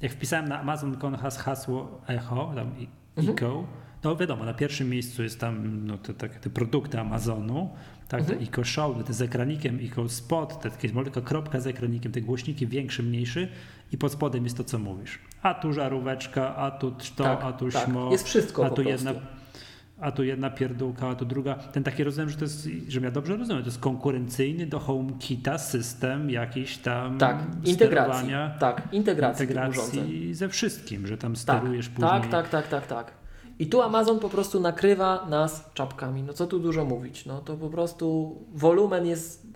[0.00, 2.74] Jak wpisałem na Amazon.com hasło Echo, tam
[3.16, 3.36] mhm.
[3.36, 3.64] Eco,
[4.04, 7.70] no wiadomo, na pierwszym miejscu jest tam no, te, te, te produkty Amazonu,
[8.08, 8.38] tak, mhm.
[8.38, 12.20] te Eco Show, te z ekranikiem, Eco Spot, te takie malutka kropka z ekranikiem, te
[12.20, 13.48] głośniki większy, mniejszy
[13.92, 15.18] i pod spodem jest to, co mówisz.
[15.42, 17.84] A tu żaróweczka, a tu to, tak, a tu tak.
[17.84, 18.10] śmo.
[18.10, 19.14] Jest wszystko a tu jedna
[20.00, 21.54] a tu jedna pierdółka, a tu druga.
[21.54, 25.58] Ten taki rozumiem, że to jest, że ja dobrze rozumiem, to jest konkurencyjny do HomeKita
[25.58, 31.94] system jakiś tam tak, integracji, tak, integracji, integracji ze wszystkim, że tam tak, sterujesz tak,
[31.94, 32.10] później.
[32.10, 33.21] Tak, tak, tak, tak, tak.
[33.58, 36.22] I tu Amazon po prostu nakrywa nas czapkami.
[36.22, 37.26] No co tu dużo mówić?
[37.26, 39.46] No to po prostu wolumen jest,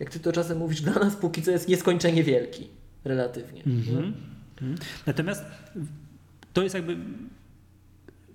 [0.00, 2.68] jak ty to czasem mówisz, dla nas póki co jest nieskończenie wielki,
[3.04, 3.62] relatywnie.
[3.66, 4.12] Mm -hmm.
[5.06, 5.44] Natomiast
[6.52, 6.96] to jest jakby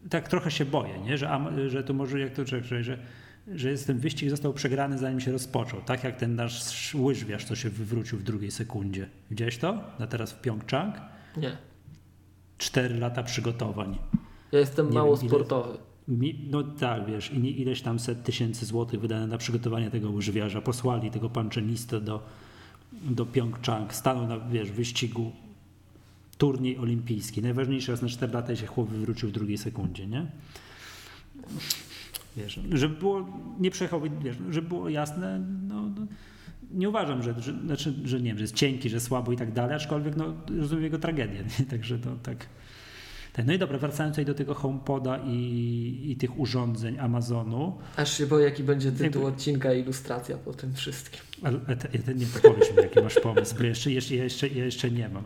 [0.09, 1.17] tak trochę się boję, nie?
[1.17, 1.29] Że,
[1.67, 2.97] że to może jak to że, że,
[3.53, 5.81] że jest ten wyścig został przegrany zanim się rozpoczął.
[5.81, 9.09] Tak jak ten nasz łyżwiarz, co się wywrócił w drugiej sekundzie.
[9.29, 9.83] Widziałeś to?
[9.99, 10.95] Na teraz w Pjongczang?
[11.37, 11.57] Nie.
[12.57, 13.97] Cztery lata przygotowań.
[14.51, 15.69] Ja jestem nie mało wiem, sportowy.
[15.69, 20.61] Ile, no tak, wiesz, i ileś tam set tysięcy złotych wydane na przygotowanie tego łyżwiarza.
[20.61, 22.23] Posłali tego panczenistę do,
[22.91, 23.93] do Pjongczang.
[23.93, 25.31] Stanął na, wiesz, wyścigu
[26.37, 27.41] turniej olimpijski.
[27.41, 30.25] Najważniejszy raz na 4 lata i się chłop wywrócił w drugiej sekundzie, nie?
[32.37, 33.27] Wiesz, żeby było,
[33.59, 36.07] nie przejechał, wiesz, żeby było jasne, no, no
[36.71, 39.53] nie uważam, że, że, znaczy, że nie wiem, że jest cienki, że słabo i tak
[39.53, 41.65] dalej, aczkolwiek no, rozumiem jego tragedię, nie?
[41.71, 42.45] także to tak.
[43.45, 47.77] No i dobra, wracając tutaj do tego HomePoda i, i tych urządzeń Amazonu.
[47.95, 49.25] Aż się boję, jaki będzie tytuł jakby...
[49.35, 51.21] odcinka i ilustracja po tym wszystkim.
[51.43, 55.09] Ale, te, te, nie powiesz mi, jaki masz pomysł, bo jeszcze, jeszcze, jeszcze, jeszcze nie
[55.09, 55.23] mam.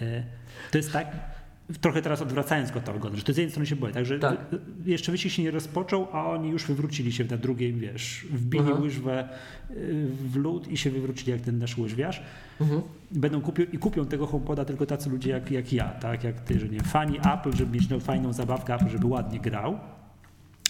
[0.00, 0.24] E,
[0.70, 1.37] to jest tak,
[1.80, 2.92] trochę teraz odwracając go to
[3.24, 4.46] to z jednej strony się boję, także tak.
[4.86, 8.80] jeszcze wyścig się nie rozpoczął, a oni już wywrócili się na drugiej, wiesz, wbili Aha.
[8.80, 9.28] łyżwę
[9.70, 12.22] y, w lód i się wywrócili jak ten nasz łyżwiarz.
[12.60, 12.82] Mhm.
[13.10, 16.60] Będą kupią, i kupią tego HomePoda tylko tacy ludzie jak, jak ja, tak, jak ty,
[16.60, 19.78] że nie, fani Apple, żeby mieć no, fajną zabawkę Apple, żeby ładnie grał.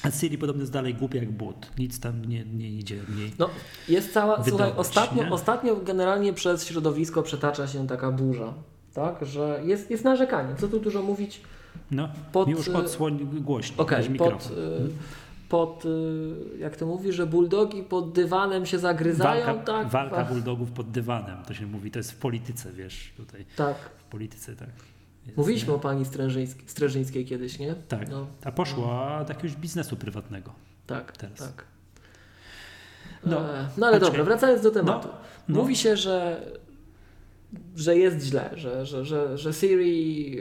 [0.03, 1.79] A Siri podobno jest dalej głupia jak but.
[1.79, 3.33] Nic tam nie, nie idzie mniej.
[3.39, 3.51] No,
[3.89, 4.37] jest cała.
[4.37, 8.55] Wydobyć, słuchaj, ostatnio, ostatnio generalnie przez środowisko przetacza się taka burza
[8.95, 9.27] tak?
[9.27, 10.55] Że jest, jest narzekanie.
[10.55, 11.41] Co tu dużo mówić?
[11.91, 13.83] No, pod, już odsłoń głośno.
[13.83, 14.91] Okej, okay, pod, y,
[15.49, 19.89] pod, y, jak to mówi, że buldogi pod dywanem się zagryzają, walka, tak?
[19.89, 23.47] Walka buldogów pod dywanem, to się mówi, to jest w polityce, wiesz, tutaj.
[23.57, 23.77] Tak.
[23.99, 24.69] W polityce, tak.
[25.27, 25.75] Jest, Mówiliśmy nie?
[25.75, 27.75] o pani Strężyńskiej, Strężyńskiej kiedyś, nie?
[27.75, 28.11] Tak.
[28.11, 28.27] No.
[28.45, 30.53] A poszła do jakiegoś biznesu prywatnego.
[30.87, 31.39] Tak, teraz.
[31.39, 31.65] tak.
[33.27, 35.09] No, e, no ale dobra, wracając do tematu.
[35.09, 35.15] No,
[35.49, 35.61] no.
[35.61, 36.43] Mówi się, że
[37.77, 40.37] że jest źle, że, że, że, że Siri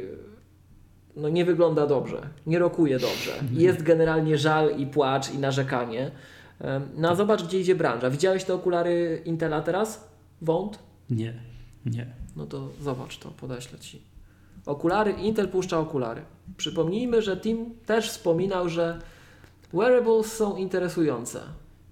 [1.15, 3.33] no, nie wygląda dobrze, nie rokuje dobrze.
[3.33, 3.61] Mhm.
[3.61, 6.11] Jest generalnie żal i płacz i narzekanie.
[6.95, 8.09] No a zobacz, gdzie idzie branża.
[8.09, 10.09] Widziałeś te okulary Intela teraz?
[10.41, 10.79] Wąt?
[11.09, 11.33] Nie,
[11.85, 12.07] nie.
[12.35, 14.01] No to zobacz to, podeślę Ci.
[14.65, 16.21] Okulary, Intel puszcza okulary.
[16.57, 18.99] Przypomnijmy, że Tim też wspominał, że
[19.73, 21.41] wearables są interesujące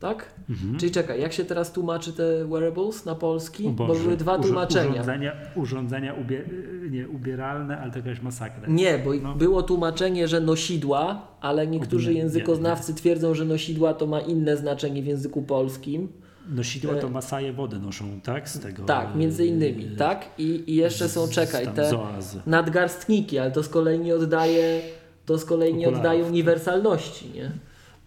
[0.05, 0.25] tak?
[0.49, 0.79] Mhm.
[0.79, 3.69] Czyli czekaj, jak się teraz tłumaczy te wearables na polski?
[3.69, 4.91] Bo były dwa tłumaczenia.
[4.91, 6.43] Urządzenia, urządzenia ubie,
[6.91, 8.67] nie, ubieralne, ale to jakaś masakra.
[8.67, 9.35] Nie, bo no.
[9.35, 12.99] było tłumaczenie, że nosidła, ale niektórzy nie, językoznawcy nie, nie.
[12.99, 16.07] twierdzą, że nosidła to ma inne znaczenie w języku polskim.
[16.49, 18.49] Nosidła to e, masaje wody noszą, tak?
[18.49, 18.83] Z tego.
[18.83, 20.25] Tak, między innymi, e, tak?
[20.37, 22.41] I, i jeszcze są, czekaj, te zoazy.
[22.45, 24.81] nadgarstniki, ale to z kolei nie oddaje,
[25.25, 27.51] to z kolei nie oddaje uniwersalności, nie?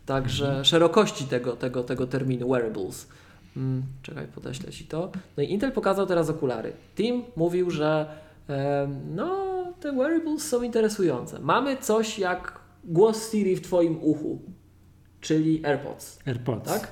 [0.09, 0.65] Także mhm.
[0.65, 3.09] szerokości tego, tego, tego terminu wearables.
[3.55, 5.11] Hmm, czekaj, podeślę Ci to.
[5.37, 6.73] No i Intel pokazał teraz okulary.
[6.97, 8.07] Tim mówił, że
[8.49, 9.37] e, no,
[9.81, 11.39] te wearables są interesujące.
[11.41, 14.43] Mamy coś jak głos Siri w Twoim uchu,
[15.21, 16.19] czyli AirPods.
[16.27, 16.73] AirPods.
[16.73, 16.89] Tak?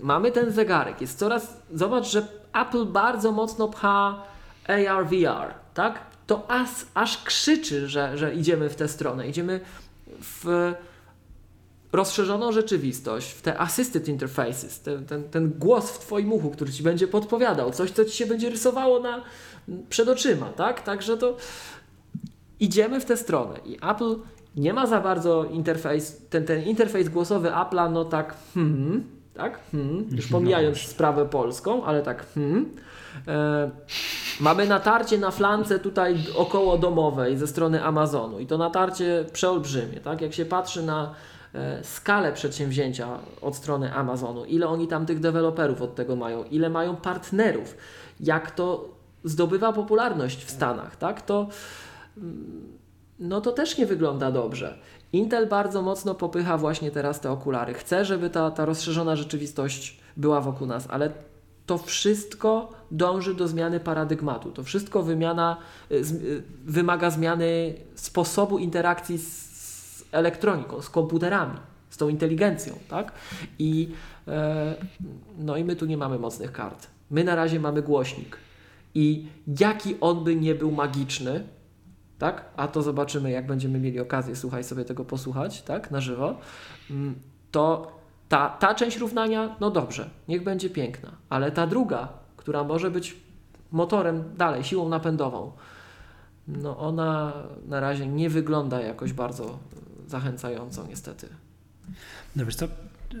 [0.00, 1.00] Mamy ten zegarek.
[1.00, 1.62] Jest coraz.
[1.74, 4.22] Zobacz, że Apple bardzo mocno pcha
[4.66, 6.00] AR, VR, tak?
[6.26, 9.28] To aż, aż krzyczy, że, że idziemy w tę stronę.
[9.28, 9.60] Idziemy
[10.20, 10.72] w
[11.92, 16.82] rozszerzoną rzeczywistość, w te assisted interfaces, ten, ten, ten głos w Twoim uchu, który Ci
[16.82, 19.22] będzie podpowiadał, coś, co Ci się będzie rysowało na,
[19.88, 20.82] przed oczyma, tak?
[20.82, 21.36] Także to
[22.60, 24.16] idziemy w tę stronę i Apple
[24.56, 29.04] nie ma za bardzo interfejs, ten, ten interfejs głosowy Apple'a, no tak, hmm,
[29.34, 32.76] tak, hmm, już pomijając sprawę polską, ale tak, hmm.
[33.28, 33.70] E,
[34.40, 40.20] mamy natarcie na flance tutaj około domowej ze strony Amazonu i to natarcie przeolbrzymie, tak?
[40.20, 41.14] Jak się patrzy na
[41.82, 46.96] skalę przedsięwzięcia od strony Amazonu, ile oni tam tych deweloperów od tego mają, ile mają
[46.96, 47.76] partnerów,
[48.20, 48.88] jak to
[49.24, 51.22] zdobywa popularność w Stanach, tak?
[51.22, 51.48] To,
[52.16, 52.78] mm,
[53.18, 54.78] no to też nie wygląda dobrze.
[55.12, 57.74] Intel bardzo mocno popycha właśnie teraz te okulary.
[57.74, 61.10] Chce, żeby ta, ta rozszerzona rzeczywistość była wokół nas, ale
[61.66, 64.50] to wszystko dąży do zmiany paradygmatu.
[64.50, 65.56] To wszystko wymiana,
[65.90, 69.41] y, y, wymaga zmiany sposobu interakcji z
[70.12, 71.56] elektroniką, z komputerami,
[71.90, 73.12] z tą inteligencją, tak?
[73.58, 73.92] I,
[74.28, 74.74] e,
[75.38, 76.86] no i my tu nie mamy mocnych kart.
[77.10, 78.36] My na razie mamy głośnik.
[78.94, 79.26] I
[79.60, 81.44] jaki on by nie był magiczny,
[82.18, 82.44] tak?
[82.56, 85.90] A to zobaczymy, jak będziemy mieli okazję, słuchaj sobie tego posłuchać, tak?
[85.90, 86.34] Na żywo.
[86.90, 87.14] Mm,
[87.50, 87.92] to
[88.28, 93.16] ta, ta część równania, no dobrze, niech będzie piękna, ale ta druga, która może być
[93.72, 95.52] motorem dalej, siłą napędową,
[96.48, 97.32] no ona
[97.68, 99.58] na razie nie wygląda jakoś bardzo
[100.06, 101.28] zachęcającą niestety.
[102.36, 102.68] No wiesz co,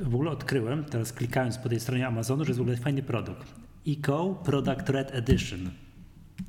[0.02, 3.54] w ogóle odkryłem, teraz klikając po tej stronie Amazonu, że jest w ogóle fajny produkt.
[3.88, 5.70] Eco Product Red Edition.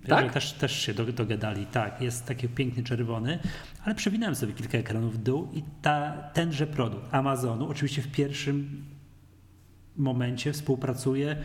[0.08, 0.34] tak?
[0.34, 3.40] Też, też się dogadali, tak, jest taki piękny czerwony,
[3.84, 8.86] ale przewinąłem sobie kilka ekranów w dół i ta, tenże produkt Amazonu, oczywiście w pierwszym
[9.98, 11.36] momencie współpracuje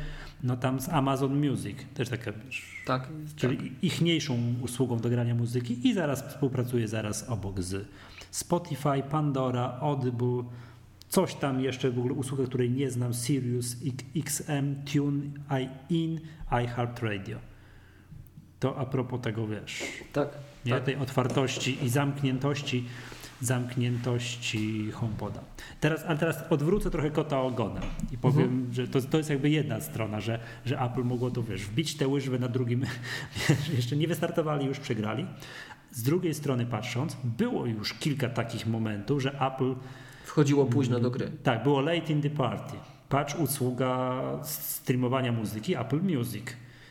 [0.42, 2.32] no tam z Amazon Music, też taka,
[2.86, 3.84] tak, czyli tak.
[3.84, 7.86] ichniejszą usługą do grania muzyki i zaraz współpracuje zaraz obok z
[8.30, 10.44] Spotify, Pandora, Audible,
[11.08, 13.76] coś tam jeszcze w ogóle usługę, której nie znam, Sirius,
[14.16, 15.20] XM, Tune,
[15.90, 16.20] iIn,
[16.64, 17.38] iHeartRadio.
[18.60, 19.82] To a propos tego, wiesz,
[20.12, 20.28] tak,
[20.66, 20.72] nie?
[20.72, 20.84] Tak.
[20.84, 22.84] tej otwartości i zamkniętości
[23.40, 25.40] zamkniętości HomePoda.
[25.80, 27.82] Teraz, ale teraz odwrócę trochę kota ogonem
[28.12, 28.72] i powiem, mhm.
[28.72, 32.08] że to, to jest jakby jedna strona, że, że Apple mogło to wiesz, wbić tę
[32.08, 32.80] łyżwę na drugim,
[33.48, 35.26] wiesz, jeszcze nie wystartowali, już przegrali,
[35.92, 39.74] z drugiej strony patrząc, było już kilka takich momentów, że Apple
[40.24, 41.30] wchodziło późno do gry.
[41.42, 42.76] Tak, było late in the party.
[43.08, 46.44] Patrz, usługa streamowania muzyki Apple Music.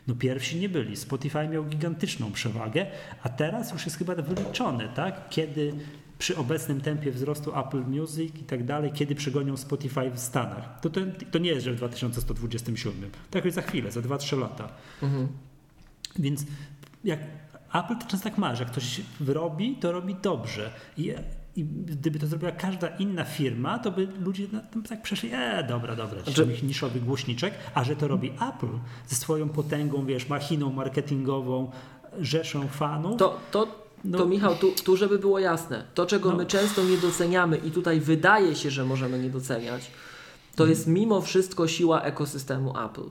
[0.07, 0.95] No pierwsi nie byli.
[0.95, 2.85] Spotify miał gigantyczną przewagę,
[3.23, 5.29] a teraz już jest chyba wyliczone, tak?
[5.29, 5.73] Kiedy
[6.19, 10.79] przy obecnym tempie wzrostu Apple Music i tak dalej, kiedy przegonią Spotify w Stanach.
[10.79, 11.01] To, to,
[11.31, 13.09] to nie jest, że w 2127.
[13.31, 14.69] Tak jest za chwilę, za 2-3 lata.
[15.03, 15.27] Mhm.
[16.19, 16.45] Więc
[17.03, 17.19] jak
[17.73, 20.71] Apple to często tak ma, że jak ktoś wyrobi, to robi dobrze.
[20.97, 21.13] I,
[21.55, 25.63] i gdyby to zrobiła każda inna firma, to by ludzie na tym tak przeszli, e,
[25.63, 26.47] dobra, dobra, znaczy...
[26.63, 31.71] niszowy głośniczek, a że to robi Apple ze swoją potęgą, wiesz, machiną marketingową,
[32.19, 33.19] rzeszą fanów.
[33.19, 33.67] To, to,
[34.03, 34.17] no.
[34.17, 36.35] to Michał, tu, tu żeby było jasne, to czego no.
[36.35, 39.91] my często nie doceniamy i tutaj wydaje się, że możemy nie doceniać,
[40.55, 43.09] to jest mimo wszystko siła ekosystemu Apple.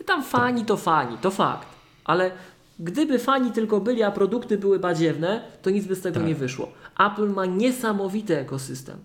[0.00, 1.68] I tam fani to fani, to fakt.
[2.04, 2.30] Ale
[2.78, 6.28] Gdyby fani tylko byli, a produkty były badziewne, to nic by z tego tak.
[6.28, 6.72] nie wyszło.
[6.98, 8.98] Apple ma niesamowity ekosystem.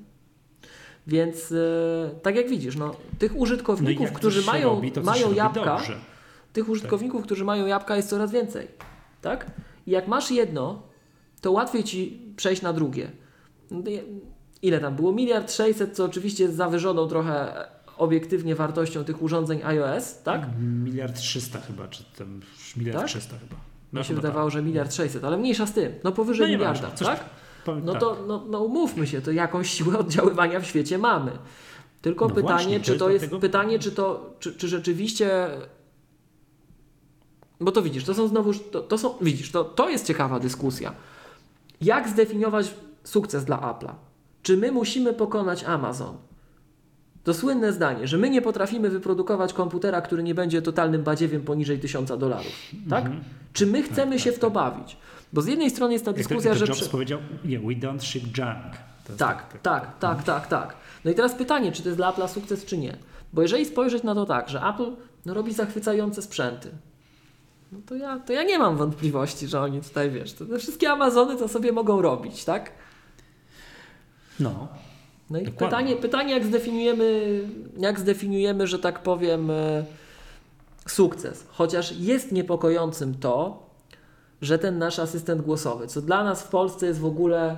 [1.07, 5.81] Więc e, tak jak widzisz, no, tych użytkowników, no którzy mają, robi, mają jabłka,
[6.53, 7.25] tych użytkowników, tak.
[7.25, 8.67] którzy mają jabłka jest coraz więcej.
[9.21, 9.51] Tak?
[9.87, 10.81] I jak masz jedno,
[11.41, 13.11] to łatwiej ci przejść na drugie.
[14.61, 15.11] Ile tam było?
[15.11, 17.65] Miliard sześćset, co oczywiście jest zawyżoną trochę
[17.97, 20.47] obiektywnie wartością tych urządzeń iOS, tak?
[20.83, 22.41] Miliard trzysta chyba, czy tam
[22.77, 23.07] miliard tak?
[23.07, 23.55] trzysta chyba.
[23.93, 24.53] No, Mi się wydawało, tak.
[24.53, 25.93] że miliard sześćset, ale mniejsza z tym.
[26.03, 27.25] No powyżej no miliarda, tak?
[27.83, 28.01] no tak.
[28.01, 31.31] to no, no umówmy się, to jakąś siłę oddziaływania w świecie mamy.
[32.01, 35.49] Tylko no pytanie, właśnie, czy to jest, jest pytanie, czy to, czy, czy rzeczywiście
[37.61, 40.93] bo to widzisz, to są znowu, to, to są, widzisz, to, to jest ciekawa dyskusja.
[41.81, 42.73] Jak zdefiniować
[43.03, 43.93] sukces dla Apple'a?
[44.43, 46.17] Czy my musimy pokonać Amazon?
[47.23, 51.79] To słynne zdanie, że my nie potrafimy wyprodukować komputera, który nie będzie totalnym badziewiem poniżej
[51.79, 52.53] tysiąca dolarów.
[52.89, 53.05] Tak?
[53.05, 53.23] Mm -hmm.
[53.53, 54.53] Czy my chcemy tak, się tak, w to tak.
[54.53, 54.97] bawić?
[55.33, 56.73] Bo z jednej strony jest ta dyskusja, to, to że.
[56.73, 58.77] Jobs powiedział, nie, we don't ship junk.
[59.17, 60.75] Tak, tak, tak, tak, tak, tak.
[61.05, 62.97] No i teraz pytanie, czy to jest dla Apple'a sukces, czy nie?
[63.33, 64.91] Bo jeżeli spojrzeć na to tak, że Apple
[65.25, 66.69] no, robi zachwycające sprzęty,
[67.71, 70.91] no to ja, to ja nie mam wątpliwości, że oni tutaj, wiesz, to te wszystkie
[70.91, 72.71] Amazony to sobie mogą robić, tak?
[74.39, 74.67] No.
[75.31, 77.39] No i pytanie, pytanie, jak zdefiniujemy,
[77.77, 79.85] jak zdefiniujemy, że tak powiem, e,
[80.87, 81.45] sukces.
[81.51, 83.63] Chociaż jest niepokojącym to,
[84.41, 87.57] że ten nasz asystent głosowy, co dla nas w Polsce jest w ogóle,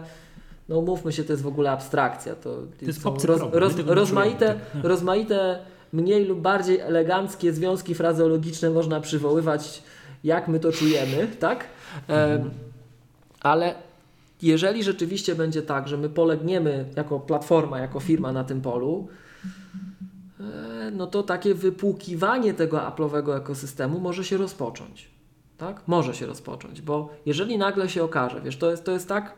[0.69, 2.35] no mówmy się, to jest w ogóle abstrakcja.
[2.35, 5.59] To, to jest roz, roz, rozmaite, rozmaite,
[5.93, 9.83] mniej lub bardziej eleganckie związki frazeologiczne można przywoływać,
[10.23, 11.65] jak my to czujemy, tak?
[12.07, 12.51] Mhm.
[13.41, 13.75] ale
[14.43, 19.07] jeżeli rzeczywiście będzie tak, że my polegniemy jako platforma, jako firma na tym polu,
[20.39, 25.13] e, no to takie wypłukiwanie tego Apple'owego ekosystemu może się rozpocząć.
[25.57, 25.81] Tak?
[25.87, 29.37] Może się rozpocząć, bo jeżeli nagle się okaże, wiesz, to jest, to jest tak,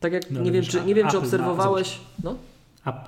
[0.00, 2.00] tak jak no, nie, wiem, czy, nie wiem, czy obserwowałeś.
[2.24, 2.36] No?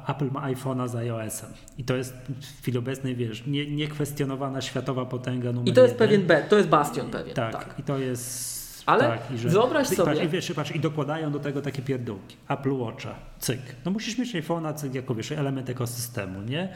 [0.09, 5.05] Apple ma iPhone'a z iOS-em i to jest w chwili obecnej, wiesz, nie, niekwestionowana światowa
[5.05, 6.27] potęga numer I to jest jeden.
[6.27, 7.35] pewien to jest bastion pewien.
[7.35, 7.79] Tak, tak.
[7.79, 8.58] i to jest
[8.89, 10.05] ale tak, że, wyobraź sobie.
[10.05, 12.37] Patrz, i, wiesz, patrz, I dokładają do tego takie pierdółki.
[12.49, 13.61] Apple Watcha, cyk.
[13.85, 16.75] No musisz mieć iPhone'a, cyk, jako wiesz, element ekosystemu, nie?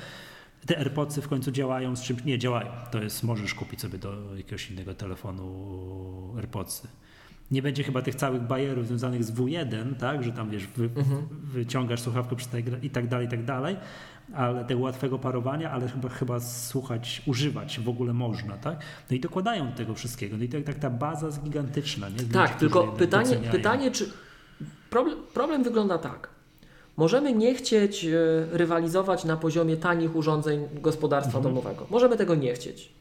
[0.66, 2.24] Te AirPodsy w końcu działają z czymś.
[2.24, 2.70] Nie, działają.
[2.90, 6.88] To jest, możesz kupić sobie do jakiegoś innego telefonu AirPodsy.
[7.52, 11.26] Nie będzie chyba tych całych bajerów związanych z W1, tak, że tam wiesz, wy, mhm.
[11.44, 12.36] wyciągasz słuchawkę
[12.82, 13.76] i tak dalej, i tak dalej
[14.34, 18.78] ale tego łatwego parowania, ale chyba, chyba słuchać, używać w ogóle można, tak?
[19.10, 20.36] No i dokładają do tego wszystkiego.
[20.36, 22.08] No i tak, tak ta baza jest gigantyczna.
[22.08, 22.24] Nie?
[22.32, 24.12] tak, tylko pytanie, pytanie, czy
[24.90, 26.28] problem, problem wygląda tak.
[26.96, 28.10] Możemy nie chcieć e,
[28.52, 31.54] rywalizować na poziomie tanich urządzeń gospodarstwa mhm.
[31.54, 31.86] domowego.
[31.90, 32.92] Możemy tego nie chcieć.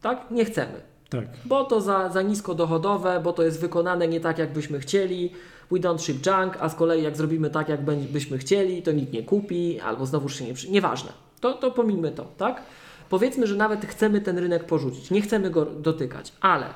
[0.00, 0.30] Tak?
[0.30, 0.91] Nie chcemy.
[1.12, 1.24] Tak.
[1.44, 5.32] Bo to za, za nisko dochodowe, bo to jest wykonane nie tak, jak byśmy chcieli,
[5.70, 7.80] we don't ship junk, a z kolei jak zrobimy tak, jak
[8.10, 10.54] byśmy chcieli, to nikt nie kupi, albo znowu się nie.
[10.70, 11.12] Nieważne.
[11.40, 12.62] To, to pomijmy to, tak?
[13.08, 16.66] Powiedzmy, że nawet chcemy ten rynek porzucić, nie chcemy go dotykać, ale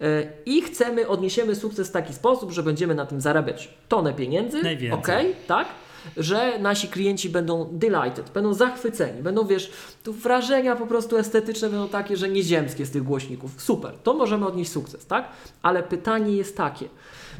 [0.00, 0.06] yy,
[0.46, 4.62] i chcemy, odniesiemy sukces w taki sposób, że będziemy na tym zarabiać tonę pieniędzy,
[4.92, 5.08] ok,
[5.46, 5.68] tak?
[6.16, 9.72] Że nasi klienci będą delighted, będą zachwyceni, będą, wiesz,
[10.02, 13.62] tu wrażenia po prostu estetyczne będą takie, że nieziemskie z tych głośników.
[13.62, 15.28] Super, to możemy odnieść sukces, tak?
[15.62, 16.88] Ale pytanie jest takie,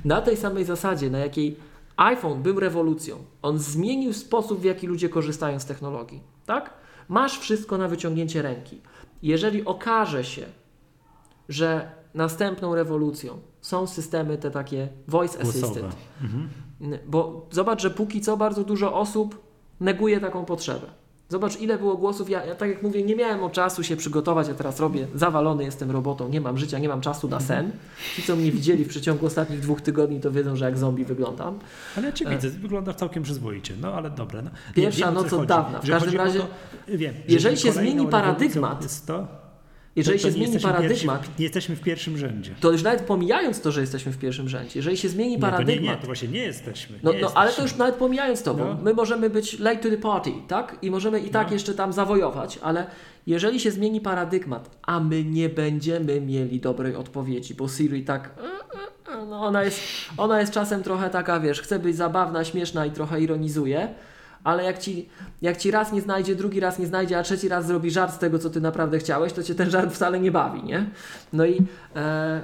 [0.05, 1.57] na tej samej zasadzie, na jakiej
[1.97, 6.75] iPhone był rewolucją, on zmienił sposób, w jaki ludzie korzystają z technologii, tak?
[7.09, 8.81] Masz wszystko na wyciągnięcie ręki.
[9.23, 10.47] Jeżeli okaże się,
[11.49, 16.49] że następną rewolucją są systemy te takie voice assistant, mhm.
[17.07, 19.41] Bo zobacz, że póki co bardzo dużo osób
[19.81, 20.87] neguje taką potrzebę.
[21.31, 22.31] Zobacz, ile było głosów.
[22.31, 25.65] Ja, ja, tak jak mówię, nie miałem o czasu się przygotować, a teraz robię, zawalony
[25.65, 27.71] jestem robotą, nie mam życia, nie mam czasu na sen.
[28.17, 31.59] Ci, co mnie widzieli w przeciągu ostatnich dwóch tygodni, to wiedzą, że jak zombie wyglądam.
[31.97, 32.31] Ale ja Cię e...
[32.31, 34.43] widzę, wyglądasz całkiem przyzwoicie, no ale dobre.
[34.43, 34.51] No.
[34.75, 35.79] Pierwsza noc od dawna.
[35.79, 36.47] W każdym razie, to,
[36.89, 39.40] wiem, jeżeli się zmieni paradygmat, to,
[39.97, 41.39] jeżeli to, to się zmieni paradygmat.
[41.39, 42.55] nie jesteśmy w pierwszym rzędzie.
[42.61, 45.77] To już nawet pomijając to, że jesteśmy w pierwszym rzędzie, jeżeli się zmieni nie, paradygmat.
[45.77, 46.97] To nie, nie, to właśnie nie jesteśmy.
[46.97, 47.35] Nie no, jesteśmy.
[47.35, 48.79] no ale to już nawet pomijając to, bo no.
[48.83, 50.77] my możemy być late to the party, tak?
[50.83, 51.53] I możemy i tak no.
[51.53, 52.87] jeszcze tam zawojować, ale
[53.27, 58.31] jeżeli się zmieni paradygmat, a my nie będziemy mieli dobrej odpowiedzi, bo Siri tak.
[58.39, 59.81] E, e, e, no ona, jest,
[60.17, 63.89] ona jest czasem trochę taka, wiesz, chce być zabawna, śmieszna i trochę ironizuje
[64.45, 65.09] ale jak ci,
[65.43, 68.19] jak ci raz nie znajdzie, drugi raz nie znajdzie, a trzeci raz zrobi żart z
[68.19, 70.91] tego, co ty naprawdę chciałeś, to cię ten żart wcale nie bawi, nie?
[71.33, 71.63] No i
[71.97, 72.43] e,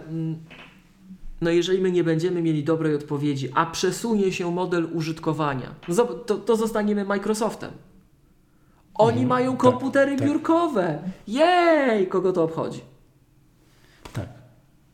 [1.41, 5.75] no jeżeli my nie będziemy mieli dobrej odpowiedzi, a przesunie się model użytkowania,
[6.27, 7.71] to, to zostaniemy Microsoftem.
[8.95, 10.99] Oni mają tak, komputery tak, biurkowe.
[11.27, 12.07] Jej!
[12.07, 12.81] Kogo to obchodzi?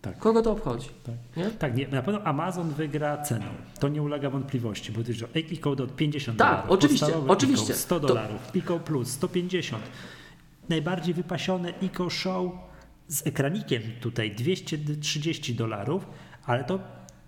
[0.03, 0.19] Tak.
[0.19, 0.89] Kogo to obchodzi?
[1.05, 1.51] Tak, nie?
[1.51, 3.47] tak nie, na pewno Amazon wygra ceną.
[3.81, 6.63] To nie ulega wątpliwości, bo to jest e-code od 50 tak, dolarów.
[6.63, 7.75] Tak, oczywiście, oczywiście.
[7.75, 8.59] 100 dolarów, to...
[8.59, 9.83] Eco Plus 150.
[10.69, 12.53] Najbardziej wypasione Eco Show
[13.09, 16.07] z ekranikiem tutaj 230 dolarów,
[16.47, 16.79] ale to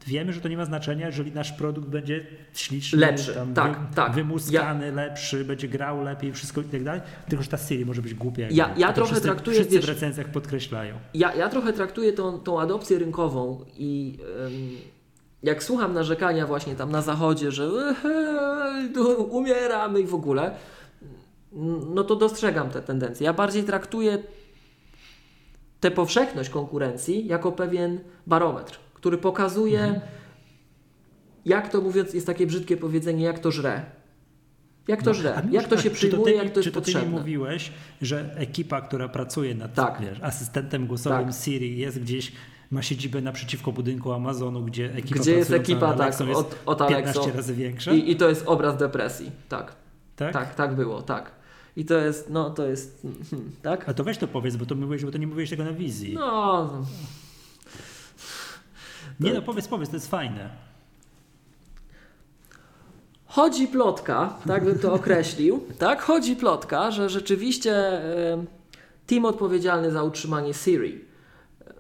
[0.07, 4.13] wiemy, że to nie ma znaczenia, jeżeli nasz produkt będzie śliczny, lepszy, tak, wy, tak.
[4.13, 7.01] wymuskany, ja, lepszy, będzie grał lepiej, wszystko i tak dalej.
[7.29, 8.47] Tylko, że ta Siri może być głupia.
[8.51, 9.57] Ja, ja trochę wszyscy, traktuję...
[9.57, 10.95] Wszyscy w recenzjach podkreślają.
[11.15, 14.19] Ja, ja trochę traktuję tą, tą adopcję rynkową i...
[15.43, 17.69] jak słucham narzekania właśnie tam na zachodzie, że
[19.31, 20.55] umieramy i w ogóle,
[21.95, 23.25] no to dostrzegam te tendencje.
[23.25, 24.19] Ja bardziej traktuję
[25.81, 30.01] tę powszechność konkurencji jako pewien barometr, który pokazuje, mhm.
[31.45, 33.83] jak to mówiąc, jest takie brzydkie powiedzenie, jak to żre.
[34.89, 37.01] Jak to no, żre, jak to się przyjmuje, ty, jak to jest czy to potrzebne.
[37.01, 37.73] Czy ty nie mówiłeś,
[38.03, 40.01] że ekipa, która pracuje nad tak.
[40.01, 41.35] wiesz, asystentem głosowym tak.
[41.45, 42.33] Siri jest gdzieś
[42.71, 47.33] ma siedzibę naprzeciwko budynku Amazonu, gdzie ekipa Gdzie jest ekipa tak, jest od, od 15
[47.33, 47.93] razy większa.
[47.93, 49.77] I, I, to jest obraz depresji, tak.
[50.17, 50.33] Tak?
[50.33, 51.31] Tak, tak było, tak.
[51.77, 53.89] I to jest, no to jest, hmm, tak?
[53.89, 56.15] A to weź to powiedz, bo to, mówiłeś, bo to nie mówiłeś tego na wizji.
[56.15, 56.85] No.
[59.20, 60.51] Nie no, powiedz, powiedz, to jest fajne.
[63.27, 66.03] Chodzi plotka, tak bym to określił, tak?
[66.03, 68.01] Chodzi plotka, że rzeczywiście
[69.07, 71.05] team odpowiedzialny za utrzymanie Siri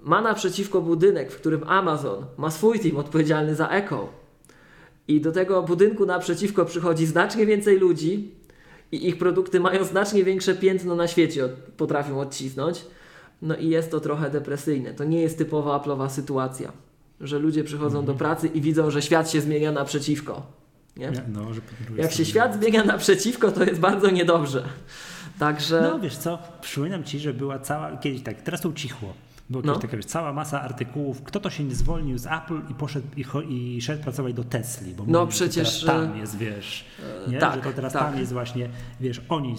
[0.02, 4.08] ma naprzeciwko budynek, w którym Amazon ma swój team odpowiedzialny za Echo.
[5.08, 8.30] I do tego budynku naprzeciwko przychodzi znacznie więcej ludzi
[8.92, 12.84] i ich produkty mają znacznie większe piętno na świecie, potrafią odcisnąć.
[13.42, 14.94] No i jest to trochę depresyjne.
[14.94, 16.72] To nie jest typowa Apple'owa sytuacja,
[17.24, 18.18] że ludzie przychodzą do mhm.
[18.18, 20.46] pracy i widzą, że świat się zmienia naprzeciwko.
[20.96, 21.12] Nie?
[21.28, 21.46] No,
[21.96, 24.64] Jak się świat zmienia naprzeciwko, to jest bardzo niedobrze.
[25.38, 25.80] Także...
[25.92, 29.14] No wiesz co, przypominam Ci, że była cała, kiedyś tak, teraz to ucichło,
[29.50, 29.76] była no.
[29.76, 33.76] taka wiesz, cała masa artykułów, kto to się nie zwolnił z Apple i poszedł i,
[33.76, 36.84] i szedł pracować do Tesli, bo no przecież tam jest, wiesz,
[37.26, 37.38] e, nie?
[37.38, 38.02] Tak, że to teraz tak.
[38.02, 38.68] tam jest właśnie,
[39.00, 39.56] wiesz, oni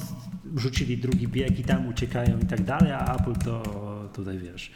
[0.56, 3.64] rzucili drugi bieg i tam uciekają i tak dalej, a Apple to
[4.14, 4.72] tutaj, wiesz...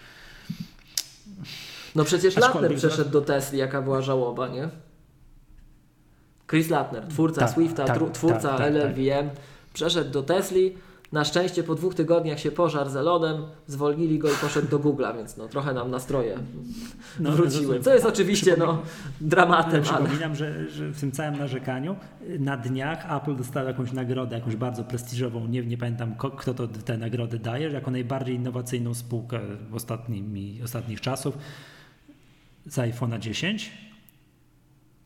[1.95, 4.69] No przecież Latner przeszedł do Tesli, jaka była żałoba, nie?
[6.49, 9.29] Chris Latner, twórca tak, Swifta, tak, twórca tak, tak, LLVM,
[9.73, 10.75] przeszedł do Tesli,
[11.11, 15.15] na szczęście po dwóch tygodniach się pożar z Elonem, zwolnili go i poszedł do Google'a,
[15.15, 16.37] więc no, trochę nam nastroje
[17.19, 17.79] no, wróciły.
[17.79, 18.81] Co jest oczywiście no,
[19.21, 19.81] dramatem.
[19.81, 20.35] Przypominam, ale...
[20.35, 21.95] że, że w tym całym narzekaniu
[22.39, 26.97] na dniach Apple dostał jakąś nagrodę, jakąś bardzo prestiżową, nie, nie pamiętam kto to tę
[26.97, 29.39] nagrodę daje, jako najbardziej innowacyjną spółkę
[29.69, 31.37] w ostatnimi, ostatnich czasów
[32.69, 33.71] z iPhone'a 10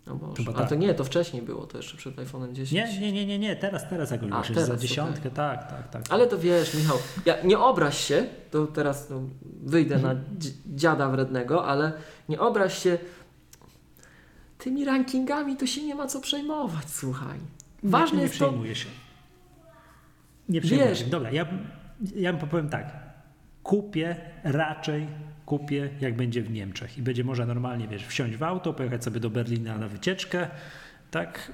[0.08, 0.44] no Boże.
[0.50, 0.70] A tak.
[0.70, 2.72] to nie, to wcześniej było, to jeszcze przed iPhone'em 10.
[2.72, 6.04] Nie, nie, nie, nie, nie, teraz, teraz jakoś A, teraz, za dziesiątkę, tak, tak, tak.
[6.10, 9.22] Ale to wiesz, Michał, ja, nie obraź się, to teraz no,
[9.64, 10.16] wyjdę na
[10.76, 11.92] dziada wrednego, ale
[12.30, 12.98] nie obraź się
[14.58, 17.40] tymi rankingami, to się nie ma co przejmować, słuchaj.
[17.84, 18.46] Ważne nie, nie jest to...
[18.46, 18.90] przejmuję się.
[20.50, 21.06] Nie przejmuję się.
[21.06, 21.48] Dobra, ja,
[22.16, 23.04] ja powiem tak.
[23.64, 25.08] Kupię raczej
[25.46, 29.20] kupię, jak będzie w Niemczech i będzie można normalnie, wiesz, wsiąść w auto, pojechać sobie
[29.20, 30.48] do Berlina na wycieczkę,
[31.12, 31.52] tak,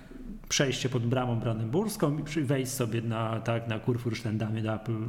[0.49, 5.03] przejście pod bramą brandenburską i wejść sobie na, tak, na Kurfürstendamie do Apple,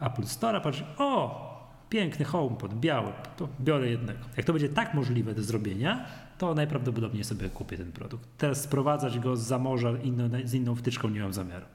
[0.00, 1.48] e, Apple Store, patrzeć, o,
[1.90, 4.20] piękny HomePod, biały, to biorę jednego.
[4.36, 6.06] Jak to będzie tak możliwe do zrobienia,
[6.38, 8.28] to najprawdopodobniej sobie kupię ten produkt.
[8.38, 11.66] Teraz sprowadzać go z zamorza inno, z inną wtyczką nie mam zamiaru.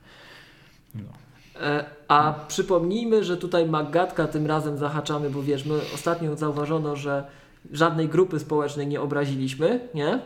[0.95, 1.22] No.
[1.61, 7.23] E, a przypomnijmy, że tutaj Magatka tym razem zahaczamy, bo wiesz, my ostatnio zauważono, że
[7.71, 10.19] żadnej grupy społecznej nie obraziliśmy, nie?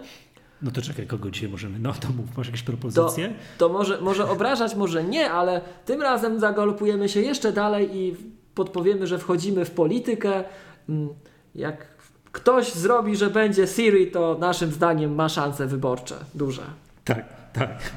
[0.62, 1.80] No to czekaj, kogo dzisiaj możemy?
[1.80, 3.28] No to mów, masz jakieś propozycje?
[3.28, 8.16] To, to może, może obrażać, może nie, ale tym razem zagalopujemy się jeszcze dalej i
[8.56, 10.44] podpowiemy, że wchodzimy w politykę.
[10.90, 11.10] Mm,
[11.56, 11.88] jak
[12.32, 16.64] ktoś zrobi, że będzie Siri, to naszym zdaniem ma szanse wyborcze duże.
[17.04, 17.92] Tak, tak.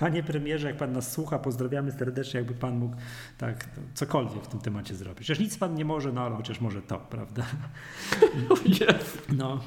[0.00, 2.96] Panie premierze, jak pan nas słucha, pozdrawiamy serdecznie, jakby pan mógł
[3.38, 5.18] tak cokolwiek w tym temacie zrobić.
[5.18, 7.44] Chociaż nic pan nie może, no ale chociaż może to, prawda?
[9.36, 9.60] No,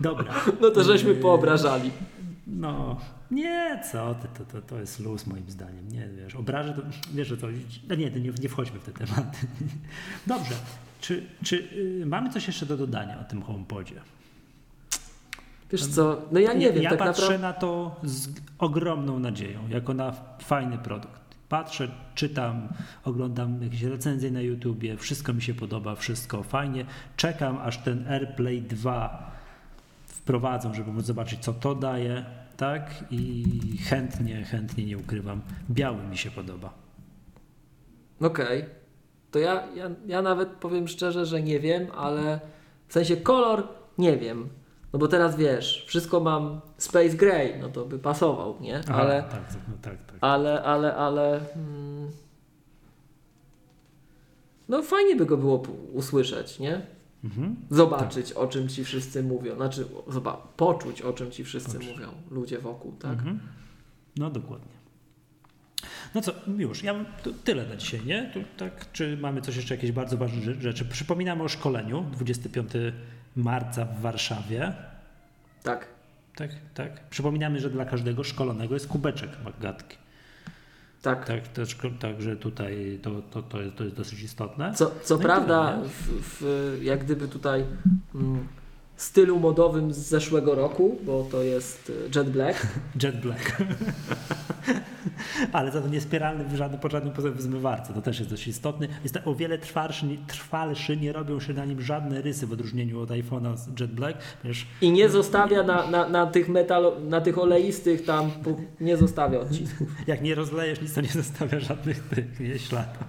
[0.00, 0.34] dobra.
[0.60, 1.90] No to żeśmy poobrażali.
[2.46, 5.88] No, nie, co ty, to, to, to jest luz moim zdaniem.
[5.88, 6.82] Nie, wiesz, obrażę to,
[7.14, 7.46] wiesz, że to,
[7.88, 9.38] no nie, nie, nie wchodźmy w te tematy.
[10.26, 10.54] Dobrze,
[11.00, 11.68] czy, czy
[12.02, 14.00] y, mamy coś jeszcze do dodania o tym HomePodzie?
[15.72, 16.82] Wiesz co, no ja nie wiem.
[16.82, 17.46] Ja tak patrzę naprawdę...
[17.46, 18.28] na to z
[18.58, 21.20] ogromną nadzieją, jako na fajny produkt.
[21.48, 22.68] Patrzę, czytam,
[23.04, 26.84] oglądam jakieś recenzje na YouTubie, wszystko mi się podoba, wszystko fajnie.
[27.16, 29.30] Czekam, aż ten AirPlay 2
[30.06, 32.24] wprowadzą, żeby móc zobaczyć, co to daje,
[32.56, 33.04] tak?
[33.10, 33.44] I
[33.84, 35.40] chętnie, chętnie nie ukrywam,
[35.70, 36.74] biały mi się podoba.
[38.20, 38.58] Okej.
[38.58, 38.70] Okay.
[39.30, 42.40] To ja, ja, ja nawet powiem szczerze, że nie wiem, ale
[42.88, 43.68] w sensie kolor
[43.98, 44.48] nie wiem.
[44.92, 48.80] No bo teraz wiesz, wszystko mam Space Gray, no to by pasował, nie?
[48.88, 50.16] Ale, Aha, tak, no tak, tak.
[50.20, 51.40] ale, ale, ale.
[51.54, 52.10] Hmm,
[54.68, 55.62] no fajnie by go było
[55.92, 56.82] usłyszeć, nie?
[57.24, 57.56] Mhm.
[57.70, 58.38] Zobaczyć, tak.
[58.38, 59.56] o czym ci wszyscy mówią.
[59.56, 61.92] Znaczy, zobacz, poczuć, o czym ci wszyscy Poczuć.
[61.92, 63.12] mówią, ludzie wokół, tak?
[63.12, 63.40] Mhm.
[64.16, 64.80] No dokładnie.
[66.14, 67.04] No co, już, ja
[67.44, 68.30] tyle na dzisiaj, nie?
[68.34, 70.84] Tu, tak, czy mamy coś jeszcze, jakieś bardzo ważne rzeczy?
[70.84, 72.70] Przypominamy o szkoleniu, 25
[73.36, 74.72] marca w Warszawie.
[75.62, 75.86] Tak.
[76.36, 77.08] Tak, tak.
[77.08, 79.96] Przypominamy, że dla każdego szkolonego jest kubeczek magatki.
[81.02, 81.24] Tak.
[81.24, 84.74] Tak, też, także tutaj to, to, to, jest, to jest dosyć istotne.
[84.74, 87.64] Co, co No prawda, w, w, jak gdyby tutaj
[88.14, 88.48] mm,
[89.02, 92.66] stylu modowym z zeszłego roku, bo to jest e, Jet Black.
[93.02, 93.56] Jet Black.
[95.52, 97.92] Ale za to niespieralny w żadnym, pod żadnym pozorem w zmywarce.
[97.92, 98.88] To też jest dość istotny.
[99.02, 103.10] Jest o wiele trwalszy, trwalszy, nie robią się na nim żadne rysy w odróżnieniu od
[103.10, 104.18] iPhone'a z Jet Black.
[104.42, 108.30] Ponieważ I nie zostawia na, na, na tych metal, na tych oleistych tam,
[108.80, 109.88] nie zostawia odcisków.
[110.06, 113.04] jak nie rozlejesz nic, to nie zostawia żadnych tych nie, śladów.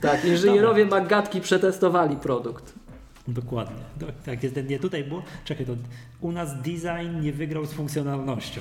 [0.00, 2.85] Tak, inżynierowie Maggatki przetestowali produkt.
[3.28, 3.82] Dokładnie.
[3.96, 4.56] Do, tak jest.
[4.68, 5.22] Nie, tutaj było.
[5.44, 5.72] Czekaj, to
[6.20, 8.60] u nas design nie wygrał z funkcjonalnością.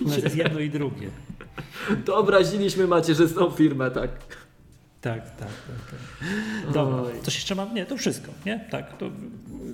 [0.00, 1.08] U nas jest jedno i drugie.
[2.04, 4.10] To obraziliśmy macierzystą firmę, tak.
[5.00, 5.48] Tak, tak, tak.
[5.90, 6.72] tak.
[6.74, 7.22] Dobra, Oj.
[7.22, 7.74] coś jeszcze mam?
[7.74, 8.66] Nie, to wszystko, nie?
[8.70, 9.10] Tak, to,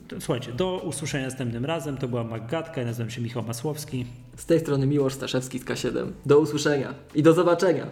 [0.08, 1.96] to słuchajcie, do usłyszenia następnym razem.
[1.96, 4.06] To była Maggatka, ja nazywam się Michał Masłowski.
[4.36, 6.10] Z tej strony Miłosz Staszewski z K7.
[6.26, 7.86] Do usłyszenia i do zobaczenia.